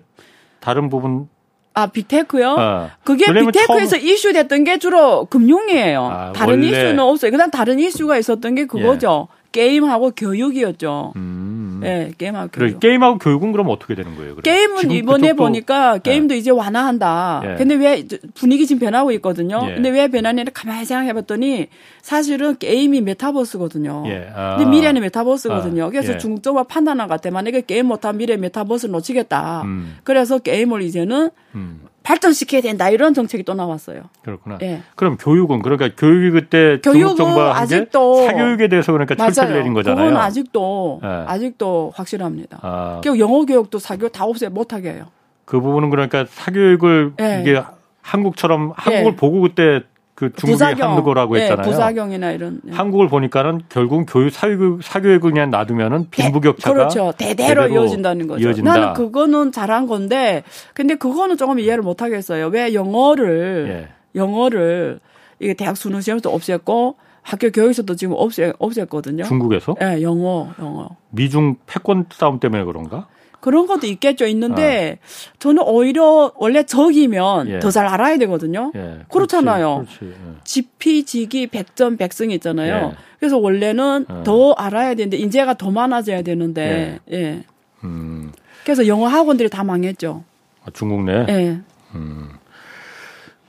다른 0.60 0.90
부분 0.90 1.28
아 1.76 1.88
빅테크요? 1.88 2.56
어. 2.58 2.90
그게 3.04 3.26
빅테크에서 3.34 3.98
이슈 3.98 4.32
됐던 4.32 4.64
게 4.64 4.78
주로 4.78 5.26
금융이에요. 5.26 6.04
아, 6.06 6.32
다른 6.34 6.56
원래- 6.56 6.68
이슈는 6.68 7.00
없어요. 7.00 7.32
그다음 7.32 7.52
다른 7.52 7.80
이슈가 7.80 8.18
있었던 8.18 8.56
게 8.56 8.66
그거죠. 8.66 9.28
게임하고 9.54 10.12
교육이었죠. 10.12 11.14
음. 11.16 11.82
예, 11.86 12.12
게임하고 12.18 12.50
그래, 12.52 12.68
교육. 12.70 12.80
게임하고 12.80 13.18
교육은 13.20 13.52
그럼 13.52 13.70
어떻게 13.70 13.94
되는 13.96 14.16
거예요? 14.16 14.36
그럼? 14.36 14.42
게임은 14.44 14.92
이번에 14.92 15.32
그쪽도- 15.32 15.38
보니까 15.38 15.98
게임도 16.00 16.34
이제 16.36 16.50
완화한다. 16.52 17.42
예. 17.46 17.56
근데 17.56 17.76
왜 17.76 18.06
분위기 18.34 18.66
지금 18.68 18.80
변하고 18.80 19.12
있거든요. 19.14 19.66
예. 19.70 19.76
근데 19.76 19.90
왜 19.90 20.08
변하냐를 20.08 20.52
가만히 20.54 20.86
생각해봤더니 20.86 21.68
사실은 22.02 22.58
게임이 22.58 23.02
메타버스거든요. 23.02 24.04
예. 24.08 24.30
아. 24.36 24.56
근데 24.58 24.70
미래는 24.72 25.02
메타버스거든요. 25.02 25.86
아, 25.86 25.90
그래서 25.90 26.14
예. 26.14 26.18
중점화 26.18 26.64
판단한 26.64 27.08
것 27.08 27.16
같아. 27.16 27.30
만약에 27.32 27.62
게임 27.62 27.88
못하면 27.88 28.18
미래 28.18 28.36
메타버스를 28.38 28.92
놓치겠다. 28.92 29.62
음. 29.64 29.98
그래서 30.04 30.40
게임을 30.40 30.82
이제는 30.82 31.30
음, 31.56 31.82
발전시켜야 32.04 32.62
된다. 32.62 32.90
이런 32.90 33.14
정책이 33.14 33.44
또 33.44 33.54
나왔어요. 33.54 34.04
그렇구나. 34.24 34.58
예. 34.62 34.82
그럼 34.96 35.18
교육은 35.18 35.62
그러니까 35.62 35.90
교육이 35.98 36.32
그때 36.32 36.80
교육은 36.84 37.16
아직도- 37.16 38.26
사교육에 38.28 38.68
대해서 38.68 38.92
그러니까 38.92 39.16
철폐를 39.16 39.58
내린 39.60 39.74
거잖아요. 39.74 40.06
그건 40.10 40.22
아직도 40.22 41.02
예. 41.04 41.08
아직도 41.08 41.94
확실합니다. 41.96 42.60
아, 42.62 43.00
그리고 43.02 43.20
영어 43.20 43.46
교육도 43.46 43.80
사교 43.80 44.10
다 44.10 44.26
없애 44.26 44.50
못하게 44.50 44.92
해요. 44.94 45.06
그 45.46 45.60
부분은 45.62 45.90
그러니까 45.90 46.26
사교육을 46.30 47.14
예. 47.22 47.42
이게 47.42 47.62
한국처럼 48.02 48.74
한국을 48.76 49.12
예. 49.14 49.16
보고 49.16 49.42
그때 49.42 49.82
그 50.16 50.32
중국이 50.34 50.80
한거라고 50.82 51.38
예, 51.38 51.44
했잖아요. 51.44 51.66
부작용이나 51.68 52.32
이런. 52.32 52.62
예. 52.68 52.72
한국을 52.72 53.08
보니까는 53.08 53.62
결국 53.70 54.06
교육 54.08 54.32
사교육 54.32 54.84
사교육을 54.84 55.32
그냥 55.32 55.50
놔두면은 55.50 56.10
빈부격차가 56.12 56.74
그렇죠. 56.74 57.14
대대로, 57.18 57.68
이어진다는 57.68 58.28
거죠. 58.28 58.48
이어진다. 58.48 58.74
나는 58.74 58.94
그거는 58.94 59.52
잘한 59.52 59.88
건데, 59.88 60.44
근데 60.76 60.96
그거는 60.96 61.38
조금 61.38 61.60
이해를 61.60 61.82
못 61.82 62.02
하겠어요. 62.02 62.48
왜 62.48 62.74
영어를, 62.74 63.68
예. 63.70 64.20
영어를, 64.20 65.00
이게 65.40 65.56
대학 65.56 65.78
수능 65.78 66.00
시험도 66.00 66.32
없앴고, 66.32 66.96
학교 67.24 67.50
교육에서도 67.50 67.96
지금 67.96 68.16
없애, 68.18 68.52
없앴거든요. 68.60 69.26
중국에서 69.26 69.76
예, 69.82 70.02
영어, 70.04 70.50
영어. 70.60 70.90
미중 71.10 71.56
패권 71.66 72.06
싸움 72.12 72.40
때문에 72.40 72.66
그런가? 72.66 73.08
그런 73.44 73.68
것도 73.68 73.88
있겠죠. 73.88 74.26
있는데, 74.28 75.00
저는 75.40 75.64
오히려 75.64 76.32
원래 76.38 76.64
적이면 76.64 77.48
아. 77.48 77.52
예. 77.52 77.60
더잘 77.60 77.86
알아야 77.86 78.18
되거든요. 78.20 78.72
예, 78.74 79.00
그렇잖아요. 79.12 79.84
그렇지, 79.84 80.00
그렇지. 80.00 80.16
예. 80.18 80.36
지피지기 80.46 81.48
백전 81.48 81.98
백승이 81.98 82.34
있잖아요. 82.36 82.92
예. 82.94 82.98
그래서 83.20 83.38
원래는 83.38 84.06
예. 84.10 84.24
더 84.24 84.54
알아야 84.54 84.96
되는데, 84.96 85.18
인재가 85.18 85.56
더 85.56 85.72
많아져야 85.72 86.22
되는데, 86.22 87.00
예. 87.12 87.44
음, 87.84 88.32
그래서 88.64 88.88
영어 88.88 89.08
학원들이 89.08 89.50
다 89.50 89.66
망했죠. 89.66 90.24
아, 90.64 90.68
중국 90.72 91.04
내. 91.04 91.26
예. 91.28 91.60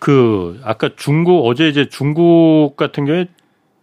그 0.01 0.61
아까 0.64 0.90
중국 0.97 1.47
어제 1.47 1.68
이제 1.68 1.88
중국 1.88 2.74
같은 2.76 3.05
경우에 3.05 3.28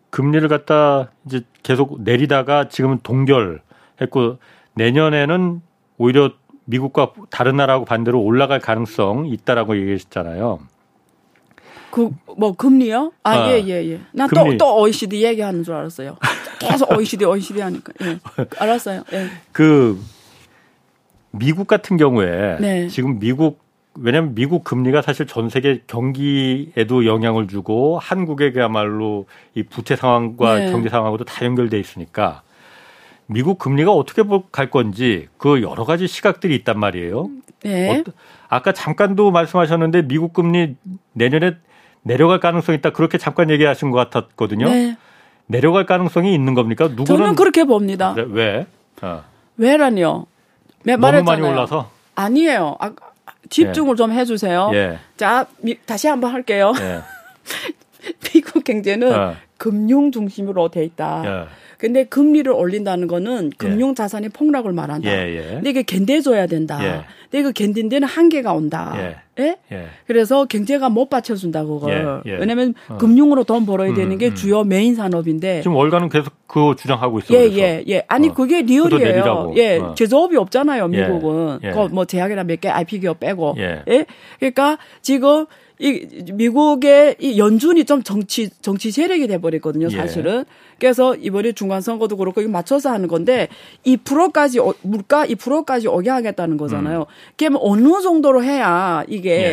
금리를 0.09 0.45
갖다 0.49 1.09
이제 1.26 1.41
계속 1.64 2.01
내리다가 2.03 2.68
지금은 2.68 2.99
동결했고 3.01 4.39
내년에는 4.74 5.62
오히려 6.02 6.32
미국과 6.66 7.14
다른 7.30 7.58
나라하고 7.58 7.86
반대로 7.86 8.22
올라갈 8.22 8.60
가능성 8.60 9.28
있다라고 9.28 9.78
얘기했잖아요. 9.78 10.60
그 11.91 12.10
뭐 12.38 12.54
금리요? 12.56 13.12
아, 13.24 13.32
아, 13.32 13.52
예, 13.52 13.64
예, 13.66 13.86
예. 13.91 13.99
또. 14.34 14.58
또 14.58 14.82
OECD 14.82 15.24
얘기하는 15.24 15.64
줄 15.64 15.76
알았어요. 15.76 16.18
계속 16.60 16.91
OECD, 16.91 17.26
OECD 17.26 17.62
하니까. 17.62 17.93
예. 18.02 18.20
알았어요. 18.58 19.04
예. 19.14 19.28
그 19.52 19.99
미국 21.32 21.68
같은 21.68 21.97
경우에 21.97 22.58
네. 22.60 22.88
지금 22.88 23.20
미국 23.20 23.60
왜냐하면 23.95 24.34
미국 24.34 24.64
금리가 24.64 25.02
사실 25.02 25.28
전 25.28 25.49
세계 25.49 25.82
경기에도 25.86 27.06
영향을 27.06 27.47
주고 27.47 27.99
한국에야말로 27.99 29.26
이 29.54 29.64
부채 29.64 29.95
상황과 29.95 30.60
네. 30.60 30.72
경제 30.72 30.89
상황하고도 30.89 31.26
다 31.26 31.45
연결돼 31.45 31.78
있으니까 31.78 32.41
미국 33.32 33.57
금리가 33.59 33.91
어떻게 33.93 34.23
볼- 34.23 34.43
갈 34.51 34.69
건지 34.69 35.27
그 35.38 35.61
여러 35.61 35.86
가지 35.86 36.07
시각들이 36.07 36.53
있단 36.55 36.77
말이에요. 36.79 37.29
네. 37.63 37.99
어떠- 38.01 38.11
아까 38.49 38.73
잠깐도 38.73 39.32
말씀하셨는데 39.32 40.07
미국 40.07 40.34
금리 40.34 40.75
내년에 41.13 41.55
내려갈 42.03 42.39
가능성이 42.39 42.77
있다 42.79 42.89
그렇게 42.91 43.17
잠깐 43.17 43.49
얘기하신 43.49 43.91
것 43.91 43.97
같았거든요. 44.09 44.67
네. 44.69 44.97
내려갈 45.47 45.86
가능성이 45.86 46.34
있는 46.34 46.53
겁니까? 46.53 46.88
누구는 46.88 47.05
저는 47.05 47.36
그렇게 47.36 47.63
봅니다. 47.63 48.13
왜? 48.17 48.25
왜? 48.29 48.65
어. 49.01 49.23
왜라니요? 49.57 50.25
너무 50.84 50.97
말했잖아요. 50.97 51.41
많이 51.41 51.53
올라서. 51.53 51.89
아니에요. 52.15 52.75
아, 52.79 52.91
집중을 53.49 53.95
좀 53.95 54.11
해주세요. 54.11 54.71
예. 54.73 54.97
자, 55.17 55.45
미- 55.61 55.77
다시 55.86 56.07
한번 56.07 56.34
할게요. 56.34 56.73
예. 56.79 56.99
미국 58.34 58.63
경제는 58.63 59.13
어. 59.13 59.36
금융 59.57 60.11
중심으로 60.11 60.69
돼 60.69 60.84
있다. 60.84 61.47
예. 61.82 61.88
근데 61.88 62.03
금리를 62.03 62.51
올린다는 62.51 63.07
거는 63.07 63.51
금융 63.57 63.95
자산의 63.95 64.29
폭락을 64.29 64.71
말한다. 64.71 65.09
예, 65.09 65.36
예. 65.36 65.41
근데 65.55 65.69
이게 65.71 65.82
견뎌줘야 65.84 66.45
된다. 66.45 66.79
예. 66.84 67.01
근데 67.23 67.39
이거 67.39 67.51
견딘 67.51 67.89
데는 67.89 68.07
한계가 68.07 68.53
온다. 68.53 68.93
예. 68.97 69.15
예? 69.43 69.55
예. 69.71 69.86
그래서 70.05 70.45
경제가 70.45 70.89
못 70.89 71.09
받쳐준다 71.09 71.63
그걸. 71.63 72.21
예, 72.25 72.32
예. 72.32 72.38
왜냐하면 72.38 72.75
어. 72.89 72.97
금융으로 72.97 73.43
돈 73.45 73.65
벌어야 73.65 73.89
음, 73.89 73.95
되는 73.95 74.17
게 74.17 74.27
음. 74.27 74.36
주요 74.36 74.63
메인 74.63 74.93
산업인데. 74.95 75.61
지금 75.61 75.75
월가는 75.75 76.09
계속 76.09 76.34
그거 76.47 76.75
주장하고 76.75 77.19
있어요. 77.19 77.38
예, 77.39 77.49
그래서. 77.49 77.57
예, 77.59 77.84
예. 77.88 78.03
아니, 78.07 78.29
어. 78.29 78.34
그게 78.34 78.61
real이에요. 78.62 79.53
예. 79.55 79.77
어. 79.77 79.95
제조업이 79.95 80.36
없잖아요, 80.38 80.89
예, 80.93 81.01
미국은. 81.01 81.59
예. 81.63 81.69
그거 81.69 81.88
뭐 81.88 82.05
제약이나 82.05 82.43
몇 82.43 82.59
개 82.61 82.69
IT 82.70 82.99
기업 82.99 83.19
빼고. 83.19 83.55
예. 83.57 83.82
예. 83.88 84.05
그러니까 84.39 84.77
지금 85.01 85.45
이 85.79 86.05
미국의 86.34 87.15
이 87.19 87.39
연준이 87.39 87.86
좀 87.86 88.03
정치 88.03 88.49
정치 88.61 88.91
세력이 88.91 89.25
돼 89.27 89.39
버렸거든요, 89.39 89.88
예. 89.91 89.95
사실은. 89.95 90.45
그래서 90.82 91.15
이번에 91.15 91.51
중간 91.51 91.79
선거도 91.79 92.17
그렇고 92.17 92.41
이거 92.41 92.49
맞춰서 92.49 92.89
하는 92.89 93.07
건데 93.07 93.49
2%까지 93.86 94.57
어, 94.57 94.73
물가 94.82 95.27
2%까지 95.27 95.88
오게 95.88 96.09
하겠다는 96.09 96.57
거잖아요. 96.57 97.05
그러면 97.38 97.59
어느 97.61 98.01
정도로 98.01 98.43
해야 98.43 99.03
이게 99.07 99.38
음. 99.38 99.43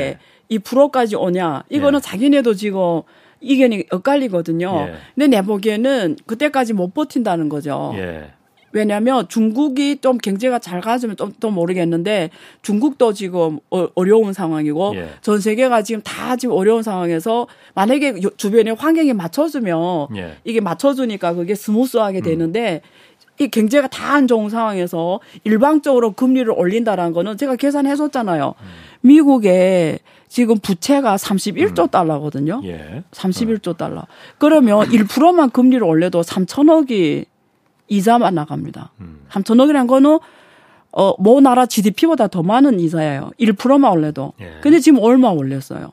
예. 0.50 0.56
2%까지 0.56 1.16
오냐? 1.16 1.64
이거는 1.68 1.98
예. 1.98 2.00
자기네도 2.00 2.54
지금 2.54 3.02
이견이 3.42 3.84
엇갈리거든요. 3.90 4.86
예. 4.88 4.94
근데 5.14 5.36
내 5.36 5.42
보기에는 5.42 6.16
그때까지 6.24 6.72
못 6.72 6.94
버틴다는 6.94 7.50
거죠. 7.50 7.92
예. 7.96 8.30
왜냐하면 8.72 9.26
중국이 9.28 9.96
좀 10.00 10.18
경제가 10.18 10.58
잘 10.58 10.80
가지면 10.80 11.16
또, 11.16 11.30
또 11.40 11.50
모르겠는데 11.50 12.30
중국도 12.62 13.12
지금 13.14 13.58
어, 13.70 13.88
어려운 13.94 14.32
상황이고 14.32 14.92
예. 14.96 15.08
전 15.22 15.40
세계가 15.40 15.82
지금 15.82 16.02
다 16.02 16.36
지금 16.36 16.54
어려운 16.54 16.82
상황에서 16.82 17.46
만약에 17.74 18.22
요- 18.22 18.30
주변에 18.36 18.70
환경이 18.72 19.12
맞춰주면 19.14 20.08
예. 20.16 20.36
이게 20.44 20.60
맞춰주니까 20.60 21.32
그게 21.34 21.54
smooth하게 21.54 22.20
되는데 22.20 22.82
이 23.40 23.48
경제가 23.48 23.86
다 23.88 24.14
안 24.14 24.26
좋은 24.26 24.50
상황에서 24.50 25.20
일방적으로 25.44 26.12
금리를 26.12 26.50
올린다라는 26.50 27.12
거는 27.12 27.36
제가 27.36 27.54
계산해줬잖아요. 27.56 28.54
미국의 29.02 30.00
지금 30.28 30.58
부채가 30.58 31.16
31조 31.16 31.90
달러거든요. 31.90 32.60
예. 32.64 33.02
31조 33.12 33.76
달러. 33.76 34.02
그러면 34.38 34.86
1%만 34.90 35.50
금리를 35.50 35.82
올려도 35.82 36.20
3천억이 36.22 37.24
이자만 37.88 38.34
나갑니다. 38.34 38.92
음. 39.00 39.20
3천억이란 39.30 39.86
거는 39.86 40.18
어, 40.92 41.14
뭐 41.22 41.40
나라 41.40 41.66
GDP보다 41.66 42.28
더 42.28 42.42
많은 42.42 42.80
이자예요. 42.80 43.30
1%만 43.38 43.92
올려도. 43.92 44.32
예. 44.40 44.58
근데 44.62 44.80
지금 44.80 45.00
얼마 45.02 45.28
올렸어요? 45.28 45.92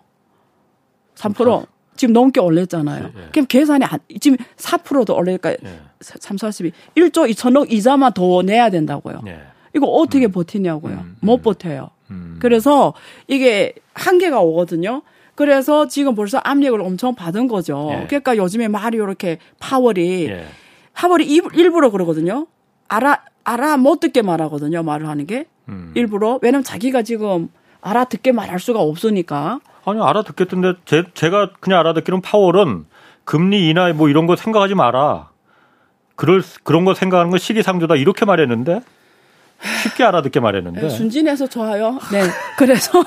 3%. 1.16 1.68
지금 1.98 2.14
넘게 2.14 2.40
올렸잖아요. 2.40 3.12
예. 3.16 3.30
그럼 3.32 3.46
계산이 3.48 3.86
안, 3.86 4.00
지금 4.20 4.38
4%도 4.58 5.16
올릴까? 5.16 5.52
예. 5.52 5.58
3, 6.02 6.38
40이 6.38 6.72
1조 6.96 7.30
2천억 7.32 7.72
이자만 7.72 8.14
더 8.14 8.42
내야 8.42 8.70
된다고요. 8.70 9.22
예. 9.28 9.40
이거 9.76 9.88
어떻게 9.88 10.28
버티냐고요. 10.28 10.94
음, 10.94 11.18
못 11.22 11.42
버텨요. 11.42 11.90
음. 12.10 12.38
그래서 12.40 12.94
이게 13.28 13.74
한계가 13.94 14.40
오거든요. 14.42 15.02
그래서 15.36 15.88
지금 15.88 16.16
벌써 16.16 16.38
압력을 16.38 16.80
엄청 16.82 17.14
받은 17.14 17.48
거죠. 17.48 17.90
예. 17.92 18.06
그러니까 18.08 18.38
요즘에 18.38 18.70
말이 18.70 18.96
이렇게 18.98 19.40
파월이 19.60 20.30
일- 21.26 21.44
일부러 21.54 21.90
그러거든요. 21.92 22.48
알아 22.88 23.22
알아 23.44 23.78
못 23.78 24.00
듣게 24.00 24.22
말하거든요. 24.22 24.82
말을 24.84 25.08
하는 25.08 25.26
게 25.28 25.46
음. 25.70 25.92
일부러 25.96 26.40
왜냐면 26.42 26.64
자기가 26.64 27.04
지금 27.04 27.50
알아 27.82 28.06
듣게 28.06 28.32
말할 28.32 28.60
수가 28.60 28.80
없으니까. 28.80 29.60
아니 29.86 30.02
알아 30.02 30.24
듣겠던데 30.24 30.74
제, 30.86 31.04
제가 31.14 31.52
그냥 31.60 31.80
알아 31.80 31.94
듣기로는 31.94 32.22
파월은 32.22 32.86
금리 33.24 33.70
인하 33.70 33.92
뭐 33.94 34.10
이런 34.10 34.26
거 34.28 34.36
생각하지 34.36 34.76
마라. 34.76 35.30
그럴 36.16 36.42
그런 36.64 36.86
거 36.86 36.94
생각하는 36.94 37.30
건 37.30 37.40
시기상조다 37.40 37.96
이렇게 37.96 38.26
말했는데 38.26 38.82
쉽게 39.84 40.04
알아듣게 40.04 40.40
말했는데 40.40 40.84
예, 40.84 40.90
순진해서 40.90 41.48
좋아요. 41.48 42.00
네. 42.12 42.24
그래서 42.58 43.04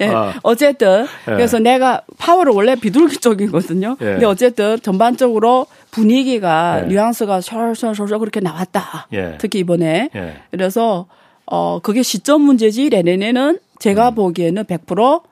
예. 0.00 0.08
아. 0.08 0.34
어쨌든 0.42 1.06
예. 1.28 1.32
그래서 1.32 1.58
내가 1.58 2.02
파월은 2.18 2.52
원래 2.54 2.74
비둘기 2.74 3.18
쪽이거든요. 3.18 3.96
예. 4.00 4.04
근데 4.04 4.26
어쨌든 4.26 4.80
전반적으로 4.80 5.66
분위기가 5.90 6.82
예. 6.82 6.86
뉘앙스가 6.86 7.40
셜셜셜 7.40 8.18
그렇게 8.18 8.40
나왔다. 8.40 9.08
예. 9.12 9.36
특히 9.38 9.60
이번에 9.60 10.10
예. 10.14 10.42
그래서 10.50 11.06
어 11.46 11.78
그게 11.80 12.02
시점 12.02 12.42
문제지 12.42 12.88
내년에는 12.88 13.58
제가 13.78 14.10
음. 14.10 14.14
보기에는 14.14 14.64
100% 14.64 15.22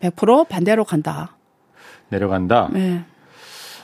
100% 0.00 0.48
반대로 0.48 0.84
간다. 0.84 1.36
내려간다. 2.08 2.68
네. 2.72 3.02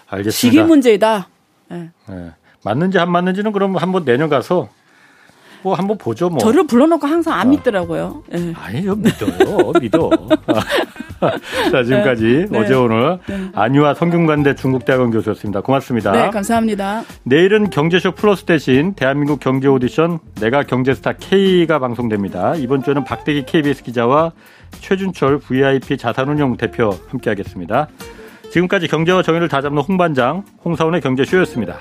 알겠습니다. 0.08 0.36
시기 0.36 0.62
문제이다. 0.62 1.28
네. 1.68 1.90
예. 2.10 2.32
맞는지 2.62 2.98
안 2.98 3.10
맞는지는 3.10 3.52
그럼 3.52 3.76
한번 3.76 4.04
내년 4.04 4.28
가서 4.28 4.68
뭐 5.64 5.74
한번 5.74 5.96
보죠 5.96 6.28
뭐. 6.28 6.38
저를 6.38 6.66
불러놓고 6.66 7.06
항상 7.06 7.32
안 7.40 7.46
아. 7.46 7.50
믿더라고요. 7.50 8.22
예. 8.34 8.52
아니요 8.54 8.94
믿어요 8.96 9.72
믿어. 9.80 10.10
자 11.72 11.82
지금까지 11.82 12.46
네. 12.50 12.58
어제 12.58 12.74
오늘 12.74 13.18
네. 13.26 13.48
안유아 13.54 13.94
성균관대 13.94 14.56
중국대학원 14.56 15.10
교수였습니다. 15.10 15.62
고맙습니다. 15.62 16.12
네, 16.12 16.28
감사합니다. 16.28 17.02
내일은 17.22 17.70
경제쇼 17.70 18.12
플러스 18.12 18.44
대신 18.44 18.92
대한민국 18.92 19.40
경제 19.40 19.66
오디션 19.66 20.18
내가 20.38 20.64
경제스타 20.64 21.14
K가 21.14 21.78
방송됩니다. 21.78 22.54
이번 22.56 22.82
주에는 22.82 23.04
박대기 23.04 23.46
KBS 23.46 23.84
기자와 23.84 24.32
최준철 24.80 25.38
VIP 25.38 25.96
자산운용 25.96 26.58
대표 26.58 26.94
함께하겠습니다. 27.08 27.88
지금까지 28.52 28.86
경제와 28.86 29.22
정의를 29.22 29.48
다잡는 29.48 29.80
홍반장 29.82 30.44
홍사원의 30.62 31.00
경제쇼였습니다. 31.00 31.78